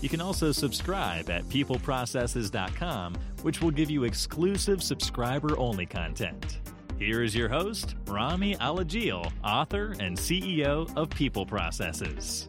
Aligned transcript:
You 0.00 0.08
can 0.08 0.20
also 0.20 0.52
subscribe 0.52 1.28
at 1.28 1.42
peopleprocesses.com, 1.48 3.16
which 3.42 3.60
will 3.60 3.72
give 3.72 3.90
you 3.90 4.04
exclusive 4.04 4.80
subscriber 4.80 5.58
only 5.58 5.86
content. 5.86 6.60
Here 7.00 7.24
is 7.24 7.34
your 7.34 7.48
host, 7.48 7.96
Rami 8.06 8.54
Alajil, 8.56 9.32
author 9.42 9.96
and 9.98 10.16
CEO 10.16 10.88
of 10.96 11.10
People 11.10 11.44
Processes. 11.44 12.48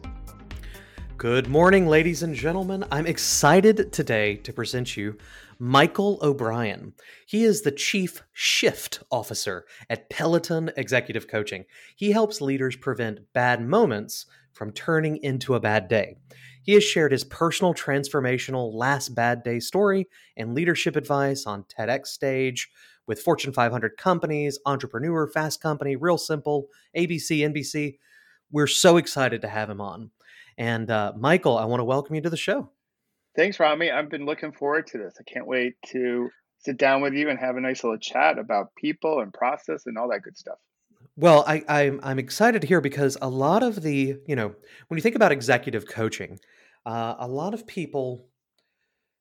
Good 1.16 1.48
morning, 1.48 1.88
ladies 1.88 2.22
and 2.22 2.36
gentlemen. 2.36 2.84
I'm 2.92 3.06
excited 3.06 3.92
today 3.92 4.36
to 4.36 4.52
present 4.52 4.96
you 4.96 5.18
Michael 5.58 6.20
O'Brien. 6.22 6.94
He 7.26 7.42
is 7.42 7.62
the 7.62 7.72
Chief 7.72 8.22
Shift 8.32 9.02
Officer 9.10 9.66
at 9.90 10.08
Peloton 10.08 10.70
Executive 10.76 11.26
Coaching. 11.26 11.64
He 11.96 12.12
helps 12.12 12.40
leaders 12.40 12.76
prevent 12.76 13.32
bad 13.32 13.60
moments 13.60 14.26
from 14.52 14.72
turning 14.72 15.16
into 15.18 15.54
a 15.54 15.60
bad 15.60 15.88
day. 15.88 16.16
He 16.62 16.74
has 16.74 16.84
shared 16.84 17.12
his 17.12 17.24
personal 17.24 17.74
transformational 17.74 18.72
last 18.74 19.14
bad 19.14 19.42
day 19.42 19.60
story 19.60 20.08
and 20.36 20.54
leadership 20.54 20.96
advice 20.96 21.46
on 21.46 21.64
TEDx 21.64 22.08
stage 22.08 22.68
with 23.06 23.20
Fortune 23.20 23.52
500 23.52 23.96
companies, 23.96 24.58
Entrepreneur, 24.66 25.26
Fast 25.26 25.60
Company, 25.60 25.96
Real 25.96 26.18
Simple, 26.18 26.68
ABC, 26.96 27.40
NBC. 27.40 27.98
We're 28.52 28.66
so 28.66 28.98
excited 28.98 29.42
to 29.42 29.48
have 29.48 29.70
him 29.70 29.80
on. 29.80 30.10
And 30.58 30.90
uh, 30.90 31.12
Michael, 31.16 31.56
I 31.56 31.64
want 31.64 31.80
to 31.80 31.84
welcome 31.84 32.14
you 32.14 32.20
to 32.20 32.30
the 32.30 32.36
show. 32.36 32.70
Thanks, 33.36 33.58
Rami. 33.58 33.90
I've 33.90 34.10
been 34.10 34.26
looking 34.26 34.52
forward 34.52 34.86
to 34.88 34.98
this. 34.98 35.14
I 35.18 35.22
can't 35.22 35.46
wait 35.46 35.74
to 35.88 36.30
sit 36.58 36.76
down 36.76 37.00
with 37.00 37.14
you 37.14 37.30
and 37.30 37.38
have 37.38 37.56
a 37.56 37.60
nice 37.60 37.82
little 37.82 37.98
chat 37.98 38.38
about 38.38 38.74
people 38.76 39.20
and 39.20 39.32
process 39.32 39.86
and 39.86 39.96
all 39.96 40.10
that 40.10 40.22
good 40.22 40.36
stuff. 40.36 40.58
Well, 41.16 41.44
I, 41.46 41.62
I'm 41.68 42.00
I'm 42.02 42.18
excited 42.18 42.62
to 42.62 42.68
hear 42.68 42.80
because 42.80 43.16
a 43.20 43.28
lot 43.28 43.62
of 43.62 43.82
the 43.82 44.18
you 44.26 44.36
know 44.36 44.54
when 44.88 44.98
you 44.98 45.02
think 45.02 45.16
about 45.16 45.32
executive 45.32 45.86
coaching, 45.86 46.38
uh, 46.86 47.16
a 47.18 47.28
lot 47.28 47.54
of 47.54 47.66
people 47.66 48.28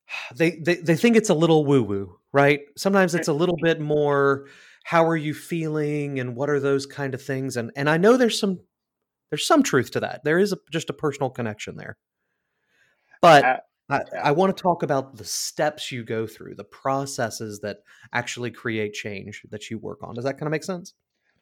they, 0.36 0.52
they 0.52 0.76
they 0.76 0.96
think 0.96 1.16
it's 1.16 1.30
a 1.30 1.34
little 1.34 1.66
woo 1.66 1.84
woo, 1.84 2.20
right? 2.32 2.62
Sometimes 2.78 3.16
it's 3.16 3.28
a 3.28 3.34
little 3.34 3.58
bit 3.62 3.80
more. 3.80 4.48
How 4.86 5.06
are 5.08 5.18
you 5.18 5.34
feeling, 5.34 6.20
and 6.20 6.36
what 6.36 6.50
are 6.50 6.60
those 6.60 6.86
kind 6.86 7.14
of 7.14 7.22
things? 7.22 7.58
And 7.58 7.72
and 7.76 7.90
I 7.90 7.98
know 7.98 8.18
there's 8.18 8.40
some 8.40 8.60
there's 9.32 9.46
some 9.48 9.64
truth 9.64 9.92
to 9.92 10.00
that. 10.02 10.24
There 10.24 10.40
is 10.40 10.54
a, 10.54 10.58
just 10.72 10.90
a 10.90 10.94
personal 10.94 11.30
connection 11.30 11.76
there, 11.78 11.98
but. 13.22 13.44
Uh, 13.46 13.58
I, 13.92 14.02
I 14.26 14.32
want 14.34 14.56
to 14.56 14.62
talk 14.62 14.84
about 14.84 15.18
the 15.18 15.26
steps 15.26 15.92
you 15.92 16.04
go 16.04 16.28
through, 16.28 16.54
the 16.54 16.64
processes 16.64 17.62
that 17.62 17.78
actually 18.14 18.52
create 18.52 18.94
change 18.94 19.42
that 19.50 19.72
you 19.72 19.80
work 19.80 20.04
on. 20.04 20.14
Does 20.14 20.26
that 20.26 20.34
kind 20.34 20.46
of 20.46 20.52
make 20.52 20.64
sense? 20.64 20.94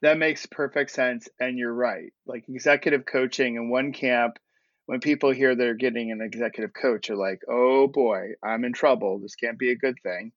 That 0.01 0.17
makes 0.17 0.45
perfect 0.45 0.91
sense. 0.91 1.27
And 1.39 1.57
you're 1.57 1.73
right. 1.73 2.13
Like 2.25 2.45
executive 2.47 3.05
coaching 3.05 3.55
in 3.55 3.69
one 3.69 3.93
camp, 3.93 4.37
when 4.85 4.99
people 4.99 5.31
hear 5.31 5.55
they're 5.55 5.73
getting 5.73 6.11
an 6.11 6.21
executive 6.21 6.73
coach, 6.73 7.09
are 7.09 7.15
like, 7.15 7.41
oh 7.49 7.87
boy, 7.87 8.29
I'm 8.43 8.63
in 8.63 8.73
trouble. 8.73 9.19
This 9.19 9.35
can't 9.35 9.59
be 9.59 9.71
a 9.71 9.75
good 9.75 9.95
thing. 10.03 10.31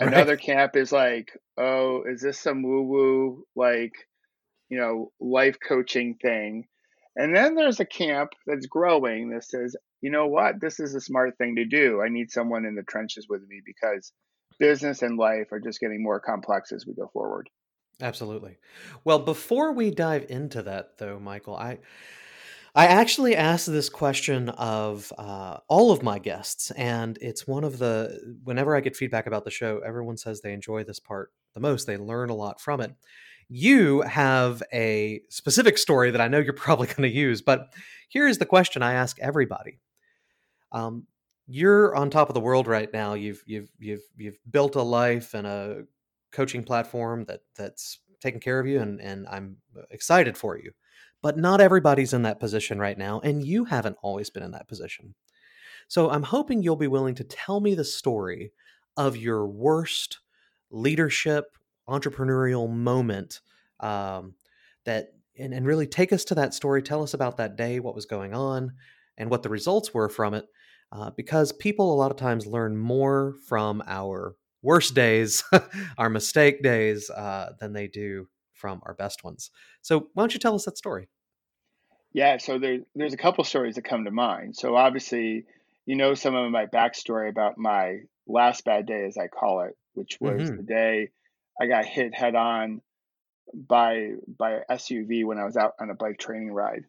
Right. 0.00 0.12
Another 0.12 0.36
camp 0.36 0.76
is 0.76 0.92
like, 0.92 1.28
oh, 1.58 2.02
is 2.06 2.22
this 2.22 2.38
some 2.38 2.62
woo 2.62 2.82
woo, 2.82 3.44
like, 3.54 3.92
you 4.68 4.78
know, 4.78 5.10
life 5.20 5.56
coaching 5.66 6.16
thing? 6.20 6.66
And 7.16 7.34
then 7.34 7.54
there's 7.54 7.80
a 7.80 7.86
camp 7.86 8.32
that's 8.46 8.66
growing 8.66 9.30
that 9.30 9.44
says, 9.44 9.74
you 10.02 10.10
know 10.10 10.26
what, 10.26 10.60
this 10.60 10.80
is 10.80 10.94
a 10.94 11.00
smart 11.00 11.38
thing 11.38 11.56
to 11.56 11.64
do. 11.64 12.02
I 12.02 12.10
need 12.10 12.30
someone 12.30 12.66
in 12.66 12.74
the 12.74 12.82
trenches 12.82 13.26
with 13.28 13.40
me 13.48 13.62
because 13.64 14.12
business 14.58 15.02
and 15.02 15.18
life 15.18 15.50
are 15.50 15.60
just 15.60 15.80
getting 15.80 16.02
more 16.02 16.20
complex 16.20 16.72
as 16.72 16.86
we 16.86 16.94
go 16.94 17.08
forward. 17.12 17.48
Absolutely. 18.00 18.58
Well, 19.04 19.20
before 19.20 19.72
we 19.72 19.90
dive 19.90 20.26
into 20.28 20.62
that, 20.62 20.98
though, 20.98 21.18
Michael, 21.18 21.56
I 21.56 21.78
I 22.74 22.86
actually 22.88 23.34
asked 23.36 23.66
this 23.66 23.88
question 23.88 24.50
of 24.50 25.10
uh, 25.16 25.58
all 25.68 25.92
of 25.92 26.02
my 26.02 26.18
guests, 26.18 26.70
and 26.72 27.18
it's 27.22 27.46
one 27.46 27.64
of 27.64 27.78
the 27.78 28.36
whenever 28.44 28.76
I 28.76 28.80
get 28.80 28.96
feedback 28.96 29.26
about 29.26 29.44
the 29.44 29.50
show, 29.50 29.80
everyone 29.80 30.18
says 30.18 30.40
they 30.40 30.52
enjoy 30.52 30.84
this 30.84 31.00
part 31.00 31.32
the 31.54 31.60
most. 31.60 31.86
They 31.86 31.96
learn 31.96 32.28
a 32.30 32.34
lot 32.34 32.60
from 32.60 32.80
it. 32.82 32.92
You 33.48 34.02
have 34.02 34.62
a 34.74 35.22
specific 35.30 35.78
story 35.78 36.10
that 36.10 36.20
I 36.20 36.28
know 36.28 36.38
you're 36.38 36.52
probably 36.66 36.88
going 36.88 37.02
to 37.10 37.14
use, 37.16 37.40
but 37.42 37.72
here 38.08 38.28
is 38.28 38.38
the 38.38 38.46
question 38.46 38.82
I 38.82 38.94
ask 38.94 39.18
everybody. 39.20 39.78
Um, 40.72 41.06
you're 41.46 41.94
on 41.94 42.10
top 42.10 42.28
of 42.28 42.34
the 42.34 42.40
world 42.40 42.66
right 42.66 42.92
now. 42.92 43.14
You've 43.14 43.42
you've 43.46 43.70
you've 43.78 44.02
you've 44.16 44.38
built 44.50 44.74
a 44.76 44.82
life 44.82 45.34
and 45.34 45.46
a 45.46 45.84
coaching 46.36 46.62
platform 46.62 47.24
that 47.28 47.40
that's 47.56 47.98
taking 48.20 48.40
care 48.40 48.60
of 48.60 48.66
you 48.66 48.80
and 48.80 49.00
and 49.00 49.26
I'm 49.28 49.56
excited 49.90 50.36
for 50.36 50.58
you. 50.58 50.72
But 51.22 51.38
not 51.38 51.62
everybody's 51.62 52.12
in 52.12 52.22
that 52.22 52.38
position 52.38 52.78
right 52.78 52.98
now 52.98 53.20
and 53.20 53.44
you 53.44 53.64
haven't 53.64 53.96
always 54.02 54.28
been 54.30 54.42
in 54.42 54.52
that 54.52 54.68
position. 54.68 55.14
So 55.88 56.10
I'm 56.10 56.24
hoping 56.24 56.62
you'll 56.62 56.76
be 56.76 56.88
willing 56.88 57.14
to 57.16 57.24
tell 57.24 57.60
me 57.60 57.74
the 57.74 57.84
story 57.84 58.52
of 58.96 59.16
your 59.16 59.46
worst 59.46 60.20
leadership 60.70 61.56
entrepreneurial 61.88 62.68
moment 62.68 63.40
um, 63.80 64.34
that 64.84 65.08
and, 65.38 65.54
and 65.54 65.66
really 65.66 65.86
take 65.86 66.12
us 66.12 66.24
to 66.24 66.34
that 66.34 66.54
story 66.54 66.82
tell 66.82 67.02
us 67.02 67.14
about 67.14 67.36
that 67.36 67.56
day 67.56 67.78
what 67.78 67.94
was 67.94 68.06
going 68.06 68.34
on 68.34 68.72
and 69.16 69.30
what 69.30 69.42
the 69.42 69.48
results 69.48 69.94
were 69.94 70.08
from 70.08 70.34
it 70.34 70.46
uh, 70.92 71.10
because 71.16 71.52
people 71.52 71.92
a 71.92 71.96
lot 71.96 72.10
of 72.10 72.16
times 72.16 72.46
learn 72.46 72.76
more 72.76 73.34
from 73.46 73.82
our 73.86 74.34
worst 74.62 74.94
days, 74.94 75.44
our 75.98 76.10
mistake 76.10 76.62
days, 76.62 77.10
uh, 77.10 77.52
than 77.60 77.72
they 77.72 77.86
do 77.86 78.28
from 78.54 78.80
our 78.84 78.94
best 78.94 79.24
ones. 79.24 79.50
So, 79.82 80.08
why 80.14 80.22
don't 80.22 80.34
you 80.34 80.40
tell 80.40 80.54
us 80.54 80.64
that 80.64 80.78
story? 80.78 81.08
Yeah, 82.12 82.38
so 82.38 82.58
there, 82.58 82.78
there's 82.94 83.12
a 83.12 83.18
couple 83.18 83.44
stories 83.44 83.74
that 83.74 83.82
come 83.82 84.04
to 84.04 84.10
mind. 84.10 84.56
So, 84.56 84.76
obviously, 84.76 85.44
you 85.86 85.96
know 85.96 86.14
some 86.14 86.34
of 86.34 86.50
my 86.50 86.66
backstory 86.66 87.28
about 87.30 87.56
my 87.56 88.00
last 88.26 88.64
bad 88.64 88.86
day, 88.86 89.04
as 89.06 89.16
I 89.16 89.28
call 89.28 89.62
it, 89.62 89.76
which 89.94 90.18
was 90.20 90.42
mm-hmm. 90.42 90.56
the 90.56 90.62
day 90.62 91.10
I 91.60 91.66
got 91.66 91.86
hit 91.86 92.14
head 92.14 92.34
on 92.34 92.82
by 93.54 94.10
by 94.26 94.52
an 94.52 94.62
SUV 94.70 95.24
when 95.24 95.38
I 95.38 95.44
was 95.44 95.56
out 95.56 95.72
on 95.80 95.90
a 95.90 95.94
bike 95.94 96.18
training 96.18 96.52
ride. 96.52 96.84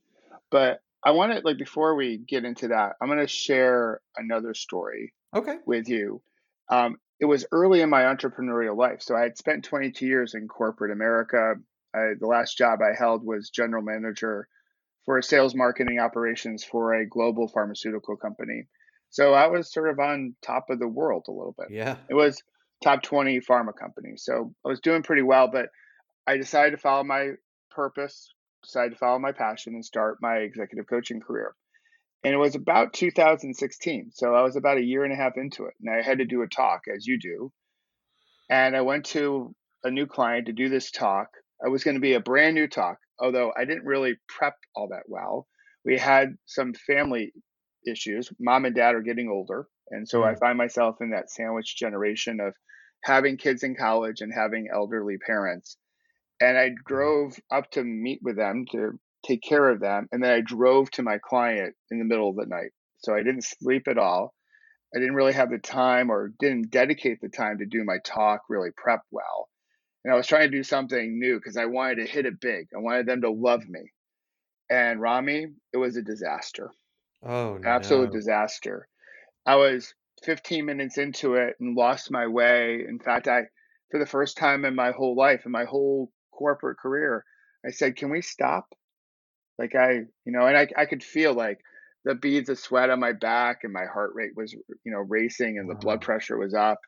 But 0.49 0.81
I 1.03 1.11
want 1.11 1.33
to 1.33 1.41
like 1.45 1.57
before 1.57 1.95
we 1.95 2.17
get 2.17 2.43
into 2.43 2.69
that, 2.69 2.93
I'm 2.99 3.07
going 3.07 3.19
to 3.19 3.27
share 3.27 4.01
another 4.17 4.53
story 4.53 5.13
okay 5.35 5.57
with 5.65 5.87
you. 5.87 6.21
Um, 6.69 6.97
it 7.19 7.25
was 7.25 7.45
early 7.51 7.81
in 7.81 7.89
my 7.89 8.03
entrepreneurial 8.03 8.77
life. 8.77 9.01
So 9.01 9.15
I 9.15 9.21
had 9.21 9.37
spent 9.37 9.65
22 9.65 10.05
years 10.05 10.33
in 10.35 10.47
corporate 10.47 10.91
America. 10.91 11.55
I, 11.95 12.13
the 12.19 12.27
last 12.27 12.57
job 12.57 12.79
I 12.81 12.95
held 12.97 13.25
was 13.25 13.49
general 13.49 13.81
manager 13.81 14.47
for 15.05 15.21
sales 15.21 15.55
marketing 15.55 15.99
operations 15.99 16.63
for 16.63 16.93
a 16.93 17.07
global 17.07 17.47
pharmaceutical 17.47 18.17
company. 18.17 18.67
So 19.09 19.33
I 19.33 19.47
was 19.47 19.71
sort 19.71 19.89
of 19.89 19.99
on 19.99 20.35
top 20.41 20.65
of 20.69 20.79
the 20.79 20.87
world 20.87 21.25
a 21.27 21.31
little 21.31 21.55
bit. 21.57 21.67
Yeah. 21.71 21.95
It 22.09 22.13
was 22.13 22.43
top 22.83 23.01
20 23.03 23.39
pharma 23.39 23.75
companies. 23.75 24.23
So 24.23 24.53
I 24.65 24.69
was 24.69 24.81
doing 24.81 25.01
pretty 25.01 25.23
well, 25.23 25.47
but 25.47 25.69
I 26.27 26.37
decided 26.37 26.71
to 26.71 26.77
follow 26.77 27.03
my 27.03 27.31
purpose, 27.71 28.33
decided 28.63 28.91
to 28.91 28.97
follow 28.97 29.17
my 29.17 29.31
passion 29.31 29.73
and 29.73 29.83
start 29.83 30.17
my 30.21 30.37
executive 30.37 30.87
coaching 30.87 31.21
career. 31.21 31.55
And 32.23 32.33
it 32.33 32.37
was 32.37 32.55
about 32.55 32.93
2016. 32.93 34.11
So 34.13 34.33
I 34.33 34.41
was 34.41 34.55
about 34.55 34.77
a 34.77 34.83
year 34.83 35.03
and 35.03 35.13
a 35.13 35.15
half 35.15 35.37
into 35.37 35.65
it. 35.65 35.73
And 35.81 35.93
I 35.93 36.01
had 36.01 36.17
to 36.17 36.25
do 36.25 36.41
a 36.41 36.47
talk, 36.47 36.81
as 36.93 37.05
you 37.05 37.19
do. 37.19 37.51
And 38.49 38.75
I 38.75 38.81
went 38.81 39.05
to 39.07 39.53
a 39.83 39.91
new 39.91 40.07
client 40.07 40.47
to 40.47 40.53
do 40.53 40.69
this 40.69 40.91
talk. 40.91 41.27
It 41.65 41.69
was 41.69 41.83
going 41.83 41.95
to 41.95 42.01
be 42.01 42.13
a 42.13 42.19
brand 42.19 42.55
new 42.55 42.67
talk, 42.67 42.97
although 43.19 43.51
I 43.57 43.65
didn't 43.65 43.85
really 43.85 44.15
prep 44.27 44.55
all 44.75 44.89
that 44.89 45.03
well. 45.07 45.47
We 45.85 45.97
had 45.97 46.35
some 46.45 46.73
family 46.73 47.33
issues. 47.89 48.29
Mom 48.39 48.65
and 48.65 48.75
dad 48.75 48.95
are 48.95 49.01
getting 49.01 49.29
older. 49.29 49.67
And 49.89 50.07
so 50.07 50.21
mm. 50.21 50.25
I 50.25 50.35
find 50.35 50.57
myself 50.57 50.97
in 51.01 51.11
that 51.11 51.29
sandwich 51.29 51.75
generation 51.77 52.39
of 52.39 52.53
having 53.03 53.37
kids 53.37 53.63
in 53.63 53.75
college 53.75 54.21
and 54.21 54.33
having 54.33 54.67
elderly 54.73 55.17
parents. 55.17 55.77
And 56.41 56.57
I 56.57 56.71
drove 56.85 57.37
up 57.51 57.71
to 57.71 57.83
meet 57.83 58.19
with 58.21 58.35
them 58.35 58.65
to 58.71 58.99
take 59.27 59.41
care 59.41 59.69
of 59.69 59.79
them. 59.79 60.07
And 60.11 60.23
then 60.23 60.31
I 60.31 60.41
drove 60.41 60.89
to 60.91 61.03
my 61.03 61.17
client 61.17 61.75
in 61.91 61.99
the 61.99 62.05
middle 62.05 62.29
of 62.29 62.35
the 62.35 62.45
night. 62.45 62.71
So 62.99 63.13
I 63.13 63.23
didn't 63.23 63.43
sleep 63.43 63.87
at 63.87 63.97
all. 63.97 64.33
I 64.95 64.99
didn't 64.99 65.15
really 65.15 65.33
have 65.33 65.51
the 65.51 65.57
time 65.57 66.09
or 66.09 66.31
didn't 66.39 66.71
dedicate 66.71 67.19
the 67.21 67.29
time 67.29 67.57
to 67.59 67.65
do 67.65 67.83
my 67.83 67.97
talk, 68.03 68.43
really 68.49 68.69
prep 68.75 69.01
well. 69.11 69.49
And 70.03 70.13
I 70.13 70.17
was 70.17 70.27
trying 70.27 70.49
to 70.49 70.57
do 70.57 70.63
something 70.63 71.19
new 71.19 71.35
because 71.35 71.57
I 71.57 71.65
wanted 71.65 71.95
to 71.95 72.11
hit 72.11 72.25
it 72.25 72.39
big. 72.39 72.67
I 72.75 72.79
wanted 72.79 73.05
them 73.05 73.21
to 73.21 73.29
love 73.29 73.67
me. 73.67 73.91
And 74.69 75.01
Rami, 75.01 75.47
it 75.73 75.77
was 75.77 75.97
a 75.97 76.01
disaster. 76.01 76.71
Oh, 77.23 77.57
no. 77.57 77.69
Absolute 77.69 78.11
disaster. 78.11 78.87
I 79.45 79.55
was 79.55 79.93
15 80.23 80.65
minutes 80.65 80.97
into 80.97 81.35
it 81.35 81.55
and 81.59 81.75
lost 81.75 82.11
my 82.11 82.27
way. 82.27 82.85
In 82.87 82.99
fact, 82.99 83.27
I, 83.27 83.43
for 83.91 83.99
the 83.99 84.05
first 84.05 84.37
time 84.37 84.65
in 84.65 84.75
my 84.75 84.91
whole 84.91 85.15
life, 85.15 85.45
in 85.45 85.51
my 85.51 85.65
whole 85.65 86.11
corporate 86.31 86.77
career, 86.77 87.25
I 87.65 87.71
said, 87.71 87.95
"Can 87.95 88.09
we 88.09 88.21
stop?" 88.21 88.73
Like 89.57 89.75
I, 89.75 89.91
you 90.25 90.31
know, 90.31 90.45
and 90.45 90.57
I, 90.57 90.67
I 90.77 90.85
could 90.85 91.03
feel 91.03 91.33
like 91.33 91.59
the 92.05 92.15
beads 92.15 92.49
of 92.49 92.59
sweat 92.59 92.89
on 92.89 92.99
my 92.99 93.13
back 93.13 93.59
and 93.63 93.73
my 93.73 93.85
heart 93.85 94.11
rate 94.13 94.31
was, 94.35 94.53
you 94.53 94.91
know, 94.91 94.99
racing 94.99 95.57
and 95.57 95.69
the 95.69 95.75
blood 95.75 96.01
pressure 96.01 96.37
was 96.37 96.53
up, 96.53 96.79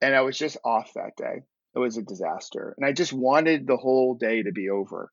and 0.00 0.14
I 0.14 0.22
was 0.22 0.36
just 0.36 0.56
off 0.64 0.92
that 0.94 1.16
day. 1.16 1.42
It 1.74 1.78
was 1.78 1.96
a 1.96 2.02
disaster, 2.02 2.74
and 2.76 2.84
I 2.84 2.92
just 2.92 3.12
wanted 3.12 3.66
the 3.66 3.78
whole 3.78 4.14
day 4.14 4.42
to 4.42 4.52
be 4.52 4.68
over. 4.68 5.10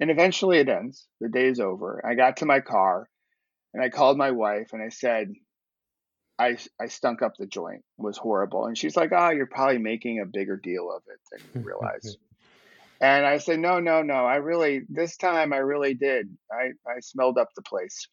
And 0.00 0.10
eventually, 0.10 0.58
it 0.58 0.68
ends. 0.68 1.06
The 1.20 1.28
day 1.28 1.46
is 1.46 1.60
over. 1.60 2.04
I 2.04 2.14
got 2.14 2.38
to 2.38 2.46
my 2.46 2.58
car, 2.60 3.08
and 3.72 3.82
I 3.82 3.90
called 3.90 4.18
my 4.18 4.32
wife, 4.32 4.70
and 4.72 4.82
I 4.82 4.88
said, 4.88 5.28
I, 6.38 6.56
I 6.80 6.86
stunk 6.86 7.22
up 7.22 7.34
the 7.38 7.46
joint. 7.46 7.84
It 7.98 8.02
was 8.02 8.18
horrible. 8.18 8.66
And 8.66 8.76
she's 8.76 8.96
like, 8.96 9.12
oh, 9.16 9.30
you're 9.30 9.46
probably 9.46 9.78
making 9.78 10.20
a 10.20 10.26
bigger 10.26 10.56
deal 10.56 10.90
of 10.90 11.02
it 11.06 11.20
than 11.30 11.62
you 11.62 11.66
realize. 11.68 12.16
And 13.00 13.26
I 13.26 13.38
said, 13.38 13.58
no, 13.58 13.80
no, 13.80 14.02
no. 14.02 14.14
I 14.14 14.36
really, 14.36 14.82
this 14.88 15.16
time 15.16 15.52
I 15.52 15.58
really 15.58 15.94
did. 15.94 16.36
I, 16.50 16.70
I 16.88 17.00
smelled 17.00 17.38
up 17.38 17.48
the 17.54 17.62
place. 17.62 18.08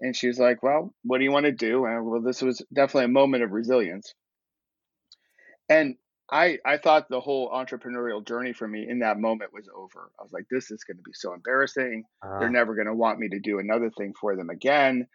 And 0.00 0.14
she's 0.14 0.38
like, 0.38 0.62
well, 0.62 0.94
what 1.02 1.18
do 1.18 1.24
you 1.24 1.32
want 1.32 1.46
to 1.46 1.52
do? 1.52 1.84
And 1.84 2.06
well, 2.06 2.22
this 2.22 2.40
was 2.40 2.64
definitely 2.72 3.06
a 3.06 3.08
moment 3.08 3.42
of 3.42 3.50
resilience. 3.50 4.14
And 5.68 5.96
I, 6.30 6.58
I 6.64 6.76
thought 6.78 7.08
the 7.08 7.20
whole 7.20 7.50
entrepreneurial 7.50 8.24
journey 8.24 8.52
for 8.52 8.68
me 8.68 8.86
in 8.88 9.00
that 9.00 9.18
moment 9.18 9.52
was 9.52 9.68
over. 9.74 10.10
I 10.18 10.22
was 10.22 10.32
like, 10.32 10.44
this 10.50 10.70
is 10.70 10.84
going 10.84 10.98
to 10.98 11.02
be 11.02 11.14
so 11.14 11.34
embarrassing. 11.34 12.04
Uh, 12.22 12.38
They're 12.38 12.50
never 12.50 12.74
going 12.74 12.86
to 12.86 12.94
want 12.94 13.18
me 13.18 13.28
to 13.30 13.40
do 13.40 13.58
another 13.58 13.90
thing 13.90 14.12
for 14.20 14.36
them 14.36 14.50
again 14.50 15.08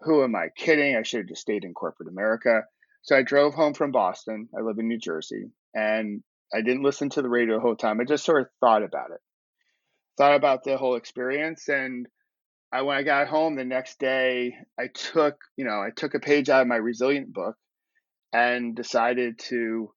who 0.00 0.22
am 0.22 0.34
I 0.34 0.48
kidding? 0.56 0.96
I 0.96 1.02
should 1.02 1.20
have 1.20 1.28
just 1.28 1.42
stayed 1.42 1.64
in 1.64 1.74
corporate 1.74 2.08
America. 2.08 2.62
So 3.02 3.16
I 3.16 3.22
drove 3.22 3.54
home 3.54 3.74
from 3.74 3.90
Boston. 3.90 4.48
I 4.56 4.62
live 4.62 4.78
in 4.78 4.88
New 4.88 4.98
Jersey. 4.98 5.50
And 5.74 6.22
I 6.52 6.62
didn't 6.62 6.82
listen 6.82 7.10
to 7.10 7.22
the 7.22 7.28
radio 7.28 7.56
the 7.56 7.60
whole 7.60 7.76
time. 7.76 8.00
I 8.00 8.04
just 8.04 8.24
sort 8.24 8.42
of 8.42 8.48
thought 8.60 8.82
about 8.82 9.10
it, 9.10 9.20
thought 10.16 10.34
about 10.34 10.64
the 10.64 10.76
whole 10.76 10.96
experience. 10.96 11.68
And 11.68 12.06
I, 12.72 12.82
when 12.82 12.96
I 12.96 13.02
got 13.02 13.28
home 13.28 13.56
the 13.56 13.64
next 13.64 13.98
day, 13.98 14.54
I 14.78 14.88
took, 14.88 15.36
you 15.56 15.64
know, 15.64 15.80
I 15.80 15.90
took 15.94 16.14
a 16.14 16.20
page 16.20 16.48
out 16.48 16.62
of 16.62 16.68
my 16.68 16.76
resilient 16.76 17.32
book 17.32 17.56
and 18.32 18.74
decided 18.74 19.38
to 19.38 19.92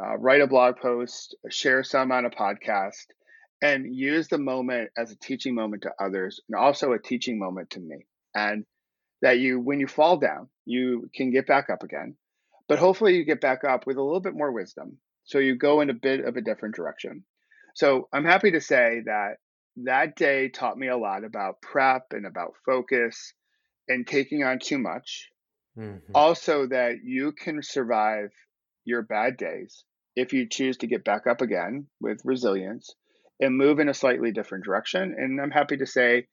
uh, 0.00 0.16
write 0.16 0.40
a 0.40 0.46
blog 0.46 0.76
post, 0.76 1.36
share 1.50 1.82
some 1.82 2.12
on 2.12 2.24
a 2.24 2.30
podcast, 2.30 3.06
and 3.60 3.94
use 3.94 4.28
the 4.28 4.38
moment 4.38 4.90
as 4.96 5.10
a 5.10 5.18
teaching 5.18 5.54
moment 5.54 5.82
to 5.82 5.90
others 6.00 6.40
and 6.48 6.56
also 6.56 6.92
a 6.92 6.98
teaching 6.98 7.38
moment 7.38 7.70
to 7.70 7.80
me. 7.80 8.06
And 8.34 8.64
that 9.22 9.38
you, 9.38 9.58
when 9.58 9.80
you 9.80 9.88
fall 9.88 10.16
down, 10.16 10.48
you 10.64 11.10
can 11.14 11.32
get 11.32 11.46
back 11.46 11.70
up 11.70 11.82
again. 11.82 12.16
But 12.68 12.78
hopefully, 12.78 13.16
you 13.16 13.24
get 13.24 13.40
back 13.40 13.64
up 13.64 13.86
with 13.86 13.96
a 13.96 14.02
little 14.02 14.20
bit 14.20 14.34
more 14.34 14.52
wisdom. 14.52 14.98
So 15.28 15.38
you 15.38 15.56
go 15.56 15.82
in 15.82 15.90
a 15.90 15.94
bit 15.94 16.24
of 16.24 16.36
a 16.36 16.40
different 16.40 16.74
direction. 16.74 17.22
So 17.74 18.08
I'm 18.14 18.24
happy 18.24 18.52
to 18.52 18.62
say 18.62 19.02
that 19.04 19.34
that 19.84 20.16
day 20.16 20.48
taught 20.48 20.78
me 20.78 20.88
a 20.88 20.96
lot 20.96 21.22
about 21.22 21.60
prep 21.60 22.06
and 22.12 22.26
about 22.26 22.54
focus 22.64 23.34
and 23.86 24.06
taking 24.06 24.42
on 24.42 24.58
too 24.58 24.78
much. 24.78 25.28
Mm-hmm. 25.78 26.12
Also, 26.14 26.66
that 26.68 26.96
you 27.04 27.32
can 27.32 27.62
survive 27.62 28.30
your 28.84 29.02
bad 29.02 29.36
days 29.36 29.84
if 30.16 30.32
you 30.32 30.48
choose 30.48 30.78
to 30.78 30.86
get 30.86 31.04
back 31.04 31.26
up 31.26 31.42
again 31.42 31.86
with 32.00 32.22
resilience 32.24 32.94
and 33.38 33.56
move 33.56 33.80
in 33.80 33.90
a 33.90 33.94
slightly 33.94 34.32
different 34.32 34.64
direction. 34.64 35.14
And 35.16 35.40
I'm 35.40 35.50
happy 35.50 35.76
to 35.76 35.86
say 35.86 36.26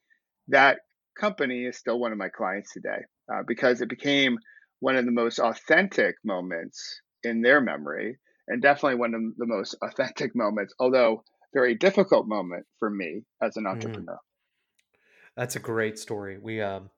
that 0.47 0.79
company 1.19 1.65
is 1.65 1.77
still 1.77 1.99
one 1.99 2.13
of 2.13 2.17
my 2.17 2.29
clients 2.29 2.71
today 2.71 3.03
uh, 3.31 3.43
because 3.45 3.81
it 3.81 3.89
became 3.89 4.37
one 4.79 4.95
of 4.95 5.05
the 5.05 5.11
most 5.11 5.39
authentic 5.39 6.15
moments 6.23 7.01
in 7.23 7.41
their 7.41 7.59
memory 7.59 8.17
and 8.47 8.61
definitely 8.61 8.97
one 8.97 9.13
of 9.13 9.21
the 9.37 9.45
most 9.45 9.75
authentic 9.81 10.35
moments 10.35 10.73
although 10.79 11.23
very 11.53 11.75
difficult 11.75 12.27
moment 12.27 12.65
for 12.79 12.89
me 12.89 13.23
as 13.41 13.57
an 13.57 13.63
mm-hmm. 13.63 13.73
entrepreneur 13.73 14.13
mm. 14.13 14.97
that's 15.35 15.55
a 15.55 15.59
great 15.59 15.97
story 15.97 16.37
we 16.41 16.61
um 16.61 16.89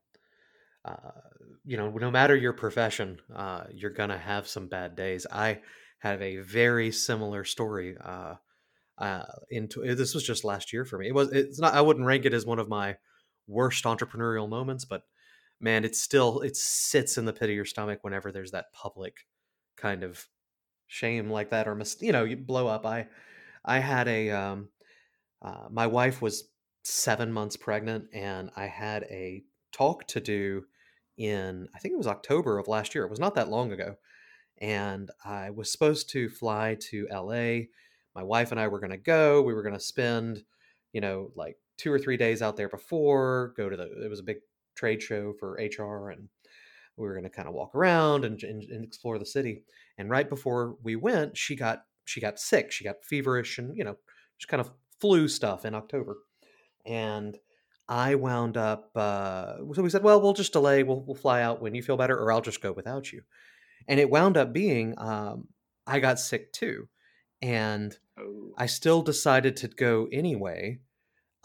uh, 0.85 1.11
you 1.65 1.75
know 1.75 1.89
no 1.89 2.09
matter 2.09 2.35
your 2.35 2.53
profession 2.53 3.19
uh, 3.35 3.63
you're 3.71 3.91
gonna 3.91 4.17
have 4.17 4.47
some 4.47 4.67
bad 4.67 4.95
days 4.95 5.25
i 5.31 5.59
have 5.99 6.21
a 6.21 6.37
very 6.37 6.91
similar 6.91 7.43
story 7.43 7.95
uh, 8.03 8.35
uh, 8.97 9.23
into 9.49 9.95
this 9.95 10.13
was 10.13 10.23
just 10.23 10.43
last 10.43 10.73
year 10.73 10.85
for 10.85 10.97
me. 10.97 11.07
It 11.07 11.13
was 11.13 11.31
it's 11.31 11.59
not 11.59 11.73
I 11.73 11.81
wouldn't 11.81 12.05
rank 12.05 12.25
it 12.25 12.33
as 12.33 12.45
one 12.45 12.59
of 12.59 12.69
my 12.69 12.97
worst 13.47 13.83
entrepreneurial 13.85 14.49
moments, 14.49 14.85
but 14.85 15.03
man, 15.59 15.85
it 15.85 15.95
still 15.95 16.41
it 16.41 16.55
sits 16.55 17.17
in 17.17 17.25
the 17.25 17.33
pit 17.33 17.49
of 17.49 17.55
your 17.55 17.65
stomach 17.65 17.99
whenever 18.01 18.31
there's 18.31 18.51
that 18.51 18.71
public 18.73 19.25
kind 19.75 20.03
of 20.03 20.27
shame 20.87 21.29
like 21.29 21.49
that 21.51 21.67
or 21.67 21.75
mis- 21.75 22.01
you 22.01 22.11
know 22.11 22.23
you 22.23 22.37
blow 22.37 22.67
up. 22.67 22.85
I 22.85 23.07
I 23.63 23.79
had 23.79 24.07
a 24.07 24.31
um, 24.31 24.69
uh, 25.41 25.67
my 25.69 25.87
wife 25.87 26.21
was 26.21 26.49
seven 26.83 27.31
months 27.31 27.57
pregnant, 27.57 28.05
and 28.13 28.49
I 28.55 28.67
had 28.67 29.03
a 29.03 29.43
talk 29.71 30.07
to 30.07 30.19
do 30.19 30.65
in 31.17 31.67
I 31.75 31.79
think 31.79 31.93
it 31.93 31.97
was 31.97 32.07
October 32.07 32.57
of 32.57 32.67
last 32.67 32.95
year. 32.95 33.03
It 33.03 33.09
was 33.09 33.19
not 33.19 33.35
that 33.35 33.49
long 33.49 33.71
ago, 33.71 33.95
and 34.59 35.11
I 35.25 35.49
was 35.49 35.71
supposed 35.71 36.09
to 36.11 36.29
fly 36.29 36.77
to 36.89 37.07
L.A. 37.11 37.69
My 38.15 38.23
wife 38.23 38.51
and 38.51 38.59
I 38.59 38.67
were 38.67 38.79
going 38.79 38.91
to 38.91 38.97
go. 38.97 39.41
We 39.41 39.53
were 39.53 39.61
going 39.61 39.75
to 39.75 39.79
spend, 39.79 40.43
you 40.91 41.01
know, 41.01 41.31
like 41.35 41.57
two 41.77 41.91
or 41.91 41.99
three 41.99 42.17
days 42.17 42.41
out 42.41 42.57
there 42.57 42.69
before, 42.69 43.53
go 43.55 43.69
to 43.69 43.77
the, 43.77 44.03
it 44.03 44.09
was 44.09 44.19
a 44.19 44.23
big 44.23 44.37
trade 44.75 45.01
show 45.01 45.33
for 45.39 45.59
HR 45.61 46.09
and 46.09 46.27
we 46.97 47.07
were 47.07 47.13
going 47.13 47.23
to 47.23 47.29
kind 47.29 47.47
of 47.47 47.53
walk 47.53 47.75
around 47.75 48.25
and, 48.25 48.41
and, 48.43 48.63
and, 48.63 48.83
explore 48.83 49.17
the 49.17 49.25
city. 49.25 49.63
And 49.97 50.09
right 50.09 50.27
before 50.27 50.75
we 50.83 50.95
went, 50.95 51.37
she 51.37 51.55
got, 51.55 51.83
she 52.05 52.19
got 52.19 52.39
sick. 52.39 52.71
She 52.71 52.83
got 52.83 53.03
feverish 53.03 53.57
and, 53.57 53.77
you 53.77 53.83
know, 53.83 53.95
just 54.37 54.49
kind 54.49 54.61
of 54.61 54.71
flu 54.99 55.27
stuff 55.27 55.65
in 55.65 55.75
October. 55.75 56.17
And 56.85 57.37
I 57.87 58.15
wound 58.15 58.57
up, 58.57 58.91
uh, 58.95 59.57
so 59.73 59.81
we 59.81 59.89
said, 59.89 60.03
well, 60.03 60.21
we'll 60.21 60.33
just 60.33 60.53
delay. 60.53 60.83
We'll, 60.83 61.01
we'll 61.01 61.15
fly 61.15 61.41
out 61.41 61.61
when 61.61 61.75
you 61.75 61.83
feel 61.83 61.97
better, 61.97 62.17
or 62.17 62.31
I'll 62.31 62.41
just 62.41 62.61
go 62.61 62.71
without 62.71 63.11
you. 63.11 63.21
And 63.87 63.99
it 63.99 64.09
wound 64.09 64.37
up 64.37 64.53
being, 64.53 64.95
um, 64.97 65.47
I 65.85 65.99
got 65.99 66.19
sick 66.19 66.51
too. 66.51 66.89
And 67.41 67.95
oh. 68.19 68.53
I 68.57 68.65
still 68.65 69.01
decided 69.01 69.55
to 69.57 69.67
go 69.67 70.07
anyway 70.11 70.79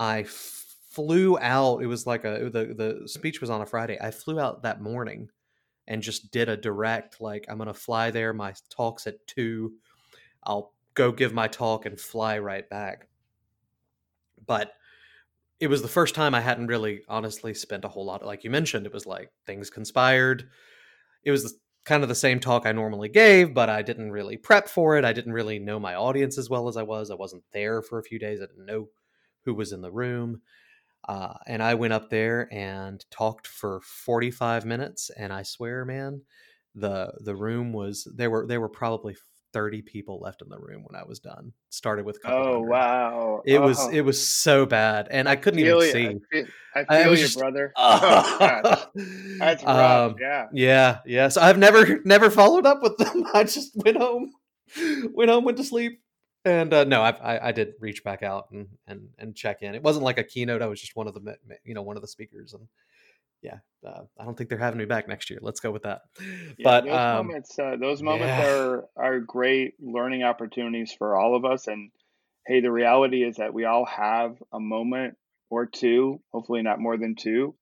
I 0.02 0.24
flew 0.24 1.38
out. 1.38 1.78
It 1.82 1.86
was 1.86 2.06
like 2.08 2.24
a 2.24 2.50
the 2.50 2.74
the 2.74 3.08
speech 3.08 3.40
was 3.40 3.50
on 3.50 3.60
a 3.60 3.66
Friday. 3.66 3.98
I 4.00 4.10
flew 4.10 4.40
out 4.40 4.62
that 4.62 4.82
morning 4.82 5.28
and 5.86 6.02
just 6.02 6.30
did 6.30 6.48
a 6.48 6.56
direct 6.56 7.20
like 7.20 7.46
I'm 7.48 7.58
gonna 7.58 7.74
fly 7.74 8.10
there. 8.10 8.32
My 8.32 8.54
talk's 8.70 9.06
at 9.06 9.26
two. 9.26 9.74
I'll 10.44 10.72
go 10.94 11.12
give 11.12 11.32
my 11.32 11.48
talk 11.48 11.86
and 11.86 11.98
fly 11.98 12.38
right 12.38 12.68
back. 12.68 13.08
But 14.46 14.72
it 15.60 15.68
was 15.68 15.82
the 15.82 15.88
first 15.88 16.14
time 16.14 16.34
I 16.34 16.40
hadn't 16.40 16.66
really 16.66 17.02
honestly 17.08 17.54
spent 17.54 17.84
a 17.84 17.88
whole 17.88 18.04
lot. 18.04 18.26
Like 18.26 18.42
you 18.42 18.50
mentioned, 18.50 18.84
it 18.84 18.92
was 18.92 19.06
like 19.06 19.30
things 19.46 19.70
conspired. 19.70 20.48
It 21.24 21.30
was 21.30 21.54
kind 21.84 22.02
of 22.02 22.08
the 22.08 22.14
same 22.14 22.40
talk 22.40 22.66
I 22.66 22.72
normally 22.72 23.08
gave, 23.08 23.54
but 23.54 23.68
I 23.68 23.82
didn't 23.82 24.10
really 24.10 24.36
prep 24.36 24.68
for 24.68 24.96
it. 24.96 25.04
I 25.04 25.12
didn't 25.12 25.32
really 25.32 25.58
know 25.58 25.78
my 25.78 25.94
audience 25.94 26.38
as 26.38 26.50
well 26.50 26.68
as 26.68 26.76
I 26.76 26.82
was. 26.82 27.10
I 27.10 27.14
wasn't 27.14 27.44
there 27.52 27.82
for 27.82 27.98
a 27.98 28.04
few 28.04 28.18
days. 28.18 28.40
I 28.40 28.46
didn't 28.46 28.66
know 28.66 28.88
who 29.44 29.54
was 29.54 29.72
in 29.72 29.82
the 29.82 29.90
room. 29.90 30.40
Uh, 31.08 31.34
and 31.46 31.62
I 31.62 31.74
went 31.74 31.92
up 31.92 32.10
there 32.10 32.48
and 32.52 33.04
talked 33.10 33.46
for 33.46 33.80
45 33.80 34.64
minutes. 34.64 35.10
And 35.16 35.32
I 35.32 35.42
swear, 35.42 35.84
man, 35.84 36.22
the 36.74 37.12
the 37.20 37.36
room 37.36 37.72
was 37.72 38.08
there 38.14 38.30
were 38.30 38.46
there 38.46 38.60
were 38.60 38.68
probably 38.68 39.16
30 39.52 39.82
people 39.82 40.18
left 40.20 40.42
in 40.42 40.48
the 40.48 40.58
room 40.58 40.82
when 40.84 41.00
I 41.00 41.04
was 41.04 41.20
done. 41.20 41.52
Started 41.70 42.04
with 42.04 42.18
oh 42.24 42.54
hundred. 42.54 42.68
wow, 42.68 43.42
it 43.44 43.58
oh. 43.58 43.62
was 43.62 43.88
it 43.92 44.02
was 44.02 44.28
so 44.28 44.66
bad, 44.66 45.08
and 45.10 45.28
I 45.28 45.36
couldn't 45.36 45.60
even 45.60 45.80
see. 45.80 46.06
I 46.06 46.18
feel, 46.30 46.46
I 46.74 46.84
feel 46.84 47.08
I 47.08 47.10
you, 47.10 47.16
just, 47.16 47.38
brother. 47.38 47.72
Oh, 47.76 48.86
That's 49.38 49.64
rough. 49.64 50.12
Um, 50.12 50.16
yeah, 50.20 50.46
yeah, 50.52 50.98
yeah. 51.06 51.28
So 51.28 51.40
I've 51.40 51.58
never 51.58 52.00
never 52.04 52.30
followed 52.30 52.66
up 52.66 52.82
with 52.82 52.96
them. 52.96 53.24
I 53.34 53.44
just 53.44 53.72
went 53.76 53.98
home, 53.98 54.32
went 55.12 55.30
home, 55.30 55.44
went 55.44 55.58
to 55.58 55.64
sleep, 55.64 56.00
and 56.44 56.72
uh, 56.72 56.84
no, 56.84 57.02
I, 57.02 57.10
I, 57.10 57.48
I 57.48 57.52
did 57.52 57.74
reach 57.80 58.02
back 58.04 58.22
out 58.22 58.48
and, 58.50 58.68
and 58.86 59.08
and 59.18 59.34
check 59.34 59.62
in. 59.62 59.74
It 59.74 59.82
wasn't 59.82 60.04
like 60.04 60.18
a 60.18 60.24
keynote. 60.24 60.62
I 60.62 60.66
was 60.66 60.80
just 60.80 60.96
one 60.96 61.06
of 61.06 61.14
the 61.14 61.36
you 61.64 61.74
know 61.74 61.82
one 61.82 61.96
of 61.96 62.02
the 62.02 62.08
speakers, 62.08 62.54
and 62.54 62.66
yeah, 63.42 63.58
uh, 63.86 64.02
I 64.18 64.24
don't 64.24 64.36
think 64.36 64.48
they're 64.48 64.58
having 64.58 64.78
me 64.78 64.84
back 64.84 65.08
next 65.08 65.30
year. 65.30 65.38
Let's 65.42 65.60
go 65.60 65.70
with 65.70 65.82
that. 65.82 66.02
Yeah, 66.20 66.64
but 66.64 66.84
those 66.84 66.94
um, 66.94 67.26
moments, 67.26 67.58
uh, 67.58 67.76
those 67.80 68.02
moments 68.02 68.28
yeah. 68.28 68.54
are 68.54 68.84
are 68.96 69.20
great 69.20 69.74
learning 69.80 70.22
opportunities 70.22 70.94
for 70.96 71.16
all 71.16 71.36
of 71.36 71.44
us. 71.44 71.66
And 71.66 71.90
hey, 72.46 72.60
the 72.60 72.72
reality 72.72 73.22
is 73.24 73.36
that 73.36 73.54
we 73.54 73.64
all 73.64 73.84
have 73.84 74.36
a 74.52 74.60
moment 74.60 75.16
or 75.50 75.66
two, 75.66 76.20
hopefully 76.32 76.62
not 76.62 76.80
more 76.80 76.96
than 76.96 77.14
two, 77.14 77.54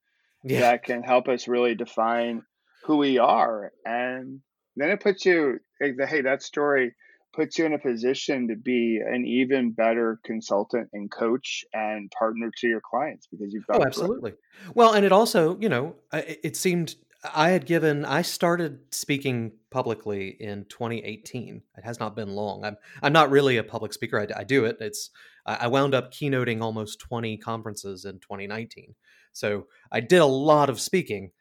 yeah. 0.43 0.61
that 0.61 0.83
can 0.83 1.03
help 1.03 1.27
us 1.27 1.47
really 1.47 1.75
define 1.75 2.43
who 2.85 2.97
we 2.97 3.17
are. 3.19 3.71
And 3.85 4.41
then 4.75 4.89
it 4.89 5.01
puts 5.01 5.25
you, 5.25 5.59
hey, 5.79 6.21
that 6.21 6.41
story 6.41 6.93
puts 7.33 7.57
you 7.57 7.65
in 7.65 7.73
a 7.73 7.79
position 7.79 8.47
to 8.47 8.55
be 8.55 8.99
an 9.05 9.25
even 9.25 9.71
better 9.71 10.19
consultant 10.23 10.89
and 10.93 11.11
coach 11.11 11.63
and 11.73 12.11
partner 12.11 12.51
to 12.57 12.67
your 12.67 12.81
clients 12.81 13.27
because 13.27 13.53
you've 13.53 13.65
got 13.67 13.79
oh 13.79 13.85
absolutely 13.85 14.33
well 14.75 14.93
and 14.93 15.05
it 15.05 15.11
also 15.11 15.57
you 15.59 15.69
know 15.69 15.95
it 16.13 16.55
seemed 16.55 16.95
I 17.35 17.49
had 17.49 17.65
given 17.65 18.03
I 18.03 18.23
started 18.23 18.79
speaking 18.89 19.51
publicly 19.69 20.29
in 20.39 20.65
2018. 20.69 21.61
It 21.77 21.85
has 21.85 21.99
not 21.99 22.15
been 22.15 22.29
long. 22.29 22.65
I'm 22.65 22.77
I'm 23.03 23.13
not 23.13 23.29
really 23.29 23.57
a 23.57 23.63
public 23.63 23.93
speaker. 23.93 24.19
I, 24.19 24.39
I 24.39 24.43
do 24.43 24.65
it. 24.65 24.77
It's 24.79 25.11
I 25.45 25.67
wound 25.67 25.95
up 25.95 26.11
keynoting 26.11 26.61
almost 26.61 26.99
20 26.99 27.37
conferences 27.37 28.05
in 28.05 28.19
2019. 28.19 28.95
So 29.33 29.67
I 29.91 29.99
did 29.99 30.19
a 30.19 30.25
lot 30.25 30.69
of 30.69 30.79
speaking. 30.79 31.31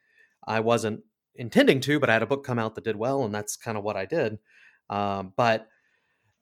I 0.46 0.60
wasn't 0.60 1.00
intending 1.34 1.80
to, 1.80 2.00
but 2.00 2.08
I 2.08 2.14
had 2.14 2.22
a 2.22 2.26
book 2.26 2.44
come 2.44 2.58
out 2.58 2.74
that 2.74 2.84
did 2.84 2.96
well, 2.96 3.24
and 3.24 3.34
that's 3.34 3.56
kind 3.56 3.76
of 3.76 3.84
what 3.84 3.96
I 3.96 4.06
did. 4.06 4.38
Um, 4.88 5.32
but 5.36 5.68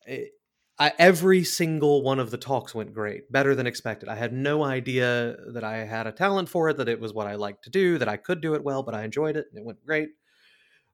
it, 0.08 0.32
I, 0.78 0.92
every 0.98 1.42
single 1.42 2.02
one 2.02 2.20
of 2.20 2.30
the 2.30 2.38
talks 2.38 2.74
went 2.74 2.94
great, 2.94 3.30
better 3.32 3.54
than 3.54 3.66
expected. 3.66 4.08
I 4.08 4.14
had 4.14 4.32
no 4.32 4.62
idea 4.62 5.36
that 5.52 5.64
I 5.64 5.78
had 5.78 6.06
a 6.06 6.12
talent 6.12 6.48
for 6.48 6.68
it, 6.68 6.76
that 6.76 6.88
it 6.88 7.00
was 7.00 7.12
what 7.12 7.26
I 7.26 7.34
liked 7.34 7.64
to 7.64 7.70
do, 7.70 7.98
that 7.98 8.08
I 8.08 8.16
could 8.16 8.40
do 8.40 8.54
it 8.54 8.62
well, 8.62 8.84
but 8.84 8.94
I 8.94 9.02
enjoyed 9.02 9.36
it 9.36 9.46
and 9.50 9.58
it 9.58 9.64
went 9.64 9.84
great. 9.84 10.10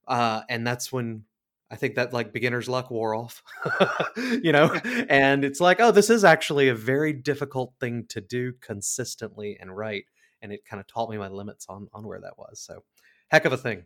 Uh, 0.09 0.40
and 0.49 0.66
that's 0.66 0.90
when 0.90 1.25
I 1.71 1.76
think 1.76 1.97
that 1.97 2.12
like 2.12 2.33
beginner's 2.33 2.68
luck 2.68 2.90
wore 2.90 3.14
off, 3.14 3.42
you 4.16 4.52
know, 4.52 4.73
and 5.09 5.44
it's 5.44 5.61
like, 5.61 5.80
oh, 5.80 5.90
this 5.90 6.09
is 6.09 6.25
actually 6.25 6.68
a 6.68 6.75
very 6.75 7.12
difficult 7.12 7.75
thing 7.78 8.06
to 8.09 8.21
do 8.23 8.54
consistently 8.61 9.59
and 9.61 9.76
right. 9.76 10.04
And 10.40 10.52
it 10.52 10.64
kind 10.64 10.80
of 10.80 10.87
taught 10.87 11.11
me 11.11 11.16
my 11.18 11.28
limits 11.28 11.66
on 11.68 11.88
on 11.92 12.06
where 12.06 12.21
that 12.21 12.38
was. 12.38 12.61
So, 12.61 12.85
heck 13.28 13.47
of 13.47 13.52
a 13.52 13.56
thing. 13.56 13.85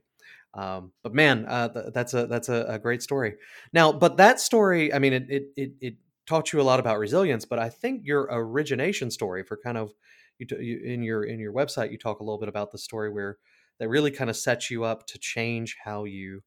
Um, 0.58 0.92
but 1.04 1.14
man, 1.14 1.44
uh, 1.46 1.68
th- 1.68 1.86
that's 1.94 2.14
a 2.14 2.26
that's 2.26 2.48
a, 2.48 2.64
a, 2.68 2.78
great 2.80 3.00
story. 3.00 3.34
Now, 3.72 3.92
but 3.92 4.16
that 4.16 4.40
story, 4.40 4.92
I 4.92 4.98
mean, 4.98 5.12
it, 5.12 5.26
it, 5.28 5.42
it 5.56 5.72
it 5.80 5.94
taught 6.26 6.52
you 6.52 6.60
a 6.60 6.62
lot 6.62 6.80
about 6.80 6.98
resilience. 6.98 7.44
But 7.44 7.60
I 7.60 7.68
think 7.68 8.02
your 8.04 8.26
origination 8.28 9.12
story 9.12 9.44
for 9.44 9.56
kind 9.56 9.78
of 9.78 9.92
you, 10.38 10.46
t- 10.46 10.60
you 10.60 10.80
in 10.84 11.04
your 11.04 11.22
in 11.22 11.38
your 11.38 11.52
website, 11.52 11.92
you 11.92 11.98
talk 11.98 12.18
a 12.18 12.24
little 12.24 12.40
bit 12.40 12.48
about 12.48 12.72
the 12.72 12.78
story 12.78 13.08
where 13.08 13.38
that 13.78 13.88
really 13.88 14.10
kind 14.10 14.28
of 14.28 14.36
sets 14.36 14.68
you 14.68 14.82
up 14.82 15.06
to 15.06 15.18
change 15.18 15.76
how 15.84 16.02
you 16.02 16.42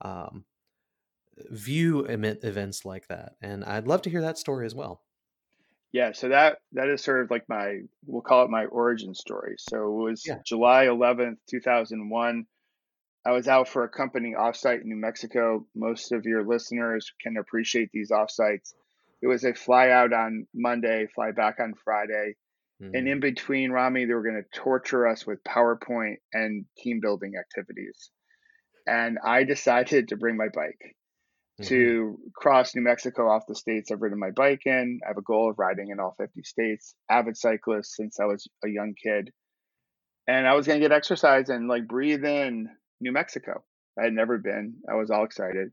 um, 0.00 0.44
view 1.50 2.04
events 2.04 2.84
like 2.84 3.08
that. 3.08 3.32
And 3.42 3.64
I'd 3.64 3.88
love 3.88 4.02
to 4.02 4.10
hear 4.10 4.20
that 4.20 4.38
story 4.38 4.64
as 4.64 4.76
well. 4.76 5.02
Yeah, 5.92 6.12
so 6.12 6.28
that 6.28 6.58
that 6.74 6.88
is 6.88 7.02
sort 7.02 7.22
of 7.22 7.32
like 7.32 7.48
my 7.48 7.80
we'll 8.06 8.22
call 8.22 8.44
it 8.44 8.50
my 8.50 8.66
origin 8.66 9.12
story. 9.12 9.56
So 9.58 9.86
it 9.86 10.10
was 10.10 10.22
yeah. 10.24 10.38
July 10.46 10.86
11th, 10.86 11.38
2001. 11.48 12.46
I 13.24 13.32
was 13.32 13.48
out 13.48 13.68
for 13.68 13.84
a 13.84 13.88
company 13.88 14.34
offsite 14.38 14.82
in 14.82 14.88
New 14.88 14.96
Mexico. 14.96 15.66
Most 15.74 16.12
of 16.12 16.24
your 16.24 16.46
listeners 16.46 17.12
can 17.22 17.36
appreciate 17.36 17.90
these 17.92 18.10
offsites. 18.10 18.72
It 19.22 19.26
was 19.26 19.44
a 19.44 19.52
fly 19.52 19.90
out 19.90 20.12
on 20.12 20.46
Monday, 20.54 21.06
fly 21.14 21.32
back 21.32 21.60
on 21.60 21.74
Friday. 21.84 22.36
Mm-hmm. 22.82 22.94
And 22.94 23.08
in 23.08 23.20
between, 23.20 23.72
Rami, 23.72 24.06
they 24.06 24.14
were 24.14 24.22
going 24.22 24.42
to 24.42 24.58
torture 24.58 25.06
us 25.06 25.26
with 25.26 25.44
PowerPoint 25.44 26.16
and 26.32 26.64
team 26.78 27.00
building 27.00 27.34
activities. 27.38 28.10
And 28.86 29.18
I 29.22 29.44
decided 29.44 30.08
to 30.08 30.16
bring 30.16 30.38
my 30.38 30.48
bike 30.54 30.96
mm-hmm. 31.60 31.64
to 31.64 32.18
cross 32.34 32.74
New 32.74 32.82
Mexico 32.82 33.28
off 33.28 33.46
the 33.46 33.54
states 33.54 33.90
I've 33.90 34.00
ridden 34.00 34.18
my 34.18 34.30
bike 34.30 34.62
in. 34.64 35.00
I 35.04 35.08
have 35.08 35.18
a 35.18 35.22
goal 35.22 35.50
of 35.50 35.58
riding 35.58 35.90
in 35.90 36.00
all 36.00 36.14
50 36.16 36.42
states, 36.42 36.94
avid 37.10 37.36
cyclist 37.36 37.94
since 37.94 38.18
I 38.18 38.24
was 38.24 38.48
a 38.64 38.68
young 38.68 38.94
kid. 38.94 39.30
And 40.26 40.46
I 40.46 40.54
was 40.54 40.66
going 40.66 40.80
to 40.80 40.84
get 40.88 40.96
exercise 40.96 41.50
and 41.50 41.68
like 41.68 41.86
breathe 41.86 42.24
in 42.24 42.70
New 43.00 43.12
Mexico. 43.12 43.64
I 43.98 44.04
had 44.04 44.12
never 44.12 44.38
been. 44.38 44.76
I 44.88 44.94
was 44.94 45.10
all 45.10 45.24
excited. 45.24 45.70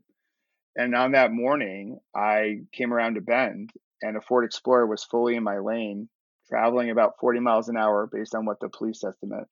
And 0.76 0.94
on 0.94 1.12
that 1.12 1.32
morning, 1.32 1.98
I 2.14 2.60
came 2.72 2.92
around 2.92 3.16
a 3.16 3.20
bend 3.20 3.70
and 4.02 4.16
a 4.16 4.20
Ford 4.20 4.44
Explorer 4.44 4.86
was 4.86 5.04
fully 5.04 5.34
in 5.34 5.42
my 5.42 5.58
lane, 5.58 6.08
traveling 6.48 6.90
about 6.90 7.18
40 7.20 7.40
miles 7.40 7.68
an 7.68 7.76
hour 7.76 8.08
based 8.10 8.34
on 8.34 8.46
what 8.46 8.60
the 8.60 8.68
police 8.68 9.02
estimate, 9.04 9.46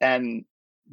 and 0.00 0.44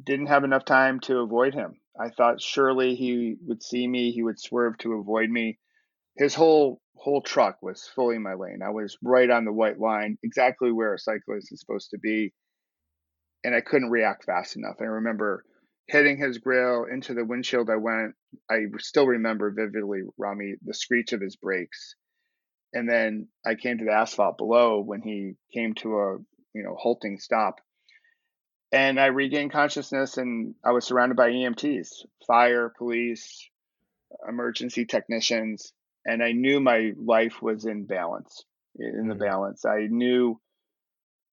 didn't 0.02 0.26
have 0.26 0.44
enough 0.44 0.64
time 0.64 1.00
to 1.00 1.20
avoid 1.20 1.54
him. 1.54 1.80
I 1.98 2.10
thought 2.10 2.42
surely 2.42 2.94
he 2.96 3.36
would 3.46 3.62
see 3.62 3.86
me, 3.86 4.10
he 4.10 4.22
would 4.22 4.40
swerve 4.40 4.76
to 4.78 4.94
avoid 4.94 5.30
me. 5.30 5.58
His 6.16 6.34
whole 6.34 6.80
whole 6.96 7.22
truck 7.22 7.62
was 7.62 7.88
fully 7.94 8.16
in 8.16 8.22
my 8.22 8.34
lane. 8.34 8.60
I 8.64 8.70
was 8.70 8.98
right 9.02 9.30
on 9.30 9.44
the 9.44 9.52
white 9.52 9.78
line, 9.78 10.18
exactly 10.22 10.72
where 10.72 10.94
a 10.94 10.98
cyclist 10.98 11.52
is 11.52 11.60
supposed 11.60 11.90
to 11.90 11.98
be, 11.98 12.32
and 13.44 13.54
I 13.54 13.60
couldn't 13.60 13.90
react 13.90 14.24
fast 14.24 14.56
enough. 14.56 14.76
I 14.80 14.84
remember 14.84 15.44
hitting 15.88 16.18
his 16.18 16.38
grill 16.38 16.84
into 16.84 17.14
the 17.14 17.24
windshield 17.24 17.70
I 17.70 17.76
went. 17.76 18.14
I 18.50 18.64
still 18.78 19.06
remember 19.06 19.50
vividly, 19.50 20.02
Rami, 20.18 20.54
the 20.64 20.74
screech 20.74 21.12
of 21.12 21.20
his 21.20 21.36
brakes. 21.36 21.94
And 22.72 22.88
then 22.88 23.28
I 23.44 23.54
came 23.54 23.78
to 23.78 23.84
the 23.84 23.92
asphalt 23.92 24.36
below 24.36 24.80
when 24.80 25.00
he 25.00 25.34
came 25.54 25.74
to 25.76 25.98
a 25.98 26.18
you 26.54 26.62
know 26.62 26.76
halting 26.78 27.18
stop. 27.20 27.60
And 28.72 28.98
I 28.98 29.06
regained 29.06 29.52
consciousness 29.52 30.18
and 30.18 30.54
I 30.64 30.72
was 30.72 30.84
surrounded 30.84 31.16
by 31.16 31.30
EMTs, 31.30 32.04
fire, 32.26 32.72
police, 32.76 33.48
emergency 34.28 34.84
technicians, 34.84 35.72
and 36.04 36.22
I 36.22 36.32
knew 36.32 36.60
my 36.60 36.92
life 36.96 37.40
was 37.40 37.64
in 37.64 37.86
balance, 37.86 38.44
in 38.76 39.06
the 39.06 39.14
mm-hmm. 39.14 39.22
balance. 39.22 39.64
I 39.64 39.86
knew 39.88 40.40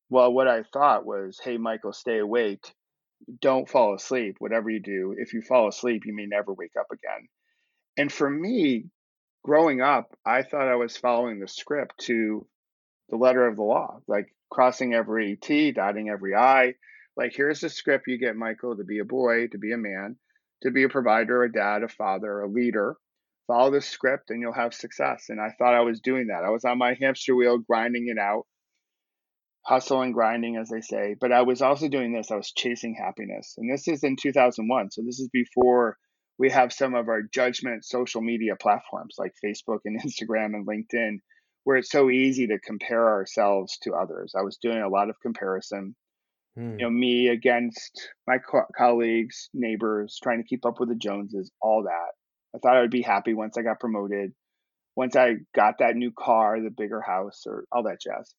well 0.09 0.31
what 0.31 0.47
I 0.47 0.61
thought 0.71 1.05
was, 1.05 1.39
hey 1.43 1.57
Michael, 1.57 1.93
stay 1.93 2.19
awake 2.19 2.71
don't 3.41 3.69
fall 3.69 3.95
asleep, 3.95 4.35
whatever 4.39 4.69
you 4.69 4.79
do. 4.79 5.15
If 5.17 5.33
you 5.33 5.41
fall 5.41 5.67
asleep, 5.67 6.03
you 6.05 6.15
may 6.15 6.25
never 6.25 6.53
wake 6.53 6.73
up 6.79 6.87
again. 6.91 7.27
And 7.97 8.11
for 8.11 8.29
me, 8.29 8.85
growing 9.43 9.81
up, 9.81 10.17
I 10.25 10.43
thought 10.43 10.67
I 10.67 10.75
was 10.75 10.97
following 10.97 11.39
the 11.39 11.47
script 11.47 11.99
to 12.05 12.47
the 13.09 13.17
letter 13.17 13.47
of 13.47 13.55
the 13.55 13.63
law, 13.63 13.99
like 14.07 14.33
crossing 14.51 14.93
every 14.93 15.35
T, 15.35 15.71
dotting 15.71 16.09
every 16.09 16.35
I. 16.35 16.75
Like, 17.15 17.33
here's 17.35 17.59
the 17.59 17.69
script 17.69 18.07
you 18.07 18.17
get, 18.17 18.35
Michael, 18.35 18.75
to 18.77 18.83
be 18.83 18.99
a 18.99 19.05
boy, 19.05 19.47
to 19.47 19.57
be 19.57 19.71
a 19.71 19.77
man, 19.77 20.17
to 20.63 20.71
be 20.71 20.83
a 20.83 20.89
provider, 20.89 21.43
a 21.43 21.51
dad, 21.51 21.83
a 21.83 21.87
father, 21.87 22.41
a 22.41 22.47
leader. 22.47 22.95
Follow 23.45 23.71
the 23.71 23.81
script 23.81 24.31
and 24.31 24.41
you'll 24.41 24.53
have 24.53 24.73
success. 24.73 25.25
And 25.29 25.39
I 25.39 25.49
thought 25.49 25.75
I 25.75 25.81
was 25.81 25.99
doing 25.99 26.27
that. 26.27 26.43
I 26.43 26.49
was 26.49 26.65
on 26.65 26.77
my 26.77 26.95
hamster 26.99 27.35
wheel, 27.35 27.57
grinding 27.57 28.07
it 28.07 28.17
out 28.17 28.47
hustle 29.65 30.01
and 30.01 30.13
grinding, 30.13 30.57
as 30.57 30.69
they 30.69 30.81
say. 30.81 31.15
But 31.19 31.31
I 31.31 31.41
was 31.41 31.61
also 31.61 31.87
doing 31.87 32.13
this, 32.13 32.31
I 32.31 32.35
was 32.35 32.51
chasing 32.51 32.95
happiness. 32.95 33.55
And 33.57 33.71
this 33.71 33.87
is 33.87 34.03
in 34.03 34.15
2001. 34.15 34.91
So 34.91 35.01
this 35.01 35.19
is 35.19 35.29
before 35.29 35.97
we 36.37 36.49
have 36.49 36.73
some 36.73 36.95
of 36.95 37.07
our 37.07 37.21
judgment 37.21 37.85
social 37.85 38.21
media 38.21 38.55
platforms 38.55 39.15
like 39.17 39.33
Facebook 39.43 39.79
and 39.85 40.01
Instagram 40.05 40.53
and 40.53 40.67
LinkedIn, 40.67 41.19
where 41.63 41.77
it's 41.77 41.91
so 41.91 42.09
easy 42.09 42.47
to 42.47 42.59
compare 42.59 43.07
ourselves 43.07 43.77
to 43.83 43.93
others. 43.93 44.33
I 44.37 44.41
was 44.41 44.57
doing 44.61 44.81
a 44.81 44.89
lot 44.89 45.09
of 45.09 45.19
comparison. 45.21 45.95
Hmm. 46.55 46.77
You 46.77 46.85
know, 46.85 46.89
me 46.89 47.29
against 47.29 48.09
my 48.27 48.37
co- 48.37 48.67
colleagues, 48.77 49.49
neighbors, 49.53 50.19
trying 50.21 50.39
to 50.39 50.47
keep 50.47 50.65
up 50.65 50.79
with 50.79 50.89
the 50.89 50.95
Joneses, 50.95 51.51
all 51.61 51.83
that. 51.83 52.11
I 52.55 52.59
thought 52.59 52.77
I 52.77 52.81
would 52.81 52.91
be 52.91 53.01
happy 53.01 53.33
once 53.33 53.57
I 53.57 53.63
got 53.63 53.79
promoted, 53.79 54.33
once 54.95 55.15
I 55.15 55.37
got 55.55 55.79
that 55.79 55.95
new 55.95 56.11
car, 56.11 56.61
the 56.61 56.69
bigger 56.69 57.01
house, 57.01 57.45
or 57.47 57.65
all 57.71 57.83
that 57.83 58.01
jazz 58.01 58.35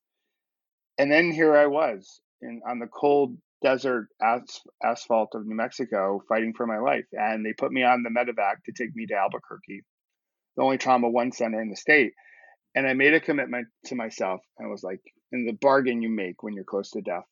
and 0.98 1.10
then 1.10 1.32
here 1.32 1.56
I 1.56 1.66
was 1.66 2.20
in 2.40 2.60
on 2.68 2.78
the 2.78 2.86
cold 2.86 3.36
desert 3.62 4.08
as, 4.22 4.60
asphalt 4.84 5.34
of 5.34 5.46
New 5.46 5.56
Mexico 5.56 6.22
fighting 6.28 6.52
for 6.54 6.66
my 6.66 6.78
life. 6.78 7.06
And 7.12 7.44
they 7.44 7.54
put 7.54 7.72
me 7.72 7.82
on 7.82 8.02
the 8.02 8.10
medevac 8.10 8.62
to 8.66 8.72
take 8.72 8.94
me 8.94 9.06
to 9.06 9.14
Albuquerque, 9.14 9.82
the 10.56 10.62
only 10.62 10.78
trauma 10.78 11.08
one 11.08 11.32
center 11.32 11.60
in 11.60 11.70
the 11.70 11.76
state. 11.76 12.12
And 12.74 12.86
I 12.86 12.92
made 12.92 13.14
a 13.14 13.20
commitment 13.20 13.68
to 13.86 13.94
myself. 13.94 14.40
I 14.60 14.66
was 14.66 14.82
like, 14.82 15.00
in 15.32 15.46
the 15.46 15.52
bargain 15.52 16.02
you 16.02 16.10
make 16.10 16.42
when 16.42 16.54
you're 16.54 16.64
close 16.64 16.90
to 16.90 17.00
death, 17.00 17.24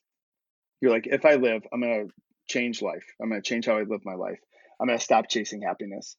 you're 0.80 0.90
like, 0.90 1.06
if 1.06 1.24
I 1.24 1.34
live, 1.34 1.62
I'm 1.72 1.80
going 1.80 2.08
to 2.08 2.14
change 2.48 2.82
life. 2.82 3.04
I'm 3.20 3.28
going 3.28 3.42
to 3.42 3.48
change 3.48 3.66
how 3.66 3.76
I 3.76 3.82
live 3.82 4.00
my 4.04 4.14
life. 4.14 4.40
I'm 4.80 4.86
going 4.86 4.98
to 4.98 5.04
stop 5.04 5.28
chasing 5.28 5.62
happiness. 5.62 6.16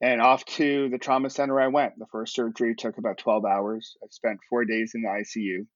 And 0.00 0.22
off 0.22 0.44
to 0.56 0.88
the 0.88 0.98
trauma 0.98 1.28
center 1.28 1.60
I 1.60 1.68
went. 1.68 1.98
The 1.98 2.06
first 2.10 2.34
surgery 2.34 2.74
took 2.74 2.96
about 2.96 3.18
12 3.18 3.44
hours. 3.44 3.96
I 4.02 4.06
spent 4.10 4.40
four 4.48 4.64
days 4.64 4.92
in 4.94 5.02
the 5.02 5.08
ICU. 5.08 5.66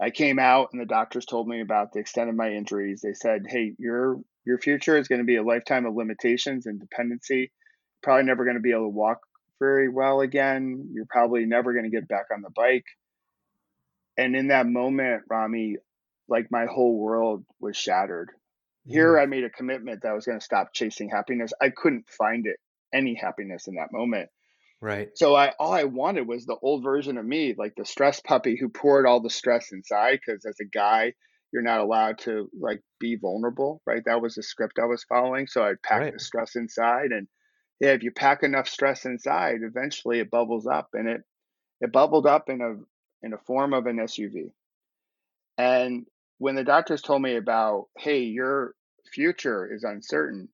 I 0.00 0.10
came 0.10 0.38
out 0.38 0.68
and 0.72 0.80
the 0.80 0.86
doctors 0.86 1.26
told 1.26 1.48
me 1.48 1.60
about 1.60 1.92
the 1.92 1.98
extent 1.98 2.30
of 2.30 2.36
my 2.36 2.52
injuries. 2.52 3.00
They 3.00 3.14
said, 3.14 3.46
"Hey, 3.48 3.74
your 3.78 4.20
your 4.44 4.58
future 4.58 4.96
is 4.96 5.08
going 5.08 5.20
to 5.20 5.24
be 5.24 5.36
a 5.36 5.42
lifetime 5.42 5.86
of 5.86 5.94
limitations 5.94 6.66
and 6.66 6.80
dependency. 6.80 7.50
Probably 8.02 8.24
never 8.24 8.44
going 8.44 8.56
to 8.56 8.62
be 8.62 8.72
able 8.72 8.84
to 8.84 8.88
walk 8.88 9.20
very 9.58 9.88
well 9.88 10.20
again. 10.20 10.90
You're 10.92 11.06
probably 11.10 11.46
never 11.46 11.72
going 11.72 11.84
to 11.84 11.90
get 11.90 12.08
back 12.08 12.26
on 12.32 12.42
the 12.42 12.50
bike." 12.50 12.86
And 14.16 14.34
in 14.34 14.48
that 14.48 14.66
moment, 14.66 15.22
Rami, 15.30 15.76
like 16.28 16.50
my 16.50 16.66
whole 16.66 16.98
world 16.98 17.44
was 17.60 17.76
shattered. 17.76 18.30
Here, 18.84 19.14
mm. 19.14 19.22
I 19.22 19.26
made 19.26 19.44
a 19.44 19.50
commitment 19.50 20.02
that 20.02 20.10
I 20.10 20.14
was 20.14 20.26
going 20.26 20.38
to 20.38 20.44
stop 20.44 20.72
chasing 20.72 21.08
happiness. 21.08 21.52
I 21.60 21.70
couldn't 21.70 22.08
find 22.08 22.46
it 22.46 22.56
any 22.92 23.14
happiness 23.14 23.68
in 23.68 23.74
that 23.76 23.92
moment. 23.92 24.28
Right. 24.80 25.10
So 25.16 25.34
I 25.34 25.52
all 25.58 25.72
I 25.72 25.84
wanted 25.84 26.28
was 26.28 26.46
the 26.46 26.56
old 26.62 26.84
version 26.84 27.18
of 27.18 27.24
me, 27.24 27.54
like 27.58 27.74
the 27.76 27.84
stress 27.84 28.20
puppy 28.20 28.56
who 28.58 28.68
poured 28.68 29.06
all 29.06 29.20
the 29.20 29.30
stress 29.30 29.72
inside. 29.72 30.20
Because 30.24 30.44
as 30.44 30.56
a 30.60 30.64
guy, 30.64 31.14
you're 31.52 31.62
not 31.62 31.80
allowed 31.80 32.18
to 32.20 32.48
like 32.58 32.80
be 33.00 33.16
vulnerable, 33.16 33.82
right? 33.86 34.02
That 34.06 34.22
was 34.22 34.36
the 34.36 34.42
script 34.42 34.78
I 34.80 34.86
was 34.86 35.04
following. 35.04 35.48
So 35.48 35.64
I'd 35.64 35.82
pack 35.82 36.00
right. 36.00 36.12
the 36.12 36.20
stress 36.20 36.54
inside, 36.54 37.10
and 37.10 37.26
yeah, 37.80 37.90
if 37.90 38.02
you 38.02 38.12
pack 38.12 38.42
enough 38.42 38.68
stress 38.68 39.04
inside, 39.04 39.60
eventually 39.62 40.20
it 40.20 40.30
bubbles 40.30 40.66
up, 40.66 40.90
and 40.92 41.08
it 41.08 41.22
it 41.80 41.92
bubbled 41.92 42.26
up 42.26 42.48
in 42.48 42.60
a 42.60 43.26
in 43.26 43.32
a 43.32 43.38
form 43.38 43.72
of 43.72 43.86
an 43.86 43.96
SUV. 43.96 44.52
And 45.56 46.06
when 46.38 46.54
the 46.54 46.62
doctors 46.62 47.02
told 47.02 47.20
me 47.20 47.36
about, 47.36 47.86
hey, 47.98 48.20
your 48.20 48.74
future 49.12 49.68
is 49.72 49.82
uncertain, 49.82 50.48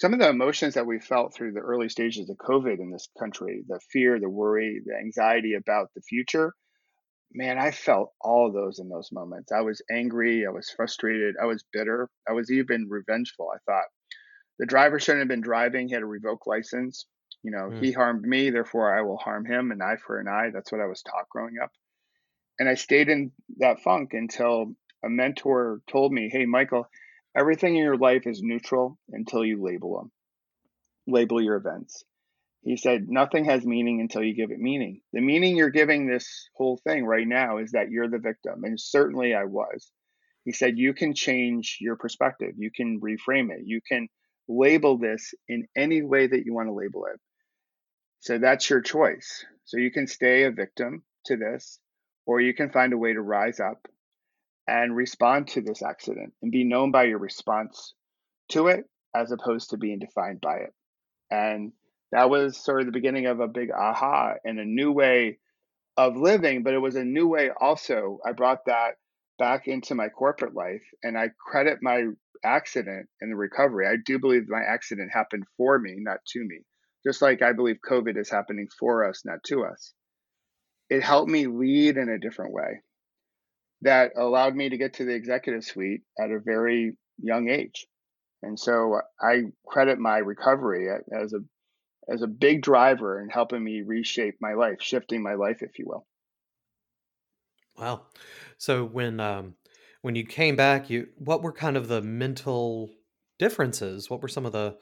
some 0.00 0.14
of 0.14 0.18
the 0.18 0.30
emotions 0.30 0.72
that 0.74 0.86
we 0.86 0.98
felt 0.98 1.34
through 1.34 1.52
the 1.52 1.60
early 1.60 1.90
stages 1.90 2.30
of 2.30 2.38
COVID 2.38 2.80
in 2.80 2.90
this 2.90 3.10
country, 3.18 3.62
the 3.68 3.78
fear, 3.92 4.18
the 4.18 4.30
worry, 4.30 4.80
the 4.82 4.94
anxiety 4.96 5.52
about 5.52 5.88
the 5.94 6.00
future, 6.00 6.54
man, 7.34 7.58
I 7.58 7.70
felt 7.70 8.14
all 8.18 8.46
of 8.46 8.54
those 8.54 8.78
in 8.78 8.88
those 8.88 9.10
moments. 9.12 9.52
I 9.52 9.60
was 9.60 9.82
angry, 9.92 10.46
I 10.46 10.50
was 10.52 10.70
frustrated, 10.70 11.34
I 11.40 11.44
was 11.44 11.66
bitter, 11.70 12.08
I 12.26 12.32
was 12.32 12.50
even 12.50 12.88
revengeful. 12.88 13.50
I 13.54 13.58
thought 13.70 13.84
the 14.58 14.64
driver 14.64 14.98
shouldn't 14.98 15.20
have 15.20 15.28
been 15.28 15.42
driving, 15.42 15.88
he 15.88 15.92
had 15.94 16.02
a 16.02 16.06
revoked 16.06 16.46
license. 16.46 17.04
You 17.42 17.50
know, 17.50 17.68
mm. 17.68 17.84
he 17.84 17.92
harmed 17.92 18.22
me, 18.22 18.48
therefore 18.48 18.96
I 18.96 19.02
will 19.02 19.18
harm 19.18 19.44
him, 19.44 19.70
an 19.70 19.82
eye 19.82 19.96
for 20.06 20.18
an 20.18 20.28
eye. 20.28 20.48
That's 20.50 20.72
what 20.72 20.80
I 20.80 20.86
was 20.86 21.02
taught 21.02 21.28
growing 21.28 21.56
up. 21.62 21.72
And 22.58 22.70
I 22.70 22.74
stayed 22.74 23.10
in 23.10 23.32
that 23.58 23.80
funk 23.80 24.14
until 24.14 24.76
a 25.04 25.10
mentor 25.10 25.82
told 25.90 26.10
me, 26.10 26.30
Hey, 26.32 26.46
Michael, 26.46 26.88
everything 27.36 27.76
in 27.76 27.82
your 27.82 27.96
life 27.96 28.26
is 28.26 28.42
neutral 28.42 28.98
until 29.10 29.44
you 29.44 29.62
label 29.62 29.98
them, 29.98 30.12
label 31.06 31.40
your 31.40 31.56
events. 31.56 32.04
He 32.62 32.76
said, 32.76 33.08
Nothing 33.08 33.46
has 33.46 33.64
meaning 33.64 34.00
until 34.00 34.22
you 34.22 34.34
give 34.34 34.50
it 34.50 34.58
meaning. 34.58 35.00
The 35.12 35.20
meaning 35.20 35.56
you're 35.56 35.70
giving 35.70 36.06
this 36.06 36.48
whole 36.54 36.76
thing 36.76 37.04
right 37.06 37.26
now 37.26 37.58
is 37.58 37.72
that 37.72 37.90
you're 37.90 38.10
the 38.10 38.18
victim. 38.18 38.64
And 38.64 38.78
certainly 38.78 39.34
I 39.34 39.44
was. 39.44 39.90
He 40.44 40.52
said, 40.52 40.78
You 40.78 40.92
can 40.92 41.14
change 41.14 41.78
your 41.80 41.96
perspective, 41.96 42.54
you 42.56 42.70
can 42.70 43.00
reframe 43.00 43.50
it, 43.50 43.62
you 43.64 43.80
can 43.86 44.08
label 44.48 44.98
this 44.98 45.32
in 45.48 45.66
any 45.76 46.02
way 46.02 46.26
that 46.26 46.44
you 46.44 46.52
want 46.54 46.68
to 46.68 46.74
label 46.74 47.06
it. 47.06 47.18
So 48.20 48.38
that's 48.38 48.68
your 48.68 48.82
choice. 48.82 49.44
So 49.64 49.78
you 49.78 49.90
can 49.90 50.06
stay 50.06 50.42
a 50.44 50.50
victim 50.50 51.04
to 51.26 51.36
this, 51.36 51.78
or 52.26 52.40
you 52.40 52.52
can 52.52 52.70
find 52.70 52.92
a 52.92 52.98
way 52.98 53.12
to 53.12 53.22
rise 53.22 53.60
up 53.60 53.86
and 54.66 54.94
respond 54.94 55.48
to 55.48 55.60
this 55.60 55.82
accident 55.82 56.32
and 56.42 56.52
be 56.52 56.64
known 56.64 56.90
by 56.90 57.04
your 57.04 57.18
response 57.18 57.94
to 58.50 58.68
it 58.68 58.84
as 59.14 59.32
opposed 59.32 59.70
to 59.70 59.76
being 59.76 59.98
defined 59.98 60.40
by 60.40 60.56
it. 60.58 60.74
And 61.30 61.72
that 62.12 62.30
was 62.30 62.56
sort 62.56 62.80
of 62.80 62.86
the 62.86 62.92
beginning 62.92 63.26
of 63.26 63.40
a 63.40 63.48
big 63.48 63.70
aha 63.70 64.34
and 64.44 64.58
a 64.58 64.64
new 64.64 64.92
way 64.92 65.38
of 65.96 66.16
living, 66.16 66.62
but 66.62 66.74
it 66.74 66.78
was 66.78 66.96
a 66.96 67.04
new 67.04 67.26
way 67.28 67.50
also. 67.60 68.18
I 68.26 68.32
brought 68.32 68.66
that 68.66 68.92
back 69.38 69.66
into 69.66 69.94
my 69.94 70.08
corporate 70.08 70.54
life 70.54 70.82
and 71.02 71.18
I 71.18 71.30
credit 71.38 71.78
my 71.82 72.06
accident 72.44 73.08
and 73.20 73.32
the 73.32 73.36
recovery. 73.36 73.86
I 73.86 73.96
do 74.04 74.18
believe 74.18 74.48
my 74.48 74.62
accident 74.62 75.10
happened 75.12 75.44
for 75.56 75.78
me, 75.78 75.96
not 75.98 76.18
to 76.28 76.40
me. 76.40 76.60
Just 77.04 77.22
like 77.22 77.42
I 77.42 77.52
believe 77.52 77.78
COVID 77.88 78.18
is 78.18 78.30
happening 78.30 78.68
for 78.78 79.08
us, 79.08 79.22
not 79.24 79.42
to 79.44 79.64
us. 79.64 79.92
It 80.90 81.02
helped 81.02 81.30
me 81.30 81.46
lead 81.46 81.96
in 81.96 82.08
a 82.08 82.18
different 82.18 82.52
way 82.52 82.82
that 83.82 84.12
allowed 84.16 84.54
me 84.54 84.68
to 84.68 84.76
get 84.76 84.94
to 84.94 85.04
the 85.04 85.14
executive 85.14 85.64
suite 85.64 86.02
at 86.18 86.30
a 86.30 86.38
very 86.38 86.96
young 87.18 87.48
age. 87.48 87.86
And 88.42 88.58
so 88.58 89.00
I 89.20 89.42
credit 89.66 89.98
my 89.98 90.18
recovery 90.18 90.88
as 91.12 91.32
a 91.32 91.40
as 92.12 92.22
a 92.22 92.26
big 92.26 92.62
driver 92.62 93.20
in 93.20 93.28
helping 93.28 93.62
me 93.62 93.82
reshape 93.82 94.36
my 94.40 94.54
life, 94.54 94.78
shifting 94.80 95.22
my 95.22 95.34
life, 95.34 95.62
if 95.62 95.78
you 95.78 95.84
will. 95.86 96.06
Wow. 97.76 98.02
So 98.58 98.84
when 98.84 99.20
um, 99.20 99.54
when 100.02 100.14
you 100.14 100.24
came 100.24 100.56
back, 100.56 100.90
you 100.90 101.08
what 101.16 101.42
were 101.42 101.52
kind 101.52 101.76
of 101.76 101.88
the 101.88 102.02
mental 102.02 102.90
differences? 103.38 104.10
What 104.10 104.22
were 104.22 104.28
some 104.28 104.46
of 104.46 104.52
the 104.52 104.76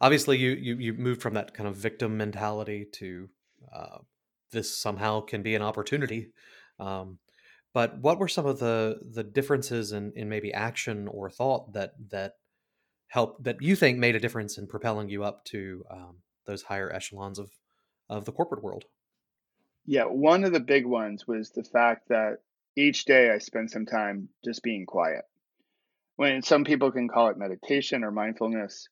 obviously 0.00 0.38
you 0.38 0.50
you 0.50 0.76
you 0.76 0.92
moved 0.94 1.22
from 1.22 1.34
that 1.34 1.54
kind 1.54 1.68
of 1.68 1.76
victim 1.76 2.16
mentality 2.16 2.86
to 2.92 3.28
uh, 3.74 3.98
this 4.50 4.74
somehow 4.74 5.20
can 5.20 5.42
be 5.42 5.54
an 5.54 5.62
opportunity. 5.62 6.32
Um, 6.78 7.18
but 7.74 7.98
what 7.98 8.18
were 8.18 8.28
some 8.28 8.46
of 8.46 8.58
the 8.58 9.00
the 9.02 9.24
differences 9.24 9.92
in, 9.92 10.12
in 10.14 10.28
maybe 10.28 10.52
action 10.52 11.08
or 11.08 11.30
thought 11.30 11.72
that 11.72 11.94
that 12.10 12.34
helped 13.08 13.44
that 13.44 13.60
you 13.60 13.76
think 13.76 13.98
made 13.98 14.16
a 14.16 14.20
difference 14.20 14.58
in 14.58 14.66
propelling 14.66 15.08
you 15.08 15.24
up 15.24 15.44
to 15.46 15.84
um, 15.90 16.16
those 16.46 16.62
higher 16.62 16.92
echelons 16.92 17.38
of 17.38 17.50
of 18.08 18.24
the 18.24 18.32
corporate 18.32 18.62
world? 18.62 18.84
Yeah, 19.86 20.04
one 20.04 20.44
of 20.44 20.52
the 20.52 20.60
big 20.60 20.86
ones 20.86 21.26
was 21.26 21.50
the 21.50 21.64
fact 21.64 22.08
that 22.08 22.38
each 22.76 23.04
day 23.04 23.30
I 23.30 23.38
spend 23.38 23.70
some 23.70 23.86
time 23.86 24.28
just 24.44 24.62
being 24.62 24.86
quiet. 24.86 25.24
When 26.16 26.42
some 26.42 26.64
people 26.64 26.92
can 26.92 27.08
call 27.08 27.28
it 27.28 27.38
meditation 27.38 28.04
or 28.04 28.12
mindfulness, 28.12 28.88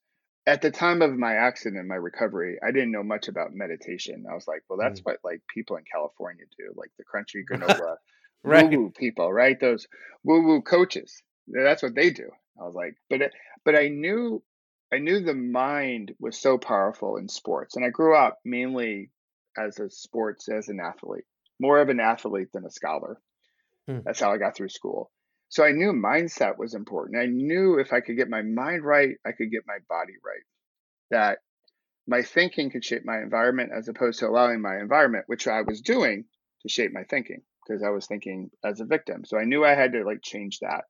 at 0.46 0.62
the 0.62 0.70
time 0.70 1.02
of 1.02 1.16
my 1.16 1.34
accident, 1.34 1.86
my 1.86 1.94
recovery, 1.94 2.58
I 2.66 2.72
didn't 2.72 2.90
know 2.90 3.02
much 3.02 3.28
about 3.28 3.52
meditation. 3.52 4.24
I 4.28 4.34
was 4.34 4.48
like, 4.48 4.64
well, 4.68 4.78
that's 4.78 5.00
mm. 5.00 5.04
what 5.04 5.18
like 5.22 5.42
people 5.54 5.76
in 5.76 5.84
California 5.90 6.44
do, 6.58 6.72
like 6.74 6.90
the 6.98 7.04
crunchy 7.04 7.44
granola 7.50 7.96
right. 8.42 8.70
woo 8.70 8.78
woo 8.78 8.90
people, 8.90 9.32
right? 9.32 9.58
Those 9.58 9.86
woo 10.24 10.46
woo 10.46 10.62
coaches. 10.62 11.22
That's 11.48 11.82
what 11.82 11.94
they 11.94 12.10
do. 12.10 12.30
I 12.60 12.64
was 12.64 12.74
like, 12.74 12.94
but 13.08 13.22
it, 13.22 13.32
but 13.64 13.74
I 13.74 13.88
knew 13.88 14.42
I 14.92 14.98
knew 14.98 15.20
the 15.20 15.34
mind 15.34 16.12
was 16.18 16.38
so 16.38 16.58
powerful 16.58 17.16
in 17.16 17.28
sports, 17.28 17.76
and 17.76 17.84
I 17.84 17.90
grew 17.90 18.16
up 18.16 18.38
mainly 18.44 19.10
as 19.56 19.78
a 19.78 19.90
sports 19.90 20.48
as 20.48 20.68
an 20.68 20.80
athlete, 20.80 21.24
more 21.60 21.80
of 21.80 21.88
an 21.88 22.00
athlete 22.00 22.48
than 22.52 22.64
a 22.64 22.70
scholar. 22.70 23.20
Hmm. 23.86 23.98
That's 24.04 24.20
how 24.20 24.32
I 24.32 24.38
got 24.38 24.56
through 24.56 24.68
school. 24.68 25.10
So 25.48 25.64
I 25.64 25.72
knew 25.72 25.92
mindset 25.92 26.58
was 26.58 26.74
important. 26.74 27.20
I 27.20 27.26
knew 27.26 27.78
if 27.78 27.92
I 27.92 28.00
could 28.00 28.16
get 28.16 28.28
my 28.28 28.42
mind 28.42 28.84
right, 28.84 29.16
I 29.26 29.32
could 29.32 29.50
get 29.50 29.64
my 29.66 29.78
body 29.88 30.12
right. 30.24 30.44
That 31.10 31.38
my 32.06 32.22
thinking 32.22 32.70
could 32.70 32.84
shape 32.84 33.04
my 33.04 33.18
environment 33.18 33.72
as 33.76 33.88
opposed 33.88 34.20
to 34.20 34.28
allowing 34.28 34.60
my 34.60 34.78
environment, 34.78 35.24
which 35.26 35.48
I 35.48 35.62
was 35.62 35.80
doing, 35.80 36.24
to 36.62 36.68
shape 36.68 36.92
my 36.92 37.04
thinking 37.04 37.42
because 37.70 37.82
I 37.82 37.90
was 37.90 38.06
thinking 38.06 38.50
as 38.64 38.80
a 38.80 38.84
victim. 38.84 39.24
So 39.24 39.38
I 39.38 39.44
knew 39.44 39.64
I 39.64 39.74
had 39.74 39.92
to 39.92 40.04
like 40.04 40.22
change 40.22 40.58
that. 40.60 40.84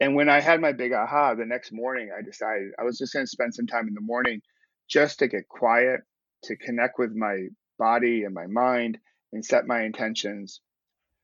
And 0.00 0.14
when 0.14 0.28
I 0.28 0.40
had 0.40 0.60
my 0.60 0.72
big 0.72 0.92
aha 0.92 1.34
the 1.34 1.44
next 1.44 1.72
morning, 1.72 2.10
I 2.16 2.22
decided 2.22 2.72
I 2.78 2.84
was 2.84 2.98
just 2.98 3.12
going 3.12 3.26
to 3.26 3.30
spend 3.30 3.54
some 3.54 3.66
time 3.66 3.88
in 3.88 3.94
the 3.94 4.00
morning 4.00 4.40
just 4.88 5.18
to 5.18 5.28
get 5.28 5.48
quiet, 5.48 6.00
to 6.44 6.56
connect 6.56 6.98
with 6.98 7.12
my 7.12 7.48
body 7.78 8.24
and 8.24 8.32
my 8.32 8.46
mind 8.46 8.98
and 9.32 9.44
set 9.44 9.66
my 9.66 9.82
intentions 9.82 10.60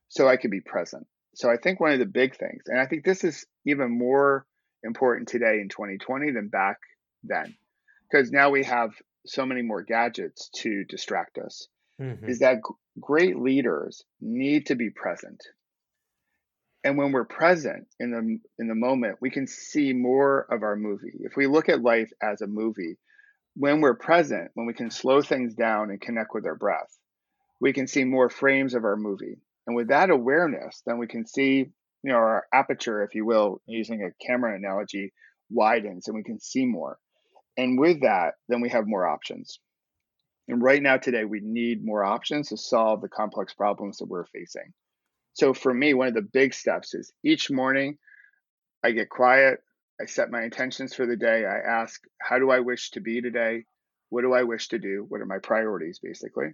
so 0.08 0.28
I 0.28 0.36
could 0.36 0.50
be 0.50 0.60
present. 0.60 1.06
So 1.34 1.50
I 1.50 1.56
think 1.56 1.80
one 1.80 1.92
of 1.92 1.98
the 1.98 2.04
big 2.04 2.36
things, 2.36 2.64
and 2.66 2.78
I 2.78 2.86
think 2.86 3.04
this 3.04 3.24
is 3.24 3.46
even 3.64 3.96
more 3.96 4.46
important 4.82 5.28
today 5.28 5.60
in 5.60 5.68
2020 5.68 6.32
than 6.32 6.48
back 6.48 6.76
then, 7.22 7.54
because 8.10 8.30
now 8.30 8.50
we 8.50 8.64
have 8.64 8.90
so 9.24 9.46
many 9.46 9.62
more 9.62 9.82
gadgets 9.82 10.50
to 10.56 10.84
distract 10.84 11.38
us, 11.38 11.68
mm-hmm. 11.98 12.28
is 12.28 12.40
that 12.40 12.58
great 13.00 13.38
leaders 13.38 14.04
need 14.20 14.66
to 14.66 14.74
be 14.74 14.90
present. 14.90 15.42
And 16.82 16.98
when 16.98 17.12
we're 17.12 17.24
present 17.24 17.86
in 17.98 18.10
the 18.10 18.38
in 18.58 18.68
the 18.68 18.74
moment, 18.74 19.18
we 19.20 19.30
can 19.30 19.46
see 19.46 19.92
more 19.92 20.46
of 20.50 20.62
our 20.62 20.76
movie. 20.76 21.14
If 21.20 21.36
we 21.36 21.46
look 21.46 21.68
at 21.68 21.82
life 21.82 22.12
as 22.22 22.42
a 22.42 22.46
movie, 22.46 22.98
when 23.56 23.80
we're 23.80 23.94
present, 23.94 24.50
when 24.54 24.66
we 24.66 24.74
can 24.74 24.90
slow 24.90 25.22
things 25.22 25.54
down 25.54 25.90
and 25.90 26.00
connect 26.00 26.34
with 26.34 26.44
our 26.44 26.56
breath, 26.56 26.94
we 27.60 27.72
can 27.72 27.86
see 27.86 28.04
more 28.04 28.28
frames 28.28 28.74
of 28.74 28.84
our 28.84 28.96
movie. 28.96 29.38
And 29.66 29.74
with 29.74 29.88
that 29.88 30.10
awareness, 30.10 30.82
then 30.84 30.98
we 30.98 31.06
can 31.06 31.26
see, 31.26 31.56
you 32.02 32.12
know, 32.12 32.16
our 32.16 32.44
aperture, 32.52 33.02
if 33.02 33.14
you 33.14 33.24
will, 33.24 33.62
using 33.66 34.02
a 34.02 34.26
camera 34.26 34.54
analogy, 34.54 35.14
widens 35.50 36.08
and 36.08 36.16
we 36.16 36.22
can 36.22 36.40
see 36.40 36.66
more. 36.66 36.98
And 37.56 37.78
with 37.78 38.02
that, 38.02 38.34
then 38.48 38.60
we 38.60 38.68
have 38.70 38.86
more 38.86 39.06
options. 39.06 39.60
And 40.48 40.62
right 40.62 40.82
now, 40.82 40.98
today, 40.98 41.24
we 41.24 41.40
need 41.40 41.84
more 41.84 42.04
options 42.04 42.48
to 42.48 42.56
solve 42.56 43.00
the 43.00 43.08
complex 43.08 43.54
problems 43.54 43.98
that 43.98 44.08
we're 44.08 44.26
facing. 44.26 44.72
So, 45.32 45.54
for 45.54 45.72
me, 45.72 45.94
one 45.94 46.08
of 46.08 46.14
the 46.14 46.22
big 46.22 46.54
steps 46.54 46.94
is 46.94 47.12
each 47.24 47.50
morning 47.50 47.98
I 48.84 48.90
get 48.92 49.08
quiet, 49.08 49.60
I 50.00 50.06
set 50.06 50.30
my 50.30 50.42
intentions 50.42 50.94
for 50.94 51.06
the 51.06 51.16
day, 51.16 51.46
I 51.46 51.58
ask, 51.58 52.00
How 52.20 52.38
do 52.38 52.50
I 52.50 52.60
wish 52.60 52.90
to 52.90 53.00
be 53.00 53.20
today? 53.20 53.64
What 54.10 54.22
do 54.22 54.34
I 54.34 54.42
wish 54.42 54.68
to 54.68 54.78
do? 54.78 55.06
What 55.08 55.20
are 55.20 55.26
my 55.26 55.38
priorities, 55.38 55.98
basically? 55.98 56.50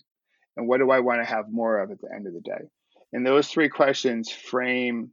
And 0.57 0.69
what 0.69 0.79
do 0.79 0.91
I 0.91 1.01
want 1.01 1.21
to 1.21 1.29
have 1.29 1.51
more 1.51 1.81
of 1.81 1.91
at 1.91 2.01
the 2.01 2.09
end 2.15 2.27
of 2.27 2.33
the 2.33 2.41
day? 2.41 2.69
And 3.13 3.27
those 3.27 3.49
three 3.49 3.69
questions 3.69 4.31
frame 4.31 5.11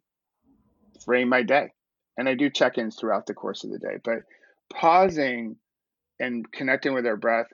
frame 1.04 1.30
my 1.30 1.44
day. 1.44 1.72
And 2.18 2.28
I 2.28 2.36
do 2.36 2.50
check-ins 2.50 2.96
throughout 2.96 3.26
the 3.26 3.34
course 3.34 3.63
of 3.63 3.72
the 3.72 3.80
day, 3.80 3.98
but 4.04 4.20
pausing 4.72 5.56
and 6.20 6.52
connecting 6.52 6.94
with 6.94 7.06
our 7.06 7.18
breath 7.18 7.48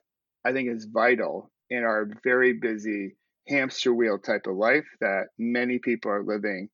I 0.45 0.51
think 0.51 0.69
is 0.69 0.85
vital 0.85 1.51
in 1.69 1.83
our 1.83 2.09
very 2.23 2.53
busy 2.53 3.15
hamster 3.47 3.93
wheel 3.93 4.19
type 4.19 4.47
of 4.47 4.55
life 4.55 4.85
that 5.01 5.27
many 5.37 5.79
people 5.79 6.11
are 6.11 6.23
living. 6.23 6.69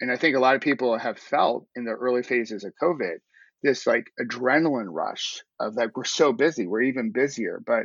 And 0.00 0.10
I 0.10 0.16
think 0.16 0.36
a 0.36 0.40
lot 0.40 0.56
of 0.56 0.60
people 0.60 0.98
have 0.98 1.18
felt 1.18 1.66
in 1.76 1.84
the 1.84 1.92
early 1.92 2.22
phases 2.22 2.64
of 2.64 2.72
COVID 2.82 3.18
this 3.62 3.86
like 3.86 4.10
adrenaline 4.20 4.88
rush 4.88 5.42
of 5.60 5.76
like 5.76 5.96
we're 5.96 6.04
so 6.04 6.32
busy, 6.32 6.66
we're 6.66 6.82
even 6.82 7.12
busier. 7.12 7.62
But 7.64 7.84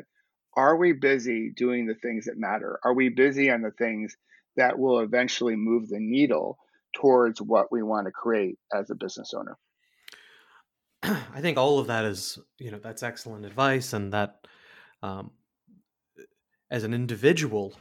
are 0.55 0.75
we 0.75 0.93
busy 0.93 1.51
doing 1.55 1.85
the 1.85 1.95
things 1.95 2.25
that 2.25 2.37
matter? 2.37 2.79
Are 2.83 2.93
we 2.93 3.09
busy 3.09 3.51
on 3.51 3.61
the 3.61 3.71
things 3.71 4.17
that 4.55 4.79
will 4.79 4.99
eventually 4.99 5.55
move 5.55 5.87
the 5.87 5.99
needle 5.99 6.57
towards 6.95 7.39
what 7.39 7.71
we 7.71 7.83
want 7.83 8.07
to 8.07 8.11
create 8.11 8.57
as 8.73 8.89
a 8.89 8.95
business 8.95 9.33
owner? 9.35 9.55
I 11.03 11.41
think 11.41 11.59
all 11.59 11.77
of 11.77 11.87
that 11.87 12.05
is, 12.05 12.39
you 12.57 12.71
know, 12.71 12.79
that's 12.79 13.03
excellent 13.03 13.45
advice 13.45 13.93
and 13.93 14.11
that 14.13 14.47
um, 15.03 15.31
as 16.69 16.83
an 16.83 16.93
individual, 16.93 17.73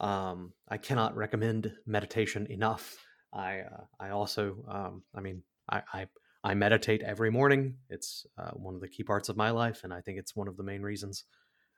um, 0.00 0.52
I 0.68 0.78
cannot 0.78 1.16
recommend 1.16 1.72
meditation 1.86 2.46
enough. 2.46 2.96
I 3.32 3.60
uh, 3.60 3.84
I 4.00 4.10
also 4.10 4.64
um, 4.68 5.02
I 5.14 5.20
mean 5.20 5.42
I, 5.70 5.82
I, 5.92 6.06
I 6.44 6.54
meditate 6.54 7.02
every 7.02 7.30
morning. 7.30 7.76
It's 7.88 8.26
uh, 8.38 8.50
one 8.50 8.74
of 8.74 8.80
the 8.80 8.88
key 8.88 9.04
parts 9.04 9.28
of 9.28 9.36
my 9.36 9.50
life, 9.50 9.84
and 9.84 9.92
I 9.92 10.00
think 10.00 10.18
it's 10.18 10.34
one 10.34 10.48
of 10.48 10.56
the 10.56 10.62
main 10.64 10.82
reasons 10.82 11.24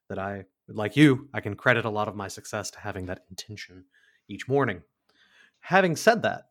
that 0.08 0.18
I, 0.18 0.44
like 0.68 0.96
you, 0.96 1.28
I 1.32 1.40
can 1.40 1.54
credit 1.54 1.84
a 1.84 1.90
lot 1.90 2.08
of 2.08 2.16
my 2.16 2.28
success 2.28 2.70
to 2.72 2.80
having 2.80 3.06
that 3.06 3.24
intention 3.30 3.84
each 4.28 4.48
morning. 4.48 4.82
Having 5.60 5.96
said 5.96 6.22
that, 6.22 6.48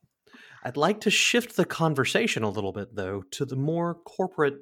I'd 0.64 0.78
like 0.78 1.02
to 1.02 1.12
shift 1.12 1.56
the 1.56 1.66
conversation 1.66 2.44
a 2.44 2.50
little 2.50 2.72
bit, 2.72 2.96
though, 2.96 3.24
to 3.32 3.46
the 3.46 3.56
more 3.56 3.96
corporate 3.96 4.60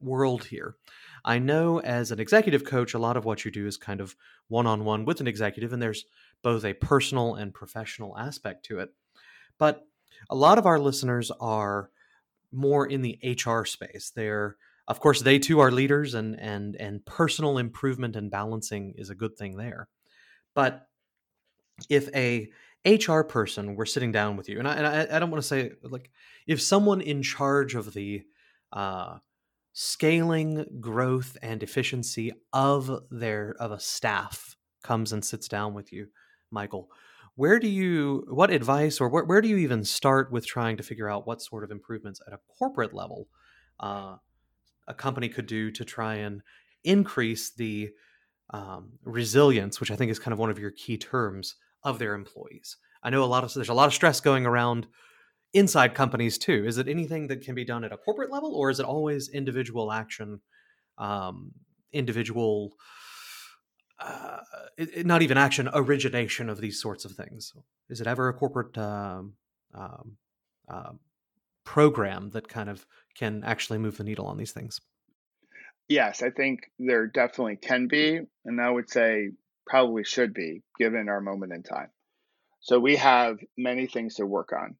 world 0.00 0.44
here. 0.44 0.76
I 1.24 1.38
know 1.38 1.80
as 1.80 2.10
an 2.10 2.20
executive 2.20 2.64
coach, 2.64 2.94
a 2.94 2.98
lot 2.98 3.16
of 3.16 3.24
what 3.24 3.44
you 3.44 3.50
do 3.50 3.66
is 3.66 3.76
kind 3.76 4.00
of 4.00 4.16
one 4.48 4.66
on 4.66 4.84
one 4.84 5.04
with 5.04 5.20
an 5.20 5.26
executive, 5.26 5.72
and 5.72 5.82
there's 5.82 6.04
both 6.42 6.64
a 6.64 6.72
personal 6.72 7.34
and 7.34 7.52
professional 7.52 8.16
aspect 8.16 8.64
to 8.66 8.78
it. 8.78 8.90
But 9.58 9.86
a 10.30 10.34
lot 10.34 10.58
of 10.58 10.66
our 10.66 10.78
listeners 10.78 11.30
are 11.40 11.90
more 12.52 12.86
in 12.86 13.02
the 13.02 13.18
HR 13.22 13.64
space. 13.64 14.12
They're 14.14 14.56
of 14.88 14.98
course 14.98 15.22
they 15.22 15.38
too 15.38 15.60
are 15.60 15.70
leaders 15.70 16.14
and 16.14 16.38
and 16.40 16.74
and 16.76 17.04
personal 17.06 17.58
improvement 17.58 18.16
and 18.16 18.30
balancing 18.30 18.94
is 18.96 19.10
a 19.10 19.14
good 19.14 19.36
thing 19.36 19.56
there. 19.56 19.88
But 20.54 20.86
if 21.88 22.08
a 22.14 22.50
HR 22.84 23.20
person 23.20 23.76
were 23.76 23.86
sitting 23.86 24.10
down 24.10 24.36
with 24.36 24.48
you, 24.48 24.58
and 24.58 24.66
I, 24.66 24.74
and 24.74 24.86
I, 24.86 25.16
I 25.16 25.18
don't 25.18 25.30
want 25.30 25.42
to 25.42 25.48
say 25.48 25.72
like 25.82 26.10
if 26.46 26.60
someone 26.60 27.00
in 27.00 27.22
charge 27.22 27.74
of 27.74 27.92
the 27.92 28.22
uh, 28.72 29.18
scaling 29.82 30.66
growth 30.78 31.38
and 31.40 31.62
efficiency 31.62 32.30
of 32.52 33.00
their 33.10 33.54
of 33.58 33.72
a 33.72 33.80
staff 33.80 34.54
comes 34.82 35.10
and 35.10 35.24
sits 35.24 35.48
down 35.48 35.72
with 35.72 35.90
you, 35.90 36.06
Michael, 36.50 36.90
where 37.34 37.58
do 37.58 37.66
you 37.66 38.26
what 38.28 38.50
advice 38.50 39.00
or 39.00 39.08
where, 39.08 39.24
where 39.24 39.40
do 39.40 39.48
you 39.48 39.56
even 39.56 39.82
start 39.82 40.30
with 40.30 40.46
trying 40.46 40.76
to 40.76 40.82
figure 40.82 41.08
out 41.08 41.26
what 41.26 41.40
sort 41.40 41.64
of 41.64 41.70
improvements 41.70 42.20
at 42.26 42.34
a 42.34 42.40
corporate 42.58 42.92
level 42.92 43.26
uh, 43.80 44.16
a 44.86 44.92
company 44.92 45.30
could 45.30 45.46
do 45.46 45.70
to 45.70 45.82
try 45.82 46.16
and 46.16 46.42
increase 46.84 47.48
the 47.48 47.88
um, 48.50 48.90
resilience 49.04 49.80
which 49.80 49.90
i 49.90 49.96
think 49.96 50.10
is 50.10 50.18
kind 50.18 50.32
of 50.32 50.38
one 50.38 50.50
of 50.50 50.58
your 50.58 50.72
key 50.72 50.98
terms 50.98 51.56
of 51.84 51.98
their 51.98 52.12
employees? 52.12 52.76
I 53.02 53.08
know 53.08 53.24
a 53.24 53.24
lot 53.24 53.44
of 53.44 53.54
there's 53.54 53.70
a 53.70 53.74
lot 53.74 53.86
of 53.86 53.94
stress 53.94 54.20
going 54.20 54.44
around 54.44 54.86
inside 55.52 55.94
companies 55.94 56.38
too 56.38 56.64
is 56.66 56.78
it 56.78 56.88
anything 56.88 57.26
that 57.26 57.42
can 57.42 57.54
be 57.54 57.64
done 57.64 57.84
at 57.84 57.92
a 57.92 57.96
corporate 57.96 58.30
level 58.30 58.54
or 58.54 58.70
is 58.70 58.78
it 58.78 58.86
always 58.86 59.28
individual 59.28 59.90
action 59.90 60.40
um, 60.98 61.50
individual 61.92 62.72
uh, 63.98 64.38
it, 64.78 65.04
not 65.04 65.22
even 65.22 65.36
action 65.36 65.68
origination 65.74 66.48
of 66.48 66.58
these 66.58 66.80
sorts 66.80 67.04
of 67.04 67.12
things? 67.12 67.52
Is 67.90 68.00
it 68.00 68.06
ever 68.06 68.28
a 68.28 68.32
corporate 68.32 68.78
um, 68.78 69.34
um, 69.74 70.16
uh, 70.66 70.92
program 71.64 72.30
that 72.30 72.48
kind 72.48 72.70
of 72.70 72.86
can 73.14 73.44
actually 73.44 73.78
move 73.78 73.98
the 73.98 74.04
needle 74.04 74.26
on 74.26 74.38
these 74.38 74.52
things? 74.52 74.80
Yes 75.88 76.22
i 76.22 76.30
think 76.30 76.70
there 76.78 77.06
definitely 77.08 77.56
can 77.56 77.88
be 77.88 78.20
and 78.44 78.60
i 78.60 78.70
would 78.70 78.88
say 78.88 79.30
probably 79.70 80.02
should 80.02 80.34
be 80.34 80.62
given 80.78 81.08
our 81.08 81.20
moment 81.20 81.52
in 81.52 81.62
time. 81.62 81.88
So 82.60 82.78
we 82.80 82.96
have 82.96 83.38
many 83.56 83.86
things 83.86 84.16
to 84.16 84.26
work 84.26 84.52
on 84.52 84.74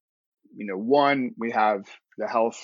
you 0.55 0.67
know 0.67 0.77
one 0.77 1.33
we 1.39 1.51
have 1.51 1.85
the 2.19 2.27
health 2.27 2.61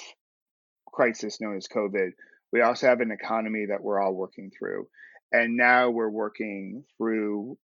crisis 0.86 1.40
known 1.40 1.56
as 1.56 1.68
covid. 1.68 2.10
We 2.52 2.62
also 2.62 2.86
have 2.86 3.00
an 3.00 3.10
economy 3.10 3.66
that 3.66 3.82
we're 3.82 4.00
all 4.00 4.14
working 4.14 4.50
through. 4.56 4.88
And 5.32 5.56
now 5.56 5.90
we're 5.90 6.08
working 6.08 6.84
through 6.96 7.58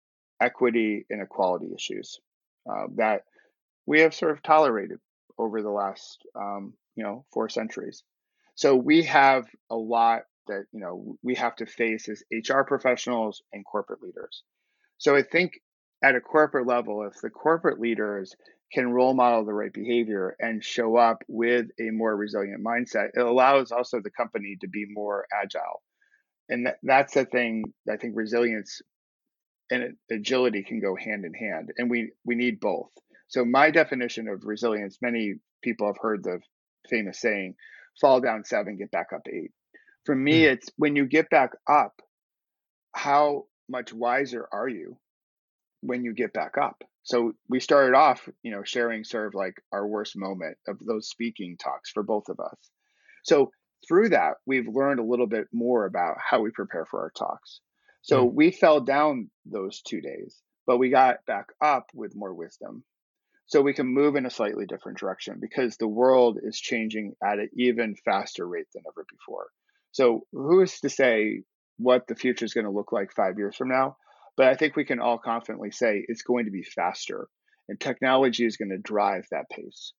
equity 0.40 1.04
and 1.11 1.20
equality 1.20 1.72
issues 1.74 2.20
uh, 2.70 2.87
that 2.96 3.24
we 3.87 4.00
have 4.00 4.14
sort 4.14 4.33
of 4.33 4.42
tolerated 4.42 4.98
over 5.37 5.62
the 5.62 5.70
last 5.70 6.22
um, 6.35 6.74
you 6.96 7.04
know 7.04 7.24
four 7.33 7.48
centuries. 7.48 8.02
So 8.54 8.76
we 8.76 9.04
have 9.04 9.46
a 9.70 9.76
lot 9.76 10.22
that 10.46 10.64
you 10.72 10.81
know 10.81 11.16
we 11.22 11.35
have 11.35 11.57
to 11.57 11.66
face 11.66 12.09
as 12.09 12.22
hr 12.33 12.62
professionals 12.62 13.42
and 13.52 13.64
corporate 13.64 14.02
leaders. 14.02 14.42
So 14.98 15.16
i 15.16 15.22
think 15.22 15.61
at 16.02 16.14
a 16.14 16.20
corporate 16.20 16.66
level 16.66 17.07
if 17.07 17.20
the 17.20 17.31
corporate 17.31 17.81
leaders 17.81 18.35
can 18.72 18.90
role 18.90 19.14
model 19.14 19.44
the 19.44 19.52
right 19.52 19.72
behavior 19.72 20.37
and 20.38 20.62
show 20.62 20.96
up 20.96 21.22
with 21.26 21.66
a 21.81 21.90
more 21.90 22.14
resilient 22.14 22.62
mindset. 22.62 23.11
It 23.14 23.20
allows 23.20 23.72
also 23.72 24.00
the 24.00 24.11
company 24.11 24.57
to 24.61 24.68
be 24.68 24.87
more 24.88 25.26
agile. 25.33 25.83
And 26.50 26.66
that, 26.66 26.78
that's 26.83 27.14
the 27.14 27.24
thing 27.24 27.64
i 27.90 27.96
think 27.96 28.16
resilience 28.16 28.81
and 29.70 29.96
agility 30.11 30.62
can 30.62 30.81
go 30.81 30.96
hand 30.96 31.24
in 31.26 31.35
hand 31.35 31.70
and 31.76 31.90
we 31.90 32.12
we 32.24 32.35
need 32.35 32.61
both. 32.61 32.90
So 33.28 33.44
my 33.44 33.70
definition 33.70 34.28
of 34.28 34.44
resilience 34.44 34.98
many 35.02 35.35
people 35.62 35.87
have 35.87 35.98
heard 36.00 36.24
the 36.24 36.40
famous 36.88 37.20
saying 37.20 37.54
fall 38.00 38.20
down 38.20 38.44
seven 38.44 38.76
get 38.76 38.90
back 38.90 39.09
up 39.14 39.26
eight. 39.31 39.52
For 40.04 40.14
me 40.14 40.42
mm. 40.42 40.52
it's 40.52 40.70
when 40.76 40.96
you 40.96 41.07
get 41.07 41.28
back 41.28 41.50
up 41.66 42.00
how 42.92 43.44
much 43.68 43.92
wiser 43.92 44.48
are 44.50 44.68
you 44.68 44.96
when 45.83 46.02
you 46.02 46.14
get 46.14 46.33
back 46.33 46.57
up 46.57 46.83
so 47.09 47.33
we 47.49 47.59
started 47.59 47.97
off 47.97 48.29
you 48.42 48.53
know 48.53 48.62
sharing 48.62 49.03
sort 49.03 49.27
of 49.27 49.35
like 49.35 49.55
our 49.73 49.87
worst 49.87 50.16
moment 50.16 50.57
of 50.68 50.79
those 50.87 51.09
speaking 51.09 51.57
talks 51.57 51.90
for 51.90 52.03
both 52.03 52.29
of 52.29 52.38
us 52.38 52.71
so 53.25 53.51
through 53.87 54.11
that, 54.11 54.35
we've 54.47 54.66
learned 54.66 55.01
a 55.01 55.05
little 55.05 55.27
bit 55.27 55.47
more 55.53 55.85
about 55.85 56.16
how 56.18 56.40
we 56.40 56.51
prepare 56.51 56.87
for 56.87 57.01
our 57.01 57.11
talks. 57.11 57.61
So 58.03 58.27
mm. 58.27 58.33
we 58.33 58.51
fell 58.51 58.81
down 58.81 59.31
those 59.44 59.83
two 59.83 60.01
days, 60.01 60.37
but 60.66 60.79
we 60.79 60.90
got 60.90 61.25
back 61.27 61.47
up 61.61 61.87
with 61.94 62.16
more 62.16 62.35
wisdom. 62.35 62.85
So 63.47 63.62
we 63.62 63.73
can 63.73 63.87
move 63.87 64.16
in 64.16 64.27
a 64.27 64.31
slightly 64.31 64.66
different 64.66 64.99
direction 64.99 65.38
because 65.40 65.77
the 65.77 65.88
world 65.88 66.38
is 66.42 66.61
changing 66.61 67.14
at 67.25 67.38
an 67.38 67.49
even 67.57 67.94
faster 68.05 68.47
rate 68.47 68.66
than 68.75 68.83
ever 68.87 69.07
before. 69.11 69.47
So 69.92 70.27
who 70.33 70.61
is 70.61 70.81
to 70.81 70.90
say 70.90 71.42
what 71.79 72.07
the 72.07 72.14
future 72.14 72.44
is 72.44 72.53
going 72.53 72.66
to 72.66 72.71
look 72.71 72.92
like 72.92 73.11
five 73.14 73.38
years 73.38 73.57
from 73.57 73.68
now? 73.68 73.97
But 74.38 74.46
I 74.46 74.55
think 74.55 74.77
we 74.77 74.85
can 74.85 75.01
all 75.01 75.18
confidently 75.18 75.72
say 75.72 76.05
it's 76.07 76.22
going 76.22 76.44
to 76.44 76.53
be 76.53 76.62
faster 76.62 77.29
and 77.68 77.79
technology 77.79 78.46
is 78.46 78.57
going 78.57 78.70
to 78.70 78.79
drive 78.79 79.27
that 79.33 79.51
pace. 79.51 79.92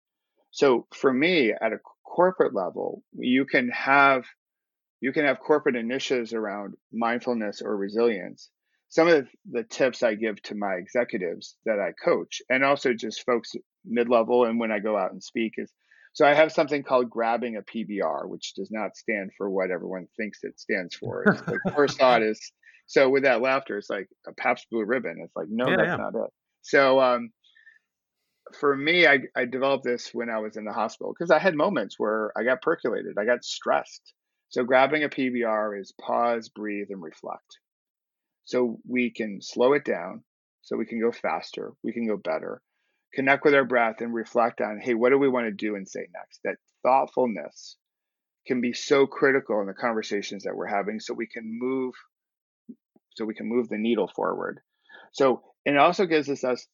So 0.53 0.87
for 0.95 1.13
me, 1.13 1.53
at 1.53 1.73
a 1.73 1.81
corporate 2.05 2.55
level, 2.55 3.03
you 3.13 3.45
can 3.45 3.69
have 3.71 4.25
you 5.01 5.13
can 5.13 5.25
have 5.25 5.41
corporate 5.41 5.77
initiatives 5.77 6.33
around 6.33 6.75
mindfulness 6.93 7.63
or 7.63 7.77
resilience. 7.77 8.49
Some 8.89 9.09
of 9.09 9.29
the 9.51 9.65
tips 9.65 10.03
I 10.03 10.15
give 10.15 10.41
to 10.45 10.55
my 10.55 10.75
executives 10.75 11.57
that 11.67 11.79
I 11.79 11.93
coach, 11.93 12.41
and 12.49 12.65
also 12.65 12.95
just 12.95 13.25
folks 13.27 13.53
mid 13.85 14.09
level, 14.09 14.45
and 14.45 14.59
when 14.59 14.73
I 14.73 14.79
go 14.79 14.97
out 14.97 15.13
and 15.13 15.23
speak, 15.23 15.55
is 15.57 15.73
so 16.15 16.25
I 16.25 16.35
have 16.35 16.53
something 16.53 16.83
called 16.83 17.11
grabbing 17.11 17.57
a 17.57 17.63
PBR, 17.63 18.29
which 18.29 18.55
does 18.55 18.71
not 18.71 18.97
stand 18.97 19.31
for 19.37 19.51
what 19.51 19.71
everyone 19.71 20.07
thinks 20.17 20.41
it 20.43 20.59
stands 20.59 20.95
for. 20.95 21.25
the 21.47 21.73
first 21.73 21.99
thought 21.99 22.23
is 22.23 22.53
so 22.89 23.11
with 23.11 23.25
that 23.25 23.43
laughter, 23.43 23.77
it's 23.77 23.91
like 23.91 24.09
a 24.27 24.33
Pabst 24.33 24.67
Blue 24.71 24.85
Ribbon. 24.85 25.19
It's 25.23 25.37
like 25.37 25.47
no, 25.51 25.69
yeah, 25.69 25.77
that's 25.77 25.89
yeah. 25.89 25.97
not 25.97 26.15
it. 26.15 26.33
So 26.63 27.01
um, 27.01 27.31
for 28.59 28.75
me, 28.75 29.07
I, 29.07 29.19
I 29.37 29.45
developed 29.45 29.85
this 29.85 30.11
when 30.13 30.31
I 30.31 30.39
was 30.39 30.57
in 30.57 30.65
the 30.65 30.73
hospital 30.73 31.13
because 31.13 31.31
I 31.31 31.39
had 31.39 31.55
moments 31.55 31.97
where 31.99 32.33
I 32.37 32.45
got 32.45 32.63
percolated, 32.63 33.17
I 33.19 33.27
got 33.27 33.45
stressed. 33.45 34.15
So 34.49 34.65
grabbing 34.65 35.05
a 35.05 35.11
PBR 35.11 35.79
is 35.79 35.93
pause, 36.01 36.49
breathe, 36.49 36.87
and 36.89 37.03
reflect. 37.03 37.59
So 38.45 38.79
we 38.89 39.13
can 39.13 39.43
slow 39.43 39.75
it 39.75 39.85
down, 39.85 40.25
so 40.63 40.79
we 40.79 40.87
can 40.87 40.99
go 40.99 41.13
faster, 41.13 41.75
we 41.85 41.93
can 41.93 42.07
go 42.07 42.17
better, 42.17 42.63
connect 43.13 43.45
with 43.45 43.55
our 43.55 43.67
breath, 43.67 44.01
and 44.01 44.15
reflect 44.15 44.63
on, 44.63 44.81
hey, 44.83 44.95
what 44.95 45.11
do 45.11 45.19
we 45.19 45.29
want 45.29 45.47
to 45.47 45.53
do 45.53 45.77
and 45.77 45.87
say 45.87 46.09
next? 46.15 46.41
That 46.45 46.57
thoughtfulness 46.83 47.77
can 48.47 48.63
be 48.63 48.73
so 48.73 49.07
critical 49.07 49.61
in 49.61 49.67
the 49.67 49.75
conversations 49.75 50.45
that 50.45 50.57
we're 50.57 50.67
having, 50.67 51.01
so 51.01 51.13
we 51.13 51.27
can 51.27 51.45
move, 51.45 51.93
so 53.19 53.25
we 53.25 53.35
can 53.35 53.49
move 53.49 53.69
the 53.69 53.77
needle 53.77 54.09
forward. 54.15 54.61
So 55.13 55.43
and 55.67 55.75
it 55.75 55.81
also 55.81 56.07
gives 56.07 56.31
us 56.31 56.45
us 56.45 56.67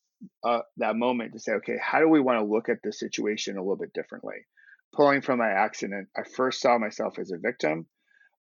uh, 0.45 0.61
that 0.77 0.95
moment 0.95 1.33
to 1.33 1.41
say, 1.41 1.53
okay, 1.53 1.77
how 1.81 2.01
do 2.01 2.09
we 2.09 2.21
want 2.21 2.39
to 2.39 2.45
look 2.45 2.69
at 2.69 2.79
the 2.85 2.93
situation 2.93 3.57
a 3.57 3.61
little 3.61 3.77
bit 3.77 3.95
differently? 3.95 4.47
Pulling 4.95 5.23
from 5.23 5.39
my 5.39 5.51
accident, 5.51 6.09
I 6.17 6.23
first 6.23 6.61
saw 6.61 6.79
myself 6.79 7.19
as 7.19 7.33
a 7.33 7.39
victim, 7.39 7.87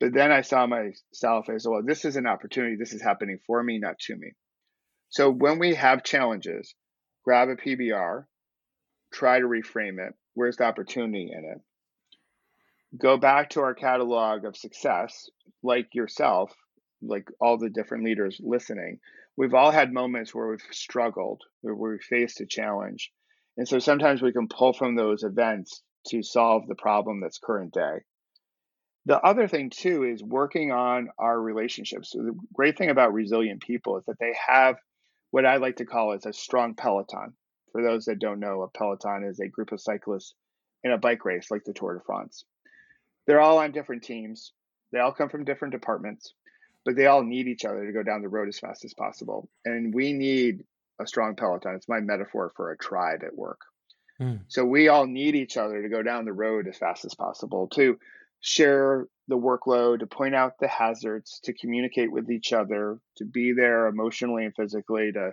but 0.00 0.14
then 0.14 0.32
I 0.32 0.42
saw 0.42 0.66
myself 0.66 1.50
as, 1.50 1.66
well, 1.68 1.82
this 1.84 2.04
is 2.04 2.16
an 2.16 2.26
opportunity. 2.26 2.76
This 2.76 2.94
is 2.94 3.02
happening 3.02 3.38
for 3.46 3.62
me, 3.62 3.78
not 3.78 3.98
to 4.06 4.16
me. 4.16 4.32
So 5.10 5.30
when 5.30 5.58
we 5.58 5.74
have 5.74 6.04
challenges, 6.04 6.74
grab 7.24 7.48
a 7.48 7.56
PBR, 7.56 8.24
try 9.12 9.40
to 9.40 9.46
reframe 9.46 9.98
it. 9.98 10.14
Where's 10.34 10.56
the 10.56 10.64
opportunity 10.64 11.30
in 11.32 11.44
it? 11.44 11.60
Go 12.96 13.18
back 13.18 13.50
to 13.50 13.60
our 13.60 13.74
catalog 13.74 14.44
of 14.44 14.56
success, 14.56 15.28
like 15.62 15.94
yourself, 15.94 16.54
like 17.02 17.28
all 17.40 17.58
the 17.58 17.70
different 17.70 18.04
leaders 18.04 18.40
listening, 18.42 19.00
we've 19.36 19.54
all 19.54 19.70
had 19.70 19.92
moments 19.92 20.34
where 20.34 20.48
we've 20.48 20.62
struggled, 20.70 21.42
where 21.60 21.74
we 21.74 21.98
faced 21.98 22.40
a 22.40 22.46
challenge. 22.46 23.12
And 23.56 23.66
so 23.66 23.78
sometimes 23.78 24.22
we 24.22 24.32
can 24.32 24.48
pull 24.48 24.72
from 24.72 24.94
those 24.94 25.22
events 25.22 25.82
to 26.08 26.22
solve 26.22 26.66
the 26.66 26.74
problem 26.74 27.20
that's 27.20 27.38
current 27.38 27.72
day. 27.72 27.98
The 29.06 29.20
other 29.20 29.48
thing, 29.48 29.70
too, 29.70 30.04
is 30.04 30.22
working 30.22 30.70
on 30.70 31.08
our 31.18 31.40
relationships. 31.40 32.10
So, 32.12 32.22
the 32.22 32.38
great 32.52 32.76
thing 32.76 32.90
about 32.90 33.14
resilient 33.14 33.62
people 33.62 33.96
is 33.96 34.04
that 34.06 34.18
they 34.20 34.34
have 34.46 34.76
what 35.30 35.46
I 35.46 35.56
like 35.56 35.76
to 35.76 35.86
call 35.86 36.12
is 36.12 36.26
a 36.26 36.32
strong 36.32 36.74
peloton. 36.74 37.34
For 37.72 37.82
those 37.82 38.06
that 38.06 38.18
don't 38.18 38.40
know, 38.40 38.62
a 38.62 38.68
peloton 38.68 39.24
is 39.24 39.40
a 39.40 39.48
group 39.48 39.72
of 39.72 39.80
cyclists 39.80 40.34
in 40.84 40.92
a 40.92 40.98
bike 40.98 41.24
race 41.24 41.50
like 41.50 41.64
the 41.64 41.72
Tour 41.72 41.94
de 41.94 42.00
France. 42.04 42.44
They're 43.26 43.40
all 43.40 43.58
on 43.58 43.72
different 43.72 44.02
teams. 44.02 44.52
They 44.92 45.00
all 45.00 45.12
come 45.12 45.28
from 45.28 45.44
different 45.44 45.72
departments, 45.72 46.32
but 46.88 46.96
they 46.96 47.04
all 47.04 47.22
need 47.22 47.48
each 47.48 47.66
other 47.66 47.84
to 47.84 47.92
go 47.92 48.02
down 48.02 48.22
the 48.22 48.30
road 48.30 48.48
as 48.48 48.58
fast 48.58 48.82
as 48.82 48.94
possible. 48.94 49.46
And 49.66 49.92
we 49.92 50.14
need 50.14 50.64
a 50.98 51.06
strong 51.06 51.36
peloton. 51.36 51.74
It's 51.74 51.86
my 51.86 52.00
metaphor 52.00 52.50
for 52.56 52.72
a 52.72 52.78
tribe 52.78 53.20
at 53.26 53.36
work. 53.36 53.60
Mm. 54.18 54.40
So 54.48 54.64
we 54.64 54.88
all 54.88 55.06
need 55.06 55.34
each 55.34 55.58
other 55.58 55.82
to 55.82 55.88
go 55.90 56.02
down 56.02 56.24
the 56.24 56.32
road 56.32 56.66
as 56.66 56.78
fast 56.78 57.04
as 57.04 57.14
possible 57.14 57.68
to 57.74 57.98
share 58.40 59.06
the 59.26 59.36
workload, 59.36 59.98
to 59.98 60.06
point 60.06 60.34
out 60.34 60.54
the 60.60 60.66
hazards, 60.66 61.40
to 61.44 61.52
communicate 61.52 62.10
with 62.10 62.30
each 62.30 62.54
other, 62.54 62.98
to 63.18 63.26
be 63.26 63.52
there 63.52 63.86
emotionally 63.86 64.46
and 64.46 64.54
physically 64.56 65.12
to 65.12 65.32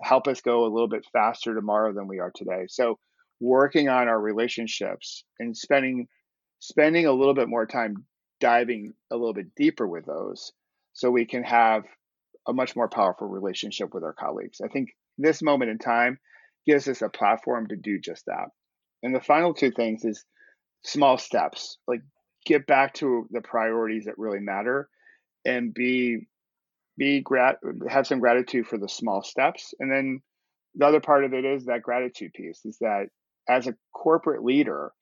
help 0.00 0.28
us 0.28 0.40
go 0.40 0.66
a 0.66 0.72
little 0.72 0.86
bit 0.88 1.04
faster 1.12 1.52
tomorrow 1.52 1.92
than 1.92 2.06
we 2.06 2.20
are 2.20 2.30
today. 2.32 2.66
So 2.68 3.00
working 3.40 3.88
on 3.88 4.06
our 4.06 4.20
relationships 4.20 5.24
and 5.40 5.56
spending 5.56 6.06
spending 6.60 7.06
a 7.06 7.12
little 7.12 7.34
bit 7.34 7.48
more 7.48 7.66
time 7.66 8.06
diving 8.38 8.92
a 9.10 9.16
little 9.16 9.34
bit 9.34 9.52
deeper 9.56 9.88
with 9.88 10.06
those 10.06 10.52
so 10.92 11.10
we 11.10 11.26
can 11.26 11.42
have 11.42 11.84
a 12.46 12.52
much 12.52 12.74
more 12.76 12.88
powerful 12.88 13.28
relationship 13.28 13.94
with 13.94 14.04
our 14.04 14.12
colleagues. 14.12 14.60
I 14.64 14.68
think 14.68 14.90
this 15.18 15.42
moment 15.42 15.70
in 15.70 15.78
time 15.78 16.18
gives 16.66 16.88
us 16.88 17.02
a 17.02 17.08
platform 17.08 17.68
to 17.68 17.76
do 17.76 17.98
just 17.98 18.26
that. 18.26 18.48
And 19.02 19.14
the 19.14 19.20
final 19.20 19.54
two 19.54 19.70
things 19.70 20.04
is 20.04 20.24
small 20.84 21.18
steps, 21.18 21.78
like 21.86 22.00
get 22.44 22.66
back 22.66 22.94
to 22.94 23.26
the 23.30 23.40
priorities 23.40 24.04
that 24.06 24.18
really 24.18 24.40
matter 24.40 24.88
and 25.44 25.72
be 25.72 26.26
be 26.98 27.20
grat 27.20 27.56
have 27.88 28.06
some 28.06 28.20
gratitude 28.20 28.66
for 28.66 28.78
the 28.78 28.88
small 28.88 29.22
steps. 29.22 29.74
And 29.80 29.90
then 29.90 30.20
the 30.74 30.86
other 30.86 31.00
part 31.00 31.24
of 31.24 31.32
it 31.32 31.44
is 31.44 31.66
that 31.66 31.82
gratitude 31.82 32.32
piece 32.34 32.64
is 32.64 32.78
that 32.80 33.06
as 33.48 33.66
a 33.66 33.74
corporate 33.92 34.44
leader, 34.44 34.92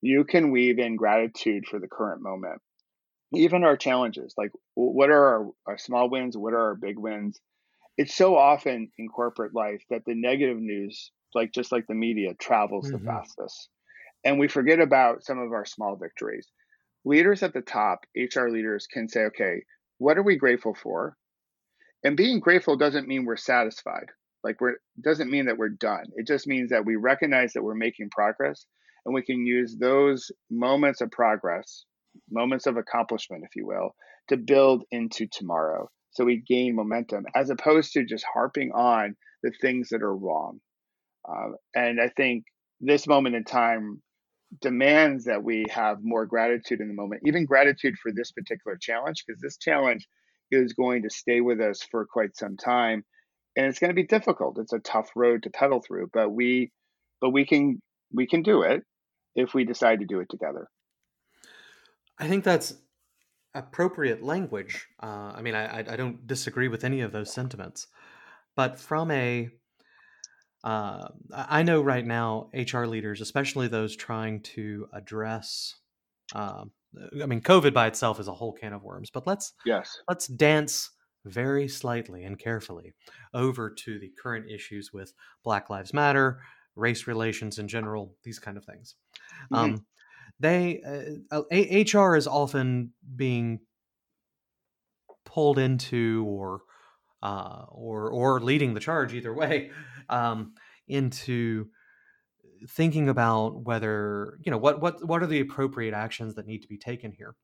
you 0.00 0.24
can 0.24 0.50
weave 0.50 0.78
in 0.78 0.96
gratitude 0.96 1.66
for 1.66 1.78
the 1.78 1.88
current 1.88 2.22
moment. 2.22 2.60
Even 3.34 3.64
our 3.64 3.76
challenges, 3.76 4.34
like 4.38 4.50
what 4.74 5.10
are 5.10 5.24
our, 5.24 5.50
our 5.66 5.78
small 5.78 6.08
wins, 6.08 6.36
what 6.36 6.54
are 6.54 6.68
our 6.68 6.74
big 6.74 6.98
wins? 6.98 7.38
It's 7.96 8.14
so 8.14 8.36
often 8.36 8.90
in 8.96 9.08
corporate 9.08 9.54
life 9.54 9.82
that 9.90 10.02
the 10.06 10.14
negative 10.14 10.58
news, 10.58 11.10
like 11.34 11.52
just 11.52 11.72
like 11.72 11.86
the 11.86 11.94
media, 11.94 12.34
travels 12.40 12.86
mm-hmm. 12.86 13.04
the 13.04 13.10
fastest. 13.10 13.68
And 14.24 14.38
we 14.38 14.48
forget 14.48 14.80
about 14.80 15.24
some 15.24 15.38
of 15.38 15.52
our 15.52 15.64
small 15.64 15.96
victories. 15.96 16.48
Leaders 17.04 17.42
at 17.42 17.52
the 17.52 17.60
top, 17.60 18.00
HR 18.16 18.48
leaders 18.48 18.86
can 18.86 19.08
say, 19.08 19.24
okay, 19.26 19.62
what 19.98 20.16
are 20.16 20.22
we 20.22 20.36
grateful 20.36 20.74
for? 20.74 21.16
And 22.04 22.16
being 22.16 22.40
grateful 22.40 22.76
doesn't 22.76 23.08
mean 23.08 23.24
we're 23.24 23.36
satisfied. 23.36 24.06
Like 24.44 24.60
we're 24.60 24.76
doesn't 25.02 25.30
mean 25.30 25.46
that 25.46 25.58
we're 25.58 25.68
done. 25.68 26.04
It 26.14 26.26
just 26.26 26.46
means 26.46 26.70
that 26.70 26.84
we 26.84 26.96
recognize 26.96 27.52
that 27.52 27.62
we're 27.62 27.74
making 27.74 28.10
progress 28.10 28.66
and 29.04 29.14
we 29.14 29.22
can 29.22 29.46
use 29.46 29.76
those 29.76 30.30
moments 30.50 31.00
of 31.00 31.10
progress, 31.10 31.84
moments 32.30 32.66
of 32.66 32.76
accomplishment, 32.76 33.44
if 33.44 33.56
you 33.56 33.66
will, 33.66 33.94
to 34.28 34.36
build 34.36 34.84
into 34.90 35.26
tomorrow. 35.26 35.88
So 36.10 36.24
we 36.24 36.42
gain 36.46 36.74
momentum 36.74 37.24
as 37.34 37.50
opposed 37.50 37.92
to 37.92 38.04
just 38.04 38.24
harping 38.32 38.72
on 38.72 39.16
the 39.42 39.52
things 39.60 39.90
that 39.90 40.02
are 40.02 40.16
wrong. 40.16 40.60
Uh, 41.28 41.50
and 41.74 42.00
I 42.00 42.08
think 42.08 42.44
this 42.80 43.06
moment 43.06 43.36
in 43.36 43.44
time 43.44 44.02
demands 44.60 45.26
that 45.26 45.42
we 45.42 45.64
have 45.70 45.98
more 46.02 46.26
gratitude 46.26 46.80
in 46.80 46.88
the 46.88 46.94
moment, 46.94 47.22
even 47.26 47.44
gratitude 47.44 47.94
for 48.02 48.10
this 48.12 48.32
particular 48.32 48.78
challenge, 48.80 49.24
because 49.26 49.40
this 49.40 49.58
challenge 49.58 50.08
is 50.50 50.72
going 50.72 51.02
to 51.02 51.10
stay 51.10 51.40
with 51.40 51.60
us 51.60 51.82
for 51.90 52.06
quite 52.06 52.36
some 52.36 52.56
time 52.56 53.04
and 53.54 53.66
it's 53.66 53.78
going 53.78 53.90
to 53.90 53.94
be 53.94 54.06
difficult 54.06 54.56
it's 54.58 54.72
a 54.72 54.78
tough 54.78 55.10
road 55.14 55.42
to 55.42 55.50
pedal 55.50 55.82
through 55.86 56.08
but 56.10 56.30
we 56.30 56.72
but 57.20 57.28
we 57.28 57.44
can 57.44 57.82
we 58.12 58.26
can 58.26 58.42
do 58.42 58.62
it 58.62 58.82
if 59.34 59.54
we 59.54 59.64
decide 59.64 60.00
to 60.00 60.06
do 60.06 60.20
it 60.20 60.28
together. 60.28 60.68
I 62.18 62.28
think 62.28 62.44
that's 62.44 62.74
appropriate 63.54 64.22
language. 64.22 64.86
Uh, 65.02 65.32
I 65.34 65.42
mean, 65.42 65.54
I, 65.54 65.78
I 65.78 65.96
don't 65.96 66.26
disagree 66.26 66.68
with 66.68 66.84
any 66.84 67.00
of 67.00 67.12
those 67.12 67.32
sentiments, 67.32 67.86
but 68.56 68.78
from 68.78 69.10
a 69.10 69.50
uh, 70.64 71.08
I 71.32 71.62
know 71.62 71.80
right 71.82 72.04
now 72.04 72.50
HR 72.52 72.84
leaders, 72.84 73.20
especially 73.20 73.68
those 73.68 73.94
trying 73.94 74.42
to 74.42 74.88
address. 74.92 75.76
Uh, 76.34 76.64
I 77.22 77.26
mean, 77.26 77.40
COVID 77.40 77.72
by 77.72 77.86
itself 77.86 78.18
is 78.18 78.28
a 78.28 78.34
whole 78.34 78.52
can 78.52 78.72
of 78.72 78.82
worms, 78.82 79.10
but 79.10 79.26
let's 79.26 79.52
yes 79.64 79.98
let's 80.08 80.26
dance 80.26 80.90
very 81.24 81.68
slightly 81.68 82.24
and 82.24 82.38
carefully 82.38 82.94
over 83.34 83.70
to 83.70 83.98
the 83.98 84.10
current 84.20 84.50
issues 84.50 84.92
with 84.92 85.12
Black 85.44 85.70
Lives 85.70 85.92
Matter, 85.92 86.40
race 86.74 87.06
relations 87.06 87.58
in 87.58 87.68
general, 87.68 88.14
these 88.24 88.38
kind 88.38 88.56
of 88.56 88.64
things. 88.64 88.94
Mm-hmm. 89.52 89.54
Um, 89.54 89.86
they 90.40 90.82
uh, 91.30 91.42
HR 91.50 92.16
is 92.16 92.26
often 92.26 92.92
being 93.16 93.60
pulled 95.24 95.58
into 95.58 96.24
or 96.26 96.62
uh, 97.22 97.64
or 97.70 98.10
or 98.10 98.40
leading 98.40 98.74
the 98.74 98.80
charge 98.80 99.14
either 99.14 99.34
way 99.34 99.70
um, 100.08 100.54
into 100.86 101.66
thinking 102.68 103.08
about 103.08 103.62
whether 103.64 104.38
you 104.44 104.50
know 104.50 104.58
what 104.58 104.80
what 104.80 105.04
what 105.06 105.22
are 105.22 105.26
the 105.26 105.40
appropriate 105.40 105.94
actions 105.94 106.34
that 106.34 106.46
need 106.46 106.62
to 106.62 106.68
be 106.68 106.78
taken 106.78 107.12
here. 107.12 107.34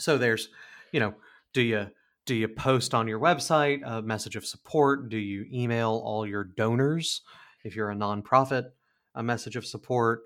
So 0.00 0.18
there's 0.18 0.48
you 0.92 1.00
know 1.00 1.14
do 1.52 1.62
you 1.62 1.90
do 2.26 2.34
you 2.34 2.48
post 2.48 2.94
on 2.94 3.06
your 3.06 3.20
website 3.20 3.80
a 3.84 4.00
message 4.00 4.36
of 4.36 4.46
support? 4.46 5.08
Do 5.10 5.18
you 5.18 5.46
email 5.52 6.00
all 6.04 6.26
your 6.26 6.44
donors? 6.44 7.22
if 7.64 7.74
you're 7.74 7.90
a 7.90 7.96
nonprofit, 7.96 8.70
a 9.14 9.22
message 9.22 9.56
of 9.56 9.66
support. 9.66 10.22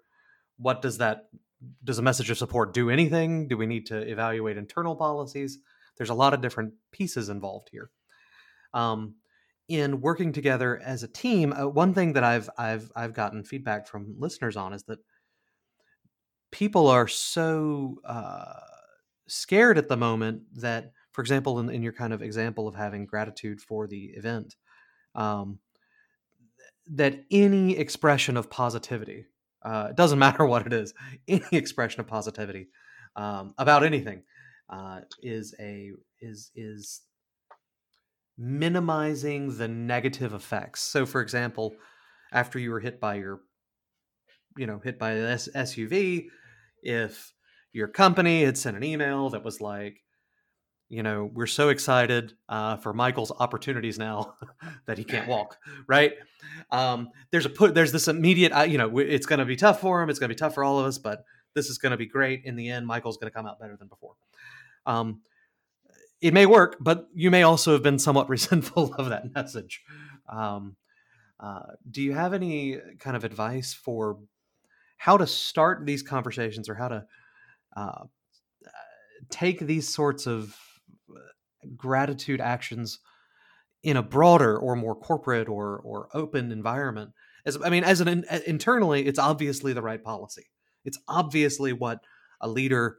What 0.59 0.83
does 0.83 0.99
that 0.99 1.29
does 1.83 1.99
a 1.99 2.03
message 2.03 2.31
of 2.31 2.39
support 2.39 2.73
do 2.73 2.91
anything? 2.91 3.49
Do 3.49 3.57
we 3.57 3.67
need 3.67 3.87
to 3.87 3.97
evaluate 3.97 4.57
internal 4.57 4.95
policies? 4.95 5.59
There's 5.97 6.11
a 6.11 6.15
lot 6.15 6.35
of 6.35 6.41
different 6.41 6.75
pieces 6.93 7.29
involved 7.29 7.69
here. 7.73 7.91
Um, 8.73 9.17
in 9.69 10.01
working 10.01 10.33
together 10.33 10.81
as 10.85 11.03
a 11.03 11.09
team, 11.09 11.53
uh, 11.53 11.67
one 11.67 11.93
thing 11.95 12.15
that 12.15 12.25
I've 12.25 12.49
I've 12.57 12.91
I've 12.97 13.15
gotten 13.15 13.45
feedback 13.45 13.87
from 13.87 14.15
listeners 14.19 14.57
on 14.57 14.73
is 14.73 14.83
that 14.85 14.99
people 16.51 16.89
are 16.89 17.09
so 17.09 17.97
uh, 18.05 18.61
scared 19.27 19.79
at 19.79 19.89
the 19.89 19.97
moment 19.97 20.43
that, 20.55 20.93
for 21.13 21.21
example, 21.21 21.59
in, 21.61 21.69
in, 21.69 21.83
your 21.83 21.93
kind 21.93 22.13
of 22.13 22.23
example 22.23 22.67
of 22.67 22.75
having 22.75 23.05
gratitude 23.05 23.61
for 23.61 23.87
the 23.87 24.07
event, 24.15 24.57
um, 25.15 25.59
that 26.87 27.25
any 27.31 27.77
expression 27.77 28.37
of 28.37 28.49
positivity, 28.49 29.27
uh, 29.63 29.89
it 29.91 29.97
doesn't 29.97 30.19
matter 30.27 30.45
what 30.45 30.67
it 30.67 30.73
is, 30.73 30.95
any 31.27 31.43
expression 31.53 32.01
of 32.01 32.07
positivity 32.07 32.69
um, 33.17 33.55
about 33.59 33.85
anything 33.85 34.23
uh, 34.71 35.01
is 35.23 35.55
a 35.61 35.93
is 36.21 36.51
is 36.55 37.03
minimizing 38.37 39.57
the 39.57 39.69
negative 39.69 40.33
effects. 40.33 40.81
So, 40.81 41.05
for 41.05 41.21
example, 41.21 41.75
after 42.33 42.59
you 42.59 42.71
were 42.71 42.81
hit 42.81 43.01
by 43.01 43.17
your, 43.17 43.41
you 44.57 44.67
know, 44.67 44.81
hit 44.83 44.99
by 44.99 45.13
an 45.13 45.37
SUV, 45.37 46.27
if 46.83 47.33
your 47.73 47.89
company 47.89 48.45
had 48.45 48.57
sent 48.57 48.77
an 48.77 48.85
email 48.85 49.31
that 49.31 49.45
was 49.45 49.61
like, 49.61 49.99
you 50.89 51.03
know, 51.03 51.31
we're 51.33 51.47
so 51.47 51.69
excited 51.69 52.33
uh, 52.49 52.77
for 52.77 52.93
Michael's 52.93 53.31
opportunities 53.31 53.99
now 53.99 54.35
that 54.87 54.99
he 54.99 55.05
can't 55.05 55.29
walk. 55.29 55.59
Right? 55.87 56.15
Um, 56.71 57.11
there's 57.31 57.47
a 57.47 57.51
put. 57.51 57.75
There's 57.75 57.93
this 57.93 58.09
immediate. 58.09 58.53
Uh, 58.53 58.63
you 58.63 58.79
know, 58.79 58.99
it's 58.99 59.27
going 59.27 59.39
to 59.39 59.45
be 59.45 59.57
tough 59.57 59.81
for 59.81 60.03
him. 60.03 60.11
It's 60.11 60.19
going 60.19 60.29
to 60.29 60.35
be 60.35 60.39
tough 60.39 60.55
for 60.55 60.65
all 60.65 60.79
of 60.79 60.87
us, 60.87 60.99
but 60.99 61.25
this 61.55 61.69
is 61.69 61.79
going 61.79 61.91
to 61.91 61.97
be 61.97 62.07
great. 62.07 62.43
In 62.45 62.57
the 62.57 62.71
end, 62.71 62.87
Michael's 62.87 63.19
going 63.19 63.31
to 63.31 63.37
come 63.37 63.47
out 63.47 63.61
better 63.61 63.77
than 63.77 63.89
before. 63.89 64.15
Um, 64.87 65.21
it 66.21 66.35
may 66.35 66.47
work, 66.47 66.77
but 66.81 67.09
you 67.15 67.31
may 67.31 67.43
also 67.43 67.73
have 67.73 67.83
been 67.83 67.99
somewhat 67.99 68.29
resentful 68.31 68.95
of 68.95 69.11
that 69.11 69.35
message. 69.35 69.83
Um, 70.29 70.77
uh, 71.39 71.61
do 71.89 72.03
you 72.03 72.13
have 72.15 72.33
any 72.33 72.79
kind 72.99 73.17
of 73.17 73.25
advice 73.25 73.73
for 73.73 74.19
how 74.97 75.17
to 75.17 75.27
start 75.27 75.87
these 75.87 76.03
conversations 76.03 76.69
or 76.69 76.75
how 76.75 76.89
to 76.89 77.05
uh, 77.77 78.05
take 79.31 79.61
these 79.61 79.93
sorts 79.93 80.27
of 80.27 80.57
gratitude 81.77 82.41
actions 82.41 83.01
in 83.83 83.97
a 83.97 84.03
broader 84.03 84.59
or 84.59 84.77
more 84.77 84.95
corporate 84.95 85.49
or 85.49 85.79
or 85.79 86.09
open 86.15 86.51
environment. 86.53 87.13
As 87.47 87.59
i 87.65 87.71
mean 87.71 87.85
as 87.85 88.01
an 88.01 88.25
internally 88.47 89.07
it's 89.07 89.19
obviously 89.19 89.73
the 89.73 89.83
right 89.83 90.03
policy. 90.03 90.47
It's 90.85 90.99
obviously 91.09 91.73
what 91.73 92.01
a 92.41 92.49
leader 92.49 92.99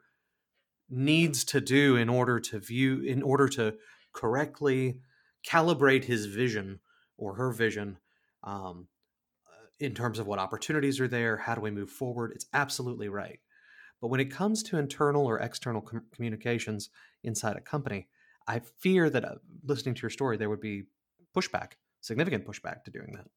needs 0.90 1.44
to 1.46 1.62
do 1.62 1.96
in 1.96 2.10
order 2.10 2.40
to 2.40 2.60
view 2.60 3.02
in 3.02 3.22
order 3.22 3.48
to 3.48 3.76
correctly 4.14 5.00
calibrate 5.48 6.06
his 6.06 6.26
vision 6.26 6.80
or 7.18 7.36
her 7.36 7.52
vision 7.52 7.98
um, 8.44 8.88
uh, 9.48 9.68
in 9.80 9.94
terms 9.94 10.20
of 10.20 10.28
what 10.28 10.40
opportunities 10.40 11.00
are 11.00 11.08
there 11.08 11.38
how 11.38 11.56
do 11.56 11.62
we 11.62 11.72
move 11.72 11.90
forward? 11.90 12.32
It's 12.34 12.48
absolutely 12.54 13.10
right. 13.10 13.40
But 14.02 14.08
when 14.08 14.22
it 14.22 14.32
comes 14.32 14.64
to 14.64 14.78
internal 14.78 15.26
or 15.26 15.40
external 15.40 15.82
com- 15.82 16.06
communications 16.12 16.90
inside 17.24 17.58
a 17.58 17.62
company 17.62 18.08
I 18.50 18.62
fear 18.80 19.12
that 19.12 19.24
uh, 19.24 19.36
listening 19.64 19.94
to 19.94 20.02
your 20.02 20.10
story, 20.10 20.36
there 20.36 20.50
would 20.50 20.60
be 20.60 20.84
pushback, 21.38 21.74
significant 22.02 22.48
pushback 22.48 22.84
to 22.86 22.92
doing 22.92 23.14
that. 23.16 23.28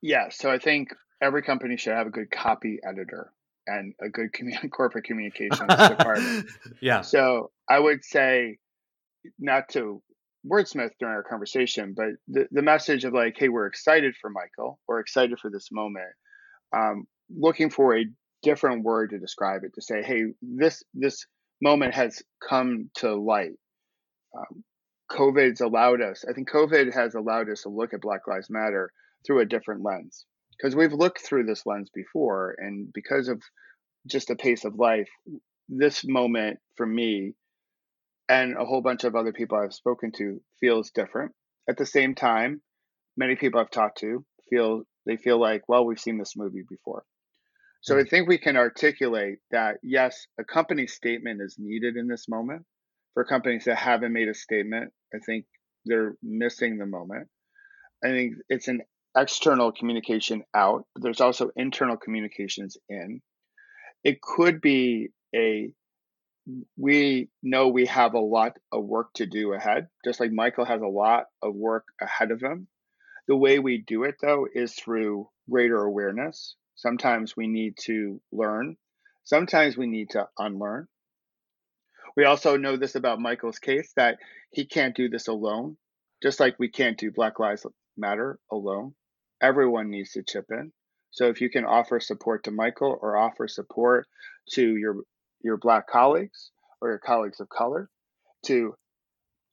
Yeah, 0.00 0.28
so 0.30 0.50
I 0.50 0.58
think 0.58 0.94
every 1.20 1.42
company 1.42 1.76
should 1.76 1.94
have 1.94 2.06
a 2.06 2.10
good 2.10 2.30
copy 2.30 2.78
editor 2.88 3.32
and 3.66 3.92
a 4.00 4.08
good 4.08 4.32
commun- 4.32 4.70
corporate 4.70 5.04
communications 5.04 5.58
department. 5.58 6.46
yeah. 6.80 7.00
So 7.00 7.50
I 7.68 7.80
would 7.80 8.04
say, 8.04 8.58
not 9.38 9.68
to 9.70 10.00
wordsmith 10.48 10.90
during 11.00 11.14
our 11.14 11.24
conversation, 11.24 11.94
but 11.96 12.10
the, 12.28 12.46
the 12.52 12.62
message 12.62 13.04
of 13.04 13.12
like, 13.12 13.34
hey, 13.36 13.48
we're 13.48 13.66
excited 13.66 14.14
for 14.20 14.30
Michael 14.30 14.78
or 14.86 15.00
excited 15.00 15.40
for 15.40 15.50
this 15.50 15.68
moment, 15.72 16.10
um, 16.72 17.04
looking 17.36 17.70
for 17.70 17.96
a 17.96 18.04
different 18.44 18.84
word 18.84 19.10
to 19.10 19.18
describe 19.18 19.62
it 19.64 19.74
to 19.74 19.82
say, 19.82 20.02
hey, 20.02 20.26
this 20.40 20.84
this 20.94 21.26
moment 21.60 21.94
has 21.94 22.22
come 22.48 22.90
to 22.96 23.14
light. 23.14 23.52
Um, 24.36 24.64
COVID's 25.10 25.60
allowed 25.60 26.00
us. 26.00 26.24
I 26.28 26.32
think 26.32 26.50
COVID 26.50 26.92
has 26.94 27.14
allowed 27.14 27.50
us 27.50 27.62
to 27.62 27.68
look 27.68 27.92
at 27.92 28.00
Black 28.00 28.26
Lives 28.26 28.48
Matter 28.48 28.92
through 29.26 29.40
a 29.40 29.46
different 29.46 29.82
lens 29.82 30.24
because 30.56 30.74
we've 30.76 30.92
looked 30.92 31.20
through 31.20 31.44
this 31.44 31.66
lens 31.66 31.90
before, 31.92 32.54
and 32.58 32.92
because 32.92 33.28
of 33.28 33.42
just 34.06 34.28
the 34.28 34.36
pace 34.36 34.64
of 34.64 34.76
life, 34.76 35.08
this 35.68 36.04
moment 36.06 36.58
for 36.76 36.86
me 36.86 37.34
and 38.28 38.56
a 38.56 38.64
whole 38.64 38.80
bunch 38.80 39.04
of 39.04 39.14
other 39.14 39.32
people 39.32 39.58
I've 39.58 39.74
spoken 39.74 40.12
to 40.12 40.40
feels 40.60 40.90
different. 40.90 41.32
At 41.68 41.76
the 41.76 41.86
same 41.86 42.14
time, 42.14 42.62
many 43.16 43.36
people 43.36 43.60
I've 43.60 43.70
talked 43.70 43.98
to 43.98 44.24
feel 44.48 44.84
they 45.04 45.16
feel 45.16 45.40
like, 45.40 45.68
well, 45.68 45.84
we've 45.84 45.98
seen 45.98 46.18
this 46.18 46.36
movie 46.36 46.64
before. 46.68 47.04
So 47.80 47.98
I 47.98 48.04
think 48.04 48.28
we 48.28 48.38
can 48.38 48.56
articulate 48.56 49.38
that 49.50 49.78
yes, 49.82 50.28
a 50.38 50.44
company 50.44 50.86
statement 50.86 51.40
is 51.42 51.56
needed 51.58 51.96
in 51.96 52.06
this 52.06 52.28
moment. 52.28 52.64
For 53.14 53.24
companies 53.24 53.64
that 53.66 53.76
haven't 53.76 54.12
made 54.12 54.28
a 54.28 54.34
statement, 54.34 54.92
I 55.14 55.18
think 55.18 55.44
they're 55.84 56.14
missing 56.22 56.78
the 56.78 56.86
moment. 56.86 57.28
I 58.02 58.08
think 58.08 58.34
it's 58.48 58.68
an 58.68 58.82
external 59.16 59.72
communication 59.72 60.44
out, 60.54 60.86
but 60.94 61.02
there's 61.02 61.20
also 61.20 61.50
internal 61.56 61.96
communications 61.96 62.76
in. 62.88 63.20
It 64.02 64.20
could 64.20 64.60
be 64.60 65.10
a 65.34 65.72
we 66.76 67.28
know 67.42 67.68
we 67.68 67.86
have 67.86 68.14
a 68.14 68.20
lot 68.20 68.56
of 68.72 68.84
work 68.84 69.12
to 69.14 69.26
do 69.26 69.52
ahead, 69.52 69.88
just 70.04 70.18
like 70.18 70.32
Michael 70.32 70.64
has 70.64 70.82
a 70.82 70.86
lot 70.86 71.26
of 71.40 71.54
work 71.54 71.84
ahead 72.00 72.32
of 72.32 72.40
him. 72.40 72.66
The 73.28 73.36
way 73.36 73.60
we 73.60 73.84
do 73.86 74.02
it, 74.02 74.16
though, 74.20 74.46
is 74.52 74.74
through 74.74 75.28
greater 75.48 75.78
awareness. 75.78 76.56
Sometimes 76.74 77.36
we 77.36 77.46
need 77.46 77.76
to 77.82 78.20
learn, 78.32 78.76
sometimes 79.22 79.76
we 79.76 79.86
need 79.86 80.10
to 80.10 80.26
unlearn. 80.38 80.88
We 82.16 82.24
also 82.24 82.56
know 82.56 82.76
this 82.76 82.94
about 82.94 83.20
Michael's 83.20 83.58
case 83.58 83.92
that 83.96 84.18
he 84.50 84.64
can't 84.64 84.94
do 84.94 85.08
this 85.08 85.28
alone, 85.28 85.76
just 86.22 86.40
like 86.40 86.58
we 86.58 86.68
can't 86.68 86.98
do 86.98 87.10
Black 87.10 87.38
Lives 87.38 87.66
Matter 87.96 88.38
alone. 88.50 88.94
Everyone 89.40 89.90
needs 89.90 90.12
to 90.12 90.22
chip 90.22 90.46
in. 90.50 90.72
So 91.10 91.28
if 91.28 91.40
you 91.40 91.50
can 91.50 91.64
offer 91.64 92.00
support 92.00 92.44
to 92.44 92.50
Michael 92.50 92.98
or 93.00 93.16
offer 93.16 93.48
support 93.48 94.06
to 94.52 94.76
your 94.76 94.96
your 95.42 95.56
black 95.56 95.88
colleagues 95.88 96.50
or 96.80 96.90
your 96.90 96.98
colleagues 96.98 97.40
of 97.40 97.48
color 97.48 97.90
to 98.46 98.74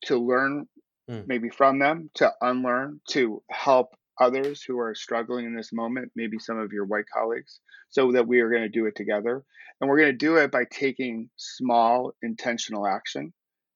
to 0.05 0.17
learn 0.17 0.67
mm. 1.09 1.27
maybe 1.27 1.49
from 1.49 1.79
them 1.79 2.09
to 2.15 2.31
unlearn 2.41 3.01
to 3.09 3.43
help 3.49 3.95
others 4.19 4.61
who 4.61 4.79
are 4.79 4.95
struggling 4.95 5.45
in 5.45 5.55
this 5.55 5.71
moment 5.71 6.11
maybe 6.15 6.39
some 6.39 6.57
of 6.57 6.73
your 6.73 6.85
white 6.85 7.05
colleagues 7.13 7.59
so 7.89 8.11
that 8.11 8.27
we 8.27 8.39
are 8.41 8.49
going 8.49 8.63
to 8.63 8.69
do 8.69 8.85
it 8.85 8.95
together 8.95 9.43
and 9.79 9.89
we're 9.89 9.99
going 9.99 10.11
to 10.11 10.17
do 10.17 10.35
it 10.37 10.51
by 10.51 10.63
taking 10.69 11.29
small 11.37 12.13
intentional 12.21 12.87
action 12.87 13.33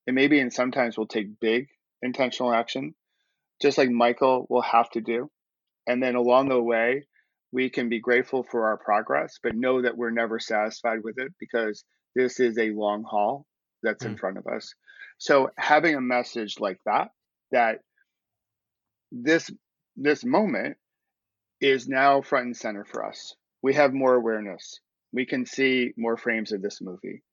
and 0.08 0.16
maybe 0.16 0.40
and 0.40 0.54
sometimes 0.54 0.98
we'll 0.98 1.08
take 1.08 1.40
big 1.40 1.68
intentional 2.02 2.54
action 2.54 2.94
just 3.62 3.78
like 3.78 3.90
michael 3.90 4.46
will 4.50 4.62
have 4.62 4.90
to 4.90 5.02
do 5.02 5.30
and 5.88 6.02
then 6.02 6.16
along 6.16 6.50
the 6.50 6.62
way 6.62 7.04
we 7.52 7.70
can 7.70 7.88
be 7.88 8.00
grateful 8.00 8.44
for 8.44 8.68
our 8.68 8.78
progress 8.78 9.40
but 9.42 9.56
know 9.56 9.82
that 9.82 9.98
we're 9.98 10.10
never 10.10 10.40
satisfied 10.40 11.04
with 11.04 11.18
it 11.18 11.32
because 11.40 11.84
this 12.16 12.40
is 12.40 12.58
a 12.58 12.72
long 12.72 13.04
haul 13.04 13.46
that's 13.84 14.04
mm. 14.04 14.10
in 14.10 14.18
front 14.18 14.38
of 14.38 14.48
us. 14.48 14.74
So 15.18 15.52
having 15.58 15.96
a 15.96 16.02
message 16.02 16.60
like 16.60 16.80
that, 16.86 17.10
that 17.52 17.80
this 19.12 19.52
this 19.96 20.24
moment 20.24 20.78
is 21.62 21.88
now 21.88 22.22
front 22.22 22.46
and 22.46 22.58
center 22.58 22.86
for 22.86 23.06
us. 23.06 23.36
We 23.62 23.74
have 23.76 23.94
more 23.94 24.16
awareness. 24.16 24.80
We 25.12 25.26
can 25.26 25.46
see 25.46 25.94
more 25.98 26.18
frames 26.18 26.52
of 26.52 26.62
this 26.62 26.82
movie. 26.82 27.24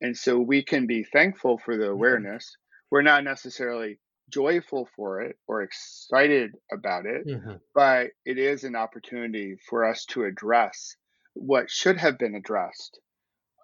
And 0.00 0.16
so 0.16 0.38
we 0.38 0.62
can 0.62 0.86
be 0.86 1.04
thankful 1.04 1.58
for 1.58 1.76
the 1.76 1.88
awareness. 1.88 2.44
Mm-hmm. 2.44 2.86
We're 2.90 3.02
not 3.02 3.24
necessarily 3.24 3.98
joyful 4.30 4.88
for 4.96 5.22
it 5.22 5.36
or 5.46 5.62
excited 5.62 6.52
about 6.72 7.06
it, 7.06 7.26
mm-hmm. 7.26 7.56
but 7.74 8.08
it 8.24 8.38
is 8.38 8.64
an 8.64 8.76
opportunity 8.76 9.56
for 9.68 9.84
us 9.84 10.04
to 10.06 10.24
address 10.24 10.96
what 11.34 11.70
should 11.70 11.96
have 11.98 12.18
been 12.18 12.34
addressed 12.34 13.00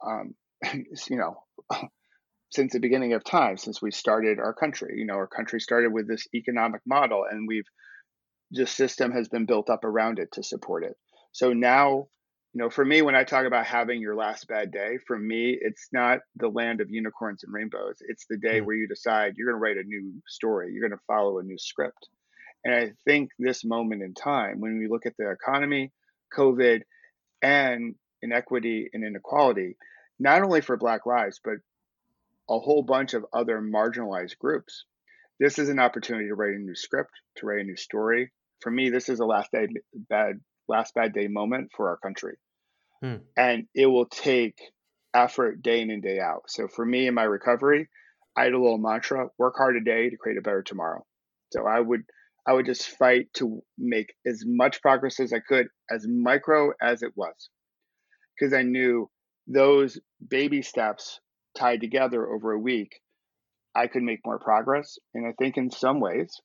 um, 0.04 0.34
you 1.08 1.16
know, 1.16 1.42
since 2.50 2.72
the 2.72 2.80
beginning 2.80 3.14
of 3.14 3.24
time, 3.24 3.56
since 3.56 3.82
we 3.82 3.90
started 3.90 4.38
our 4.38 4.54
country. 4.54 4.94
You 4.96 5.06
know, 5.06 5.14
our 5.14 5.26
country 5.26 5.60
started 5.60 5.92
with 5.92 6.08
this 6.08 6.26
economic 6.34 6.82
model, 6.86 7.24
and 7.28 7.46
we've 7.48 7.68
the 8.54 8.66
system 8.66 9.12
has 9.12 9.28
been 9.28 9.46
built 9.46 9.68
up 9.68 9.84
around 9.84 10.18
it 10.18 10.32
to 10.32 10.42
support 10.42 10.84
it. 10.84 10.96
So 11.32 11.52
now, 11.52 12.06
you 12.52 12.62
know, 12.62 12.70
for 12.70 12.84
me, 12.84 13.02
when 13.02 13.16
I 13.16 13.24
talk 13.24 13.46
about 13.46 13.66
having 13.66 14.00
your 14.00 14.14
last 14.14 14.46
bad 14.46 14.70
day, 14.70 14.98
for 15.06 15.18
me, 15.18 15.58
it's 15.60 15.88
not 15.92 16.20
the 16.36 16.48
land 16.48 16.80
of 16.80 16.90
unicorns 16.90 17.42
and 17.42 17.52
rainbows. 17.52 17.96
It's 18.00 18.26
the 18.30 18.38
day 18.38 18.58
mm-hmm. 18.58 18.66
where 18.66 18.76
you 18.76 18.86
decide 18.86 19.34
you're 19.36 19.50
going 19.50 19.60
to 19.60 19.62
write 19.62 19.84
a 19.84 19.88
new 19.88 20.22
story, 20.28 20.72
you're 20.72 20.88
going 20.88 20.98
to 20.98 21.04
follow 21.06 21.38
a 21.38 21.42
new 21.42 21.58
script. 21.58 22.08
And 22.64 22.74
I 22.74 22.92
think 23.04 23.30
this 23.38 23.64
moment 23.64 24.02
in 24.02 24.14
time, 24.14 24.60
when 24.60 24.78
we 24.78 24.88
look 24.88 25.04
at 25.04 25.16
the 25.18 25.30
economy, 25.30 25.92
COVID, 26.36 26.82
and 27.42 27.94
inequity 28.22 28.88
and 28.92 29.04
inequality, 29.04 29.76
not 30.18 30.42
only 30.42 30.60
for 30.60 30.76
Black 30.76 31.06
Lives, 31.06 31.40
but 31.44 31.56
a 32.48 32.58
whole 32.58 32.82
bunch 32.82 33.14
of 33.14 33.26
other 33.32 33.60
marginalized 33.60 34.38
groups. 34.38 34.84
This 35.40 35.58
is 35.58 35.68
an 35.68 35.78
opportunity 35.78 36.28
to 36.28 36.34
write 36.34 36.54
a 36.54 36.58
new 36.58 36.74
script, 36.74 37.10
to 37.36 37.46
write 37.46 37.60
a 37.60 37.64
new 37.64 37.76
story. 37.76 38.30
For 38.60 38.70
me, 38.70 38.90
this 38.90 39.08
is 39.08 39.20
a 39.20 39.26
last 39.26 39.50
day 39.52 39.66
bad 40.08 40.40
last 40.68 40.94
bad 40.94 41.12
day 41.12 41.28
moment 41.28 41.70
for 41.76 41.90
our 41.90 41.98
country. 41.98 42.36
Hmm. 43.02 43.16
And 43.36 43.66
it 43.74 43.86
will 43.86 44.06
take 44.06 44.58
effort 45.12 45.62
day 45.62 45.80
in 45.80 45.90
and 45.90 46.02
day 46.02 46.18
out. 46.20 46.44
So 46.48 46.68
for 46.68 46.84
me 46.84 47.06
in 47.06 47.14
my 47.14 47.24
recovery, 47.24 47.88
I 48.36 48.44
had 48.44 48.52
a 48.52 48.58
little 48.58 48.78
mantra, 48.78 49.28
work 49.38 49.54
hard 49.56 49.76
today 49.76 50.10
to 50.10 50.16
create 50.16 50.38
a 50.38 50.42
better 50.42 50.62
tomorrow. 50.62 51.04
So 51.52 51.66
I 51.66 51.80
would 51.80 52.02
I 52.46 52.52
would 52.52 52.66
just 52.66 52.88
fight 52.88 53.32
to 53.34 53.62
make 53.78 54.12
as 54.26 54.42
much 54.46 54.82
progress 54.82 55.18
as 55.18 55.32
I 55.32 55.38
could, 55.38 55.68
as 55.90 56.06
micro 56.06 56.72
as 56.80 57.02
it 57.02 57.12
was. 57.16 57.48
Because 58.38 58.52
I 58.52 58.62
knew 58.62 59.08
those 59.46 59.98
baby 60.28 60.60
steps 60.60 61.20
tied 61.56 61.80
together 61.80 62.28
over 62.28 62.52
a 62.52 62.58
week, 62.58 63.00
I 63.74 63.86
could 63.86 64.02
make 64.02 64.20
more 64.26 64.38
progress. 64.38 64.98
And 65.14 65.26
I 65.26 65.32
think 65.38 65.56
in 65.56 65.70
some 65.70 66.00
ways, 66.00 66.38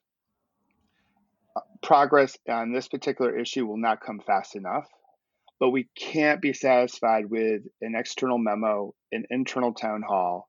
progress 1.81 2.37
on 2.47 2.73
this 2.73 2.87
particular 2.87 3.37
issue 3.37 3.65
will 3.65 3.77
not 3.77 4.01
come 4.01 4.19
fast 4.19 4.55
enough. 4.55 4.87
But 5.59 5.71
we 5.71 5.89
can't 5.97 6.41
be 6.41 6.53
satisfied 6.53 7.29
with 7.29 7.63
an 7.81 7.93
external 7.95 8.37
memo, 8.37 8.93
an 9.11 9.25
internal 9.29 9.73
town 9.73 10.03
hall, 10.07 10.47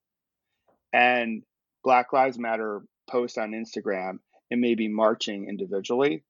and 0.92 1.42
Black 1.82 2.12
Lives 2.12 2.38
Matter 2.38 2.82
post 3.10 3.36
on 3.36 3.50
Instagram 3.50 4.18
and 4.52 4.60
maybe 4.60 4.86
marching 4.86 5.48
individually. 5.48 6.22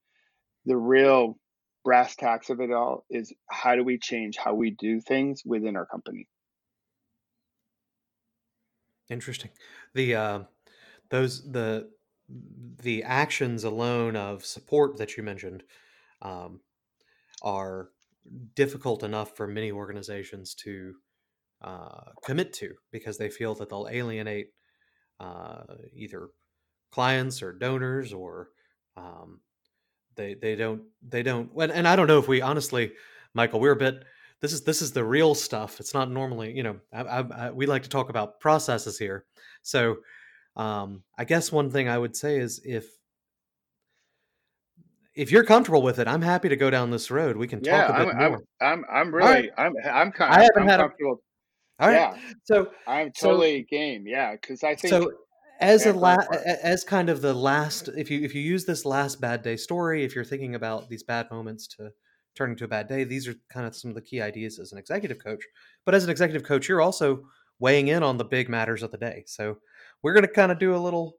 The 0.65 0.79
real 0.79 1.37
brass 1.85 2.17
tacks 2.17 2.51
of 2.51 2.61
it 2.61 2.71
all 2.73 3.05
is 3.11 3.33
how 3.49 3.75
do 3.75 3.85
we 3.85 3.99
change 3.99 4.37
how 4.37 4.55
we 4.55 4.71
do 4.71 5.01
things 5.01 5.43
within 5.45 5.77
our 5.77 5.87
company 5.87 6.29
interesting 9.09 9.51
the 9.95 10.15
uh, 10.15 10.41
those 11.09 11.51
the 11.51 11.89
the 12.83 13.03
actions 13.03 13.65
alone 13.65 14.17
of 14.17 14.45
support 14.45 14.97
that 14.99 15.17
you 15.17 15.23
mentioned 15.23 15.63
um, 16.23 16.61
are 17.43 17.91
difficult 18.55 19.03
enough 19.03 19.37
for 19.37 19.47
many 19.47 19.73
organizations 19.73 20.55
to 20.55 20.95
uh, 21.63 22.11
commit 22.25 22.53
to 22.55 22.75
because 22.91 23.19
they 23.19 23.29
feel 23.29 23.55
that 23.55 23.69
they'll 23.69 23.89
alienate 23.91 24.49
uh, 25.19 25.63
either 25.95 26.29
clients 26.91 27.43
or 27.43 27.53
donors 27.53 28.13
or 28.13 28.49
um, 28.97 29.41
they 30.17 30.35
they 30.35 30.57
don't 30.57 30.83
they 31.07 31.23
don't 31.23 31.51
and, 31.59 31.73
and 31.73 31.87
I 31.87 31.97
don't 31.97 32.07
know 32.07 32.19
if 32.19 32.29
we 32.29 32.41
honestly, 32.41 32.93
Michael, 33.35 33.61
we're 33.61 33.73
a 33.73 33.77
bit 33.77 34.05
this 34.41 34.53
is 34.53 34.63
this 34.63 34.83
is 34.83 34.93
the 34.93 35.05
real 35.05 35.35
stuff. 35.35 35.81
It's 35.81 35.95
not 35.95 36.11
normally, 36.11 36.53
you 36.53 36.63
know, 36.63 36.77
I, 36.93 37.03
I, 37.03 37.47
I, 37.47 37.51
we 37.51 37.67
like 37.67 37.83
to 37.83 37.89
talk 37.89 38.09
about 38.09 38.41
processes 38.41 38.99
here. 38.99 39.27
So, 39.63 39.97
um, 40.57 41.03
I 41.17 41.25
guess 41.25 41.53
one 41.53 41.71
thing 41.71 41.89
I 41.89 41.99
would 41.99 42.17
say 42.17 42.39
is 42.39 42.61
if 42.65 42.87
if 45.15 45.31
you're 45.31 45.45
comfortable 45.45 45.83
with 45.83 45.99
it, 45.99 46.09
I'm 46.09 46.23
happy 46.23 46.49
to 46.49 46.57
go 46.57 46.71
down 46.71 46.91
this 46.91 47.11
road. 47.11 47.37
We 47.37 47.47
can 47.47 47.61
talk 47.61 47.67
yeah, 47.67 48.03
a 48.03 48.07
bit 48.07 48.15
I'm, 48.15 48.31
more. 48.31 48.43
I'm 48.61 48.85
I'm 48.91 49.15
really 49.15 49.31
right. 49.31 49.51
I'm 49.59 49.75
I'm 49.85 50.13
kind 50.13 50.33
of 50.33 50.39
I 50.39 50.43
haven't 50.43 50.63
I'm 50.63 50.69
had 50.69 50.81
comfortable. 50.81 51.21
A, 51.79 51.83
all 51.83 51.89
right. 51.89 51.95
Yeah. 51.95 52.17
So 52.45 52.71
I'm 52.87 53.11
totally 53.13 53.63
so, 53.63 53.77
game. 53.77 54.05
Yeah, 54.07 54.33
because 54.33 54.63
I 54.63 54.75
think 54.75 54.93
so. 54.93 55.13
as 55.61 55.87
a 55.87 55.93
la- 55.93 56.25
as 56.63 56.85
kind 56.85 57.09
of 57.09 57.23
the 57.23 57.35
last 57.35 57.89
if 57.97 58.11
you 58.11 58.23
if 58.23 58.35
you 58.35 58.41
use 58.41 58.65
this 58.65 58.85
last 58.85 59.21
bad 59.21 59.43
day 59.43 59.57
story 59.57 60.05
if 60.05 60.15
you're 60.15 60.25
thinking 60.25 60.55
about 60.55 60.89
these 60.89 61.03
bad 61.03 61.31
moments 61.31 61.67
to 61.67 61.91
turning 62.37 62.57
to 62.57 62.65
a 62.65 62.69
bad 62.69 62.87
day 62.87 63.05
these 63.05 63.27
are 63.27 63.35
kind 63.53 63.67
of 63.67 63.75
some 63.75 63.91
of 63.91 63.95
the 63.95 64.01
key 64.01 64.21
ideas 64.21 64.59
as 64.59 64.73
an 64.73 64.79
executive 64.79 65.23
coach 65.23 65.43
but 65.85 65.95
as 65.95 66.05
an 66.05 66.11
executive 66.11 66.47
coach 66.47 66.69
you're 66.69 66.81
also 66.81 67.25
weighing 67.59 67.89
in 67.89 68.03
on 68.03 68.17
the 68.17 68.25
big 68.25 68.49
matters 68.49 68.83
of 68.83 68.91
the 68.91 68.97
day 68.97 69.25
so 69.27 69.59
we're 70.03 70.13
going 70.13 70.27
to 70.27 70.33
kind 70.33 70.53
of 70.53 70.59
do 70.59 70.75
a 70.75 70.79
little 70.79 71.17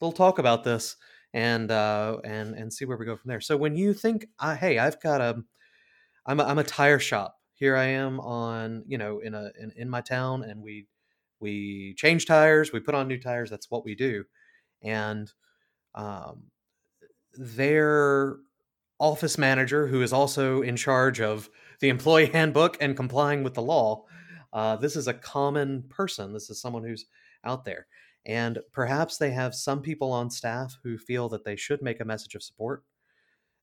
little 0.00 0.12
talk 0.12 0.38
about 0.38 0.64
this 0.64 0.96
and 1.34 1.70
uh 1.70 2.18
and 2.24 2.54
and 2.54 2.72
see 2.72 2.84
where 2.84 2.96
we 2.96 3.06
go 3.06 3.16
from 3.16 3.28
there. 3.28 3.40
So 3.40 3.56
when 3.56 3.76
you 3.76 3.92
think 3.94 4.26
uh, 4.38 4.56
hey 4.56 4.78
i've 4.78 5.00
got 5.00 5.20
a 5.20 5.42
i'm 6.26 6.40
a, 6.40 6.44
I'm 6.44 6.58
a 6.58 6.64
tire 6.64 6.98
shop. 6.98 7.36
Here 7.54 7.76
i 7.76 7.84
am 7.84 8.20
on 8.20 8.84
you 8.86 8.98
know 8.98 9.20
in 9.20 9.34
a 9.34 9.50
in, 9.60 9.72
in 9.76 9.88
my 9.90 10.00
town 10.00 10.42
and 10.44 10.62
we 10.62 10.86
we 11.40 11.94
change 11.96 12.26
tires 12.26 12.72
we 12.72 12.80
put 12.80 12.94
on 12.94 13.08
new 13.08 13.18
tires 13.20 13.50
that's 13.50 13.70
what 13.70 13.84
we 13.84 13.94
do. 13.94 14.24
And 14.82 15.30
um, 15.94 16.44
their 17.34 18.36
office 19.00 19.38
manager 19.38 19.86
who 19.86 20.02
is 20.02 20.12
also 20.12 20.62
in 20.62 20.76
charge 20.76 21.20
of 21.20 21.48
the 21.80 21.88
employee 21.88 22.26
handbook 22.32 22.76
and 22.80 22.96
complying 22.96 23.42
with 23.42 23.54
the 23.54 23.62
law 23.62 24.04
uh, 24.52 24.76
this 24.76 24.96
is 24.96 25.08
a 25.08 25.14
common 25.14 25.82
person. 25.90 26.32
This 26.32 26.50
is 26.50 26.60
someone 26.60 26.82
who's 26.82 27.06
out 27.44 27.64
there 27.64 27.86
and 28.26 28.58
perhaps 28.72 29.16
they 29.16 29.30
have 29.30 29.54
some 29.54 29.80
people 29.80 30.12
on 30.12 30.30
staff 30.30 30.76
who 30.82 30.98
feel 30.98 31.28
that 31.28 31.44
they 31.44 31.56
should 31.56 31.82
make 31.82 32.00
a 32.00 32.04
message 32.04 32.34
of 32.34 32.42
support 32.42 32.84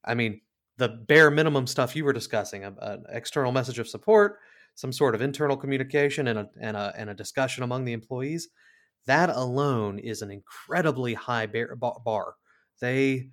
i 0.06 0.14
mean 0.14 0.41
the 0.78 0.89
bare 0.89 1.32
minimum 1.32 1.66
stuff 1.68 1.95
you 1.95 2.03
were 2.03 2.14
discussing 2.14 2.64
an 2.64 3.03
external 3.10 3.51
message 3.51 3.80
of 3.80 3.88
support 3.88 4.39
some 4.76 4.91
sort 4.91 5.16
of 5.16 5.22
internal 5.22 5.58
communication 5.58 6.28
and 6.28 6.39
a, 6.39 6.49
and 6.60 6.78
a, 6.78 6.93
and 6.97 7.10
a 7.10 7.14
discussion 7.14 7.64
among 7.64 7.86
the 7.86 7.93
employees, 7.93 8.49
that 9.08 9.30
alone 9.30 9.97
is 9.99 10.22
an 10.22 10.30
incredibly 10.30 11.14
high 11.14 11.47
bar. 11.47 12.36
They, 12.82 13.30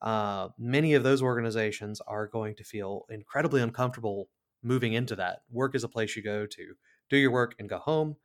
uh, 0.00 0.48
many 0.58 0.94
of 0.94 1.04
those 1.04 1.22
organizations 1.22 2.00
are 2.06 2.26
going 2.26 2.56
to 2.56 2.64
feel 2.64 3.06
incredibly 3.10 3.62
uncomfortable 3.62 4.28
moving 4.62 4.94
into 4.94 5.14
that. 5.16 5.42
Work 5.50 5.76
is 5.76 5.84
a 5.84 5.88
place 5.88 6.16
you 6.16 6.22
go 6.22 6.46
to 6.46 6.74
do 7.08 7.16
your 7.16 7.30
work 7.30 7.54
and 7.58 7.68
go 7.68 7.78
home. 7.78 8.16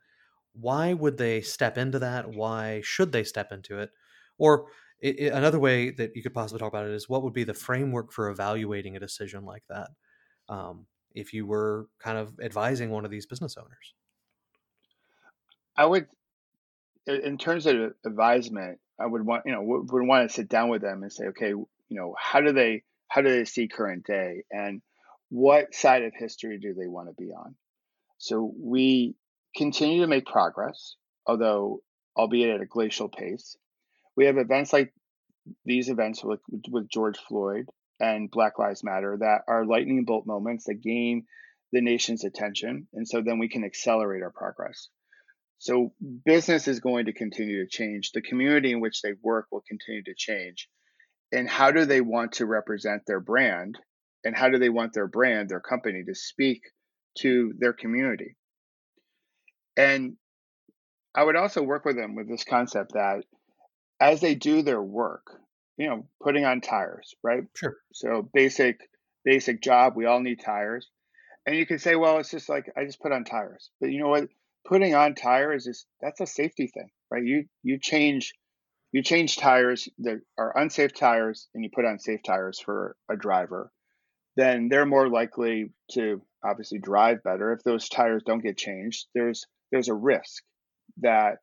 Why 0.52 0.92
would 0.92 1.18
they 1.18 1.40
step 1.40 1.78
into 1.78 1.98
that? 2.00 2.28
Why 2.28 2.80
should 2.82 3.12
they 3.12 3.24
step 3.24 3.52
into 3.52 3.78
it? 3.78 3.90
Or 4.38 4.66
it, 5.00 5.18
it, 5.18 5.32
another 5.32 5.58
way 5.58 5.90
that 5.90 6.16
you 6.16 6.22
could 6.22 6.34
possibly 6.34 6.58
talk 6.58 6.72
about 6.72 6.86
it 6.86 6.92
is 6.92 7.08
what 7.08 7.22
would 7.22 7.32
be 7.32 7.44
the 7.44 7.54
framework 7.54 8.12
for 8.12 8.28
evaluating 8.28 8.96
a 8.96 9.00
decision 9.00 9.44
like 9.44 9.62
that? 9.68 9.90
Um, 10.48 10.86
if 11.14 11.32
you 11.32 11.46
were 11.46 11.86
kind 11.98 12.18
of 12.18 12.38
advising 12.40 12.90
one 12.90 13.04
of 13.04 13.10
these 13.10 13.26
business 13.26 13.56
owners? 13.56 13.94
I 15.76 15.86
would, 15.86 16.06
in 17.06 17.38
terms 17.38 17.66
of 17.66 17.92
advisement, 18.04 18.80
I 18.98 19.06
would 19.06 19.24
want 19.24 19.44
you 19.46 19.52
know 19.52 19.62
would, 19.62 19.88
want 19.90 20.28
to 20.28 20.34
sit 20.34 20.48
down 20.48 20.68
with 20.68 20.82
them 20.82 21.02
and 21.02 21.12
say, 21.12 21.26
okay, 21.26 21.50
you 21.50 21.66
know, 21.90 22.14
how 22.18 22.40
do 22.40 22.52
they 22.52 22.82
how 23.06 23.20
do 23.20 23.30
they 23.30 23.44
see 23.44 23.68
current 23.68 24.04
day 24.04 24.42
and 24.50 24.82
what 25.30 25.74
side 25.74 26.02
of 26.02 26.12
history 26.14 26.58
do 26.58 26.74
they 26.74 26.86
want 26.86 27.08
to 27.08 27.14
be 27.14 27.30
on? 27.30 27.54
So 28.18 28.52
we 28.58 29.14
continue 29.56 30.02
to 30.02 30.06
make 30.06 30.26
progress, 30.26 30.96
although 31.26 31.82
albeit 32.16 32.50
at 32.56 32.60
a 32.60 32.66
glacial 32.66 33.08
pace. 33.08 33.56
We 34.16 34.26
have 34.26 34.38
events 34.38 34.72
like 34.72 34.92
these 35.64 35.88
events 35.88 36.22
with, 36.24 36.40
with 36.70 36.88
George 36.88 37.18
Floyd 37.18 37.66
and 38.00 38.30
Black 38.30 38.58
Lives 38.58 38.84
Matter 38.84 39.16
that 39.20 39.42
are 39.48 39.64
lightning 39.64 40.04
bolt 40.04 40.26
moments 40.26 40.64
that 40.64 40.82
gain 40.82 41.26
the 41.72 41.80
nation's 41.80 42.24
attention. 42.24 42.88
And 42.92 43.06
so 43.06 43.22
then 43.22 43.38
we 43.38 43.48
can 43.48 43.64
accelerate 43.64 44.22
our 44.22 44.32
progress. 44.32 44.88
So 45.58 45.92
business 46.24 46.68
is 46.68 46.80
going 46.80 47.06
to 47.06 47.12
continue 47.12 47.64
to 47.64 47.70
change. 47.70 48.12
The 48.12 48.22
community 48.22 48.72
in 48.72 48.80
which 48.80 49.02
they 49.02 49.12
work 49.22 49.46
will 49.50 49.64
continue 49.68 50.04
to 50.04 50.14
change. 50.16 50.68
And 51.32 51.48
how 51.48 51.72
do 51.72 51.84
they 51.84 52.00
want 52.00 52.32
to 52.34 52.46
represent 52.46 53.02
their 53.06 53.20
brand? 53.20 53.78
And 54.24 54.36
how 54.36 54.48
do 54.48 54.58
they 54.58 54.68
want 54.68 54.92
their 54.92 55.08
brand, 55.08 55.48
their 55.48 55.60
company, 55.60 56.02
to 56.06 56.14
speak 56.14 56.62
to 57.18 57.52
their 57.58 57.72
community? 57.72 58.36
And 59.78 60.16
I 61.14 61.24
would 61.24 61.36
also 61.36 61.62
work 61.62 61.84
with 61.84 61.96
them 61.96 62.16
with 62.16 62.28
this 62.28 62.44
concept 62.44 62.92
that 62.94 63.24
as 64.00 64.20
they 64.20 64.34
do 64.34 64.62
their 64.62 64.82
work, 64.82 65.40
you 65.76 65.86
know, 65.86 66.06
putting 66.20 66.44
on 66.44 66.60
tires, 66.60 67.14
right? 67.22 67.44
Sure. 67.54 67.76
So 67.92 68.28
basic, 68.34 68.80
basic 69.24 69.62
job. 69.62 69.94
We 69.96 70.06
all 70.06 70.20
need 70.20 70.40
tires. 70.40 70.90
And 71.46 71.56
you 71.56 71.64
can 71.64 71.78
say, 71.78 71.94
well, 71.94 72.18
it's 72.18 72.30
just 72.30 72.48
like 72.48 72.70
I 72.76 72.84
just 72.84 73.00
put 73.00 73.12
on 73.12 73.24
tires. 73.24 73.70
But 73.80 73.90
you 73.90 74.00
know 74.00 74.08
what? 74.08 74.28
Putting 74.66 74.94
on 74.94 75.14
tires 75.14 75.66
is 75.66 75.86
that's 76.00 76.20
a 76.20 76.26
safety 76.26 76.66
thing, 76.66 76.90
right? 77.10 77.24
You 77.24 77.44
you 77.62 77.78
change 77.78 78.34
you 78.92 79.02
change 79.02 79.36
tires 79.36 79.88
that 79.98 80.20
are 80.36 80.58
unsafe 80.58 80.94
tires 80.94 81.48
and 81.54 81.62
you 81.62 81.70
put 81.72 81.84
on 81.84 81.98
safe 81.98 82.20
tires 82.22 82.58
for 82.58 82.96
a 83.10 83.16
driver, 83.16 83.70
then 84.36 84.68
they're 84.68 84.86
more 84.86 85.08
likely 85.08 85.70
to 85.92 86.22
obviously 86.44 86.78
drive 86.78 87.22
better. 87.22 87.52
If 87.52 87.62
those 87.64 87.88
tires 87.88 88.22
don't 88.24 88.42
get 88.42 88.56
changed, 88.56 89.06
there's 89.14 89.46
there's 89.70 89.88
a 89.88 89.94
risk 89.94 90.42
that 90.98 91.38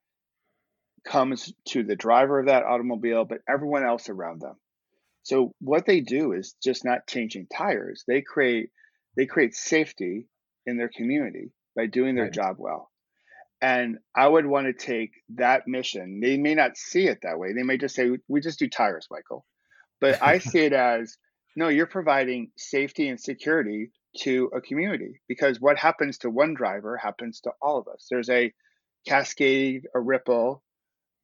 comes 1.05 1.53
to 1.69 1.83
the 1.83 1.95
driver 1.95 2.39
of 2.39 2.47
that 2.47 2.63
automobile, 2.63 3.25
but 3.25 3.41
everyone 3.47 3.85
else 3.85 4.09
around 4.09 4.41
them. 4.41 4.55
So 5.23 5.53
what 5.59 5.85
they 5.85 6.01
do 6.01 6.33
is 6.33 6.55
just 6.63 6.85
not 6.85 7.07
changing 7.07 7.47
tires. 7.47 8.03
They 8.07 8.21
create 8.21 8.69
they 9.17 9.25
create 9.25 9.55
safety 9.55 10.27
in 10.65 10.77
their 10.77 10.89
community 10.89 11.51
by 11.75 11.87
doing 11.87 12.15
their 12.15 12.25
right. 12.25 12.33
job 12.33 12.57
well. 12.59 12.91
And 13.61 13.97
I 14.15 14.27
would 14.27 14.45
want 14.45 14.67
to 14.67 14.73
take 14.73 15.11
that 15.35 15.67
mission. 15.67 16.19
They 16.21 16.37
may 16.37 16.53
not 16.53 16.75
see 16.77 17.07
it 17.07 17.19
that 17.23 17.39
way. 17.39 17.53
They 17.53 17.63
may 17.63 17.77
just 17.77 17.95
say, 17.95 18.11
"We 18.27 18.41
just 18.41 18.59
do 18.59 18.69
tires, 18.69 19.07
Michael." 19.09 19.45
But 20.01 20.21
I 20.21 20.37
see 20.39 20.59
it 20.59 20.73
as, 20.73 21.17
no, 21.55 21.69
you're 21.69 21.87
providing 21.87 22.51
safety 22.57 23.07
and 23.07 23.19
security 23.19 23.91
to 24.21 24.49
a 24.55 24.61
community 24.61 25.21
because 25.27 25.59
what 25.59 25.77
happens 25.77 26.19
to 26.19 26.29
one 26.29 26.53
driver 26.53 26.97
happens 26.97 27.41
to 27.41 27.51
all 27.61 27.77
of 27.77 27.87
us. 27.87 28.07
There's 28.09 28.29
a 28.29 28.53
cascade, 29.07 29.87
a 29.93 29.99
ripple 29.99 30.63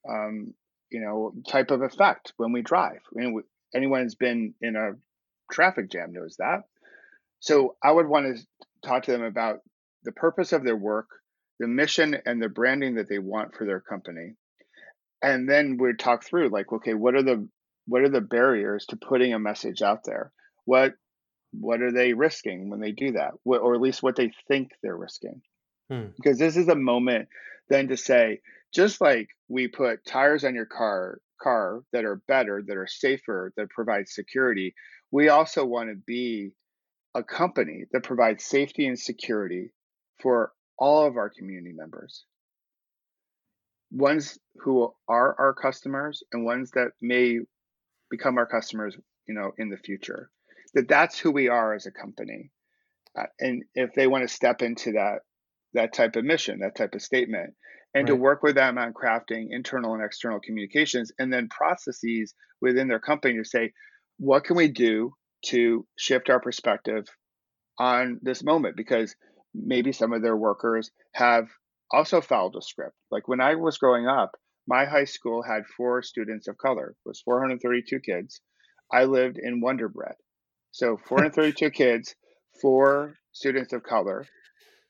um, 0.07 0.53
you 0.91 1.01
know, 1.01 1.33
type 1.49 1.71
of 1.71 1.81
effect 1.81 2.33
when 2.37 2.51
we 2.51 2.61
drive. 2.61 2.99
I 3.15 3.19
mean, 3.19 3.41
anyone 3.73 4.03
who's 4.03 4.15
been 4.15 4.53
in 4.61 4.75
a 4.75 4.91
traffic 5.51 5.89
jam 5.89 6.11
knows 6.13 6.35
that. 6.37 6.63
So 7.39 7.75
I 7.83 7.91
would 7.91 8.07
want 8.07 8.37
to 8.37 8.87
talk 8.87 9.03
to 9.03 9.11
them 9.11 9.23
about 9.23 9.59
the 10.03 10.11
purpose 10.11 10.51
of 10.51 10.63
their 10.63 10.75
work, 10.75 11.07
the 11.59 11.67
mission 11.67 12.17
and 12.25 12.41
the 12.41 12.49
branding 12.49 12.95
that 12.95 13.07
they 13.09 13.19
want 13.19 13.55
for 13.55 13.65
their 13.65 13.79
company. 13.79 14.35
And 15.23 15.47
then 15.47 15.77
we'd 15.79 15.99
talk 15.99 16.23
through 16.23 16.49
like, 16.49 16.71
okay, 16.71 16.93
what 16.93 17.15
are 17.15 17.23
the 17.23 17.47
what 17.87 18.01
are 18.01 18.09
the 18.09 18.21
barriers 18.21 18.85
to 18.87 18.95
putting 18.95 19.33
a 19.33 19.39
message 19.39 19.81
out 19.81 20.03
there? 20.03 20.31
What 20.65 20.93
what 21.51 21.81
are 21.81 21.91
they 21.91 22.13
risking 22.13 22.69
when 22.69 22.79
they 22.79 22.91
do 22.91 23.11
that? 23.13 23.31
What, 23.43 23.61
or 23.61 23.75
at 23.75 23.81
least 23.81 24.03
what 24.03 24.15
they 24.15 24.31
think 24.47 24.71
they're 24.81 24.95
risking. 24.95 25.41
Hmm. 25.89 26.07
Because 26.15 26.37
this 26.37 26.57
is 26.57 26.67
a 26.67 26.75
moment 26.75 27.27
then 27.69 27.87
to 27.89 27.97
say, 27.97 28.41
just 28.73 29.01
like 29.01 29.29
we 29.47 29.67
put 29.67 30.05
tires 30.05 30.43
on 30.43 30.55
your 30.55 30.65
car 30.65 31.19
car 31.41 31.81
that 31.91 32.05
are 32.05 32.21
better 32.27 32.61
that 32.65 32.77
are 32.77 32.87
safer 32.87 33.51
that 33.57 33.69
provide 33.69 34.07
security 34.07 34.75
we 35.11 35.29
also 35.29 35.65
want 35.65 35.89
to 35.89 35.95
be 35.95 36.51
a 37.15 37.23
company 37.23 37.85
that 37.91 38.03
provides 38.03 38.45
safety 38.45 38.85
and 38.85 38.97
security 38.97 39.71
for 40.21 40.51
all 40.77 41.05
of 41.05 41.17
our 41.17 41.29
community 41.29 41.73
members 41.75 42.25
ones 43.91 44.37
who 44.57 44.93
are 45.07 45.35
our 45.39 45.53
customers 45.53 46.23
and 46.31 46.45
ones 46.45 46.71
that 46.71 46.91
may 47.01 47.39
become 48.09 48.37
our 48.37 48.45
customers 48.45 48.95
you 49.27 49.33
know 49.33 49.51
in 49.57 49.69
the 49.69 49.77
future 49.77 50.29
that 50.73 50.87
that's 50.87 51.19
who 51.19 51.31
we 51.31 51.49
are 51.49 51.73
as 51.73 51.85
a 51.85 51.91
company. 51.91 52.51
Uh, 53.17 53.23
and 53.39 53.63
if 53.75 53.93
they 53.93 54.07
want 54.07 54.27
to 54.27 54.33
step 54.33 54.61
into 54.61 54.93
that 54.93 55.19
that 55.73 55.93
type 55.93 56.15
of 56.15 56.25
mission 56.25 56.59
that 56.59 56.75
type 56.75 56.93
of 56.93 57.01
statement 57.01 57.53
and 57.93 58.03
right. 58.03 58.13
to 58.13 58.15
work 58.15 58.43
with 58.43 58.55
them 58.55 58.77
on 58.77 58.93
crafting 58.93 59.47
internal 59.51 59.93
and 59.93 60.03
external 60.03 60.39
communications 60.39 61.11
and 61.17 61.31
then 61.31 61.47
processes 61.49 62.33
within 62.61 62.87
their 62.87 62.99
company 62.99 63.37
to 63.37 63.45
say 63.45 63.71
what 64.17 64.43
can 64.43 64.55
we 64.55 64.67
do 64.67 65.13
to 65.45 65.85
shift 65.97 66.29
our 66.29 66.39
perspective 66.39 67.05
on 67.79 68.19
this 68.21 68.43
moment? 68.43 68.77
Because 68.77 69.15
maybe 69.53 69.91
some 69.91 70.13
of 70.13 70.21
their 70.21 70.37
workers 70.37 70.91
have 71.13 71.47
also 71.91 72.21
followed 72.21 72.55
a 72.55 72.61
script. 72.61 72.95
Like 73.09 73.27
when 73.27 73.41
i 73.41 73.55
was 73.55 73.77
growing 73.77 74.07
up 74.07 74.31
my 74.67 74.85
high 74.85 75.05
school 75.05 75.41
had 75.41 75.65
four 75.65 76.01
students 76.03 76.47
of 76.47 76.57
color. 76.57 76.91
It 76.91 77.09
was 77.09 77.21
432 77.21 77.99
kids. 77.99 78.41
I 78.93 79.05
lived 79.05 79.37
in 79.41 79.59
wonder 79.59 79.89
bread 79.89 80.15
so 80.71 80.97
432 80.97 81.69
kids 81.71 82.15
four 82.61 83.15
students 83.31 83.73
of 83.73 83.83
color 83.83 84.25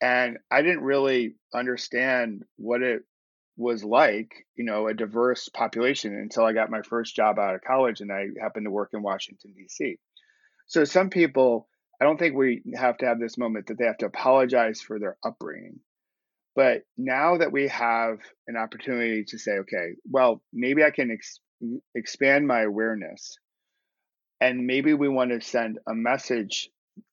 and 0.02 0.40
I 0.50 0.64
didn't 0.64 0.84
really 0.84 1.36
understand 1.54 2.44
what 2.58 2.82
it 2.82 3.04
was 3.56 3.84
like, 3.84 4.32
you 4.56 4.66
know, 4.66 4.88
a 4.88 4.94
diverse 4.94 5.48
population 5.50 6.16
until 6.16 6.44
I 6.44 6.54
got 6.54 6.72
my 6.72 6.82
first 6.82 7.16
job 7.16 7.38
out 7.38 7.54
of 7.54 7.62
college 7.62 8.02
and 8.02 8.12
I 8.12 8.28
happened 8.42 8.66
to 8.66 8.72
work 8.72 8.90
in 8.94 9.04
Washington, 9.04 9.54
D.C. 9.56 9.98
So 10.66 10.84
some 10.86 11.12
people, 11.12 11.68
I 12.02 12.06
don't 12.06 12.18
think 12.18 12.36
we 12.36 12.64
have 12.76 12.98
to 12.98 13.06
have 13.06 13.20
this 13.20 13.38
moment 13.38 13.68
that 13.68 13.78
they 13.78 13.86
have 13.86 14.00
to 14.00 14.08
apologize 14.08 14.82
for 14.82 15.00
their 15.00 15.18
upbringing. 15.24 15.80
But 16.56 16.82
now 16.98 17.38
that 17.38 17.52
we 17.52 17.68
have 17.68 18.18
an 18.48 18.58
opportunity 18.58 19.24
to 19.26 19.38
say, 19.38 19.60
okay, 19.60 19.92
well, 20.10 20.42
maybe 20.52 20.84
I 20.84 20.90
can 20.90 21.12
ex- 21.12 21.40
expand 21.94 22.48
my 22.48 22.62
awareness, 22.62 23.38
and 24.42 24.66
maybe 24.66 24.94
we 24.96 25.08
want 25.08 25.30
to 25.32 25.40
send 25.40 25.78
a 25.88 25.94
message 25.94 26.70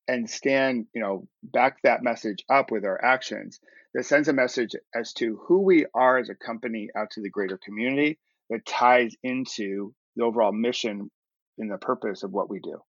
and 0.08 0.28
stand, 0.28 0.86
you 0.94 1.02
know, 1.02 1.28
back 1.42 1.76
that 1.82 2.02
message 2.02 2.42
up 2.48 2.70
with 2.72 2.84
our 2.84 3.02
actions 3.04 3.60
that 3.94 4.06
sends 4.06 4.28
a 4.28 4.32
message 4.32 4.74
as 4.94 5.12
to 5.12 5.38
who 5.46 5.60
we 5.60 5.84
are 5.94 6.18
as 6.18 6.30
a 6.30 6.34
company 6.34 6.88
out 6.96 7.10
to 7.10 7.20
the 7.20 7.28
greater 7.28 7.58
community 7.58 8.18
that 8.48 8.64
ties 8.64 9.14
into 9.22 9.94
the 10.16 10.24
overall 10.24 10.52
mission 10.52 11.10
and 11.58 11.70
the 11.70 11.76
purpose 11.76 12.22
of 12.22 12.32
what 12.32 12.48
we 12.48 12.60
do. 12.60 12.80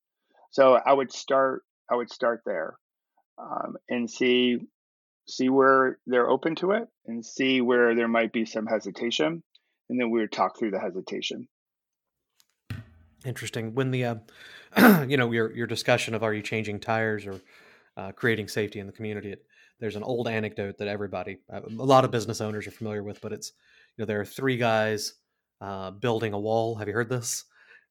So 0.52 0.74
I 0.74 0.94
would 0.94 1.12
start 1.12 1.64
I 1.92 1.96
would 1.96 2.12
start 2.12 2.42
there 2.46 2.78
um, 3.38 3.76
and 3.90 4.10
see 4.10 4.60
see 5.28 5.50
where 5.50 6.00
they're 6.08 6.30
open 6.30 6.56
to 6.56 6.72
it 6.72 6.88
and 7.06 7.26
see 7.26 7.62
where 7.62 7.96
there 7.96 8.08
might 8.08 8.32
be 8.32 8.46
some 8.46 8.66
hesitation, 8.66 9.44
and 9.90 10.00
then 10.00 10.10
we 10.10 10.22
would 10.22 10.32
talk 10.32 10.58
through 10.58 10.72
the 10.72 10.80
hesitation. 10.80 11.48
Interesting. 13.26 13.76
When 13.76 13.92
the, 13.92 14.06
uh, 14.06 14.16
you 15.08 15.18
know, 15.18 15.32
your 15.32 15.52
your 15.54 15.68
discussion 15.68 16.14
of 16.14 16.24
are 16.24 16.34
you 16.34 16.42
changing 16.42 16.80
tires 16.80 17.26
or 17.26 17.42
uh, 17.98 18.12
creating 18.14 18.48
safety 18.48 18.80
in 18.80 18.88
the 18.88 18.94
community, 18.94 19.32
it, 19.32 19.46
there's 19.80 19.96
an 19.96 20.04
old 20.04 20.28
anecdote 20.28 20.78
that 20.78 20.88
everybody, 20.88 21.38
uh, 21.52 21.62
a 21.66 21.70
lot 21.70 22.06
of 22.06 22.12
business 22.12 22.42
owners 22.42 22.68
are 22.68 22.72
familiar 22.72 23.04
with, 23.04 23.22
but 23.22 23.32
it's, 23.32 23.54
you 23.98 24.02
know, 24.02 24.06
there 24.06 24.20
are 24.22 24.26
three 24.26 24.58
guys 24.58 25.14
uh, 25.62 25.92
building 25.92 26.34
a 26.34 26.40
wall. 26.40 26.76
Have 26.76 26.88
you 26.88 26.94
heard 26.94 27.10
this? 27.10 27.46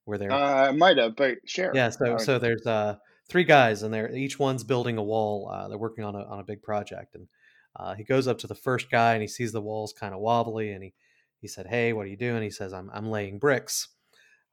Where 0.05 0.17
they're, 0.17 0.33
uh, 0.33 0.69
I 0.69 0.71
might 0.73 0.97
have, 0.97 1.17
but 1.17 1.37
share. 1.45 1.73
Yeah. 1.75 1.91
So 1.91 2.17
so 2.17 2.39
there's 2.39 2.67
uh 2.67 2.97
three 3.29 3.45
guys, 3.45 3.83
and 3.83 3.93
they're 3.93 4.11
each 4.15 4.39
one's 4.39 4.65
building 4.65 4.97
a 4.97 5.03
wall. 5.03 5.51
Uh, 5.53 5.69
they're 5.69 5.77
working 5.77 6.05
on 6.05 6.15
a 6.15 6.25
on 6.25 6.41
a 6.41 6.45
big 6.45 6.63
project, 6.63 7.15
and 7.15 7.29
uh, 7.77 7.95
he 7.95 8.05
goes 8.05 8.27
up 8.27 8.39
to 8.39 8.47
the 8.47 8.55
first 8.55 8.91
guy 8.91 9.13
and 9.13 9.23
he 9.23 9.29
sees 9.29 9.53
the 9.53 9.61
walls 9.61 9.93
kind 9.93 10.15
of 10.15 10.21
wobbly, 10.21 10.73
and 10.73 10.83
he 10.83 10.95
he 11.41 11.49
said, 11.49 11.67
"Hey, 11.67 11.93
what 11.93 12.07
are 12.07 12.11
you 12.11 12.17
doing?" 12.17 12.43
He 12.43 12.51
says, 12.51 12.73
"I'm 12.73 12.91
I'm 12.93 13.11
laying 13.11 13.39
bricks," 13.39 13.89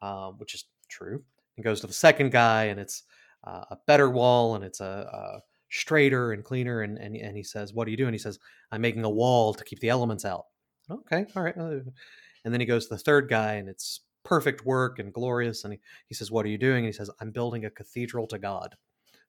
uh, 0.05 0.31
which 0.31 0.53
is 0.53 0.65
true. 0.89 1.23
He 1.55 1.61
goes 1.61 1.81
to 1.81 1.87
the 1.87 1.93
second 1.93 2.31
guy, 2.31 2.65
and 2.65 2.79
it's 2.79 3.03
uh, 3.43 3.65
a 3.71 3.77
better 3.87 4.09
wall, 4.09 4.55
and 4.55 4.63
it's 4.63 4.81
a, 4.81 5.09
a 5.11 5.39
straighter 5.69 6.31
and 6.31 6.43
cleaner, 6.43 6.81
and, 6.81 6.97
and 6.97 7.15
and 7.15 7.35
he 7.35 7.43
says, 7.43 7.73
"What 7.73 7.87
are 7.87 7.91
you 7.91 7.97
doing?" 7.97 8.13
He 8.13 8.19
says, 8.19 8.39
"I'm 8.71 8.81
making 8.81 9.03
a 9.03 9.09
wall 9.09 9.53
to 9.53 9.63
keep 9.63 9.79
the 9.79 9.89
elements 9.89 10.25
out." 10.25 10.45
Okay, 10.89 11.25
all 11.35 11.43
right. 11.43 11.55
And 11.55 12.53
then 12.53 12.59
he 12.59 12.65
goes 12.67 12.87
to 12.87 12.93
the 12.95 12.99
third 12.99 13.27
guy, 13.27 13.53
and 13.53 13.67
it's 13.67 14.01
perfect 14.23 14.65
work 14.65 14.99
and 14.99 15.13
glorious. 15.13 15.63
And 15.63 15.73
he, 15.73 15.79
he 16.07 16.15
says, 16.15 16.31
What 16.31 16.45
are 16.45 16.49
you 16.49 16.57
doing? 16.57 16.79
And 16.79 16.87
he 16.87 16.91
says, 16.91 17.09
I'm 17.21 17.31
building 17.31 17.65
a 17.65 17.69
cathedral 17.69 18.27
to 18.27 18.37
God. 18.37 18.75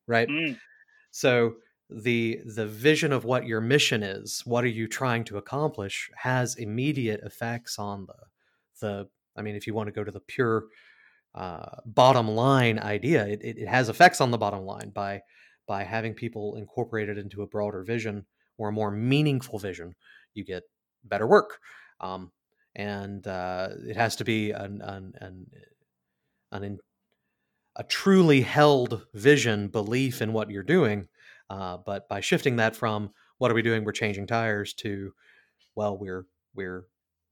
Right. 0.06 0.28
Mm. 0.28 0.58
So 1.12 1.54
the 1.88 2.40
the 2.44 2.66
vision 2.66 3.12
of 3.12 3.24
what 3.24 3.46
your 3.46 3.60
mission 3.60 4.02
is 4.02 4.42
what 4.44 4.64
are 4.64 4.68
you 4.68 4.88
trying 4.88 5.22
to 5.22 5.38
accomplish 5.38 6.10
has 6.16 6.56
immediate 6.56 7.20
effects 7.22 7.78
on 7.78 8.06
the 8.06 8.14
the 8.80 9.08
i 9.36 9.42
mean 9.42 9.54
if 9.54 9.66
you 9.66 9.74
want 9.74 9.86
to 9.86 9.92
go 9.92 10.04
to 10.04 10.10
the 10.10 10.20
pure 10.20 10.64
uh, 11.34 11.76
bottom 11.84 12.28
line 12.28 12.78
idea 12.78 13.26
it, 13.26 13.40
it, 13.42 13.68
has 13.68 13.90
effects 13.90 14.20
on 14.20 14.30
the 14.30 14.38
bottom 14.38 14.64
line 14.64 14.90
by 14.94 15.20
by 15.66 15.82
having 15.82 16.14
people 16.14 16.56
incorporated 16.56 17.18
into 17.18 17.42
a 17.42 17.46
broader 17.46 17.82
vision 17.82 18.24
or 18.56 18.70
a 18.70 18.72
more 18.72 18.90
meaningful 18.90 19.58
vision 19.58 19.94
you 20.34 20.44
get 20.44 20.62
better 21.04 21.26
work 21.26 21.58
um, 22.00 22.32
and 22.74 23.26
uh, 23.26 23.68
it 23.86 23.96
has 23.96 24.16
to 24.16 24.24
be 24.24 24.50
an, 24.50 24.80
an, 24.82 25.12
an, 25.20 25.46
an 26.52 26.78
a 27.76 27.84
truly 27.84 28.40
held 28.40 29.06
vision 29.12 29.68
belief 29.68 30.22
in 30.22 30.32
what 30.32 30.50
you're 30.50 30.62
doing 30.62 31.06
uh, 31.50 31.76
but 31.84 32.08
by 32.08 32.20
shifting 32.20 32.56
that 32.56 32.74
from 32.74 33.10
what 33.38 33.50
are 33.50 33.54
we 33.54 33.62
doing? 33.62 33.84
We're 33.84 33.92
changing 33.92 34.26
tires 34.26 34.72
to, 34.74 35.12
well, 35.74 35.96
we're 35.96 36.26
we're 36.54 36.86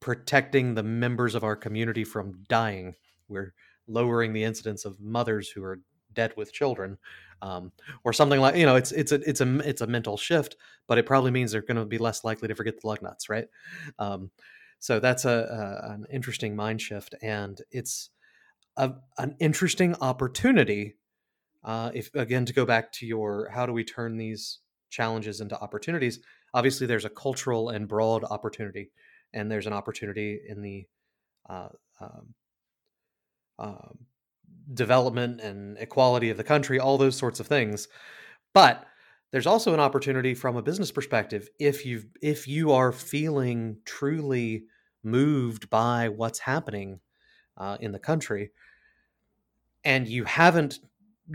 protecting 0.05 0.75
the 0.75 0.83
members 0.83 1.35
of 1.35 1.43
our 1.43 1.57
community 1.57 2.05
from 2.05 2.45
dying. 2.47 2.95
We're 3.27 3.55
lowering 3.89 4.35
the 4.35 4.45
incidence 4.45 4.85
of 4.85 5.01
mothers 5.01 5.49
who 5.49 5.65
are 5.65 5.81
dead 6.13 6.35
with 6.37 6.53
children, 6.53 6.99
um, 7.41 7.73
or 8.05 8.13
something 8.13 8.39
like 8.39 8.55
you 8.55 8.67
know. 8.67 8.77
It's 8.77 8.93
it's 8.93 9.13
a 9.13 9.15
it's 9.27 9.41
a 9.41 9.59
it's 9.67 9.81
a 9.81 9.87
mental 9.87 10.19
shift, 10.19 10.57
but 10.87 10.99
it 10.99 11.07
probably 11.07 11.31
means 11.31 11.53
they're 11.53 11.63
going 11.63 11.79
to 11.79 11.87
be 11.87 11.97
less 11.97 12.23
likely 12.23 12.49
to 12.49 12.55
forget 12.55 12.79
the 12.83 12.87
lug 12.87 13.01
nuts, 13.01 13.31
right? 13.31 13.47
Um, 13.99 14.31
so 14.79 15.01
that's 15.01 15.25
a, 15.25 15.81
a, 15.89 15.93
an 15.95 16.05
interesting 16.13 16.55
mind 16.55 16.83
shift, 16.83 17.15
and 17.23 17.59
it's 17.71 18.11
a, 18.77 18.93
an 19.17 19.37
interesting 19.41 19.95
opportunity 20.03 20.97
uh, 21.65 21.93
if 21.95 22.15
again 22.15 22.45
to 22.45 22.53
go 22.53 22.67
back 22.67 22.93
to 22.93 23.07
your 23.07 23.49
how 23.49 23.65
do 23.65 23.73
we 23.73 23.85
turn 23.85 24.19
these 24.19 24.59
challenges 24.91 25.41
into 25.41 25.59
opportunities? 25.59 26.21
Obviously, 26.53 26.87
there's 26.87 27.07
a 27.07 27.11
cultural 27.11 27.71
and 27.71 27.89
broad 27.89 28.23
opportunity, 28.25 28.91
and 29.35 29.51
there's 29.51 29.67
an 29.67 29.73
opportunity 29.73 30.41
in 30.49 30.63
the 30.63 30.87
uh, 31.51 31.69
um, 32.01 32.35
um, 33.59 33.99
development 34.73 35.41
and 35.41 35.77
equality 35.79 36.31
of 36.31 36.37
the 36.39 36.45
country, 36.45 36.79
all 36.79 36.97
those 36.97 37.17
sorts 37.17 37.41
of 37.41 37.47
things. 37.47 37.89
But 38.55 38.87
there's 39.33 39.47
also 39.47 39.75
an 39.75 39.81
opportunity 39.81 40.35
from 40.35 40.57
a 40.57 40.63
business 40.63 40.93
perspective 40.93 41.49
if 41.59 41.85
you 41.85 42.05
if 42.23 42.49
you 42.49 42.73
are 42.73 42.93
feeling 42.93 43.79
truly 43.85 44.65
moved 45.03 45.69
by 45.69 46.09
what's 46.09 46.39
happening 46.39 47.01
uh, 47.59 47.77
in 47.81 47.93
the 47.93 47.99
country 47.99 48.53
and 49.85 50.09
you 50.09 50.25
haven't 50.25 50.79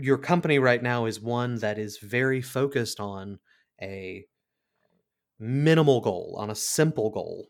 your 0.00 0.18
company 0.18 0.58
right 0.58 0.82
now 0.82 1.04
is 1.04 1.20
one 1.20 1.56
that 1.56 1.78
is 1.78 1.98
very 1.98 2.40
focused 2.40 3.00
on 3.00 3.38
a 3.82 4.24
minimal 5.38 6.00
goal, 6.00 6.36
on 6.38 6.50
a 6.50 6.54
simple 6.54 7.10
goal, 7.10 7.48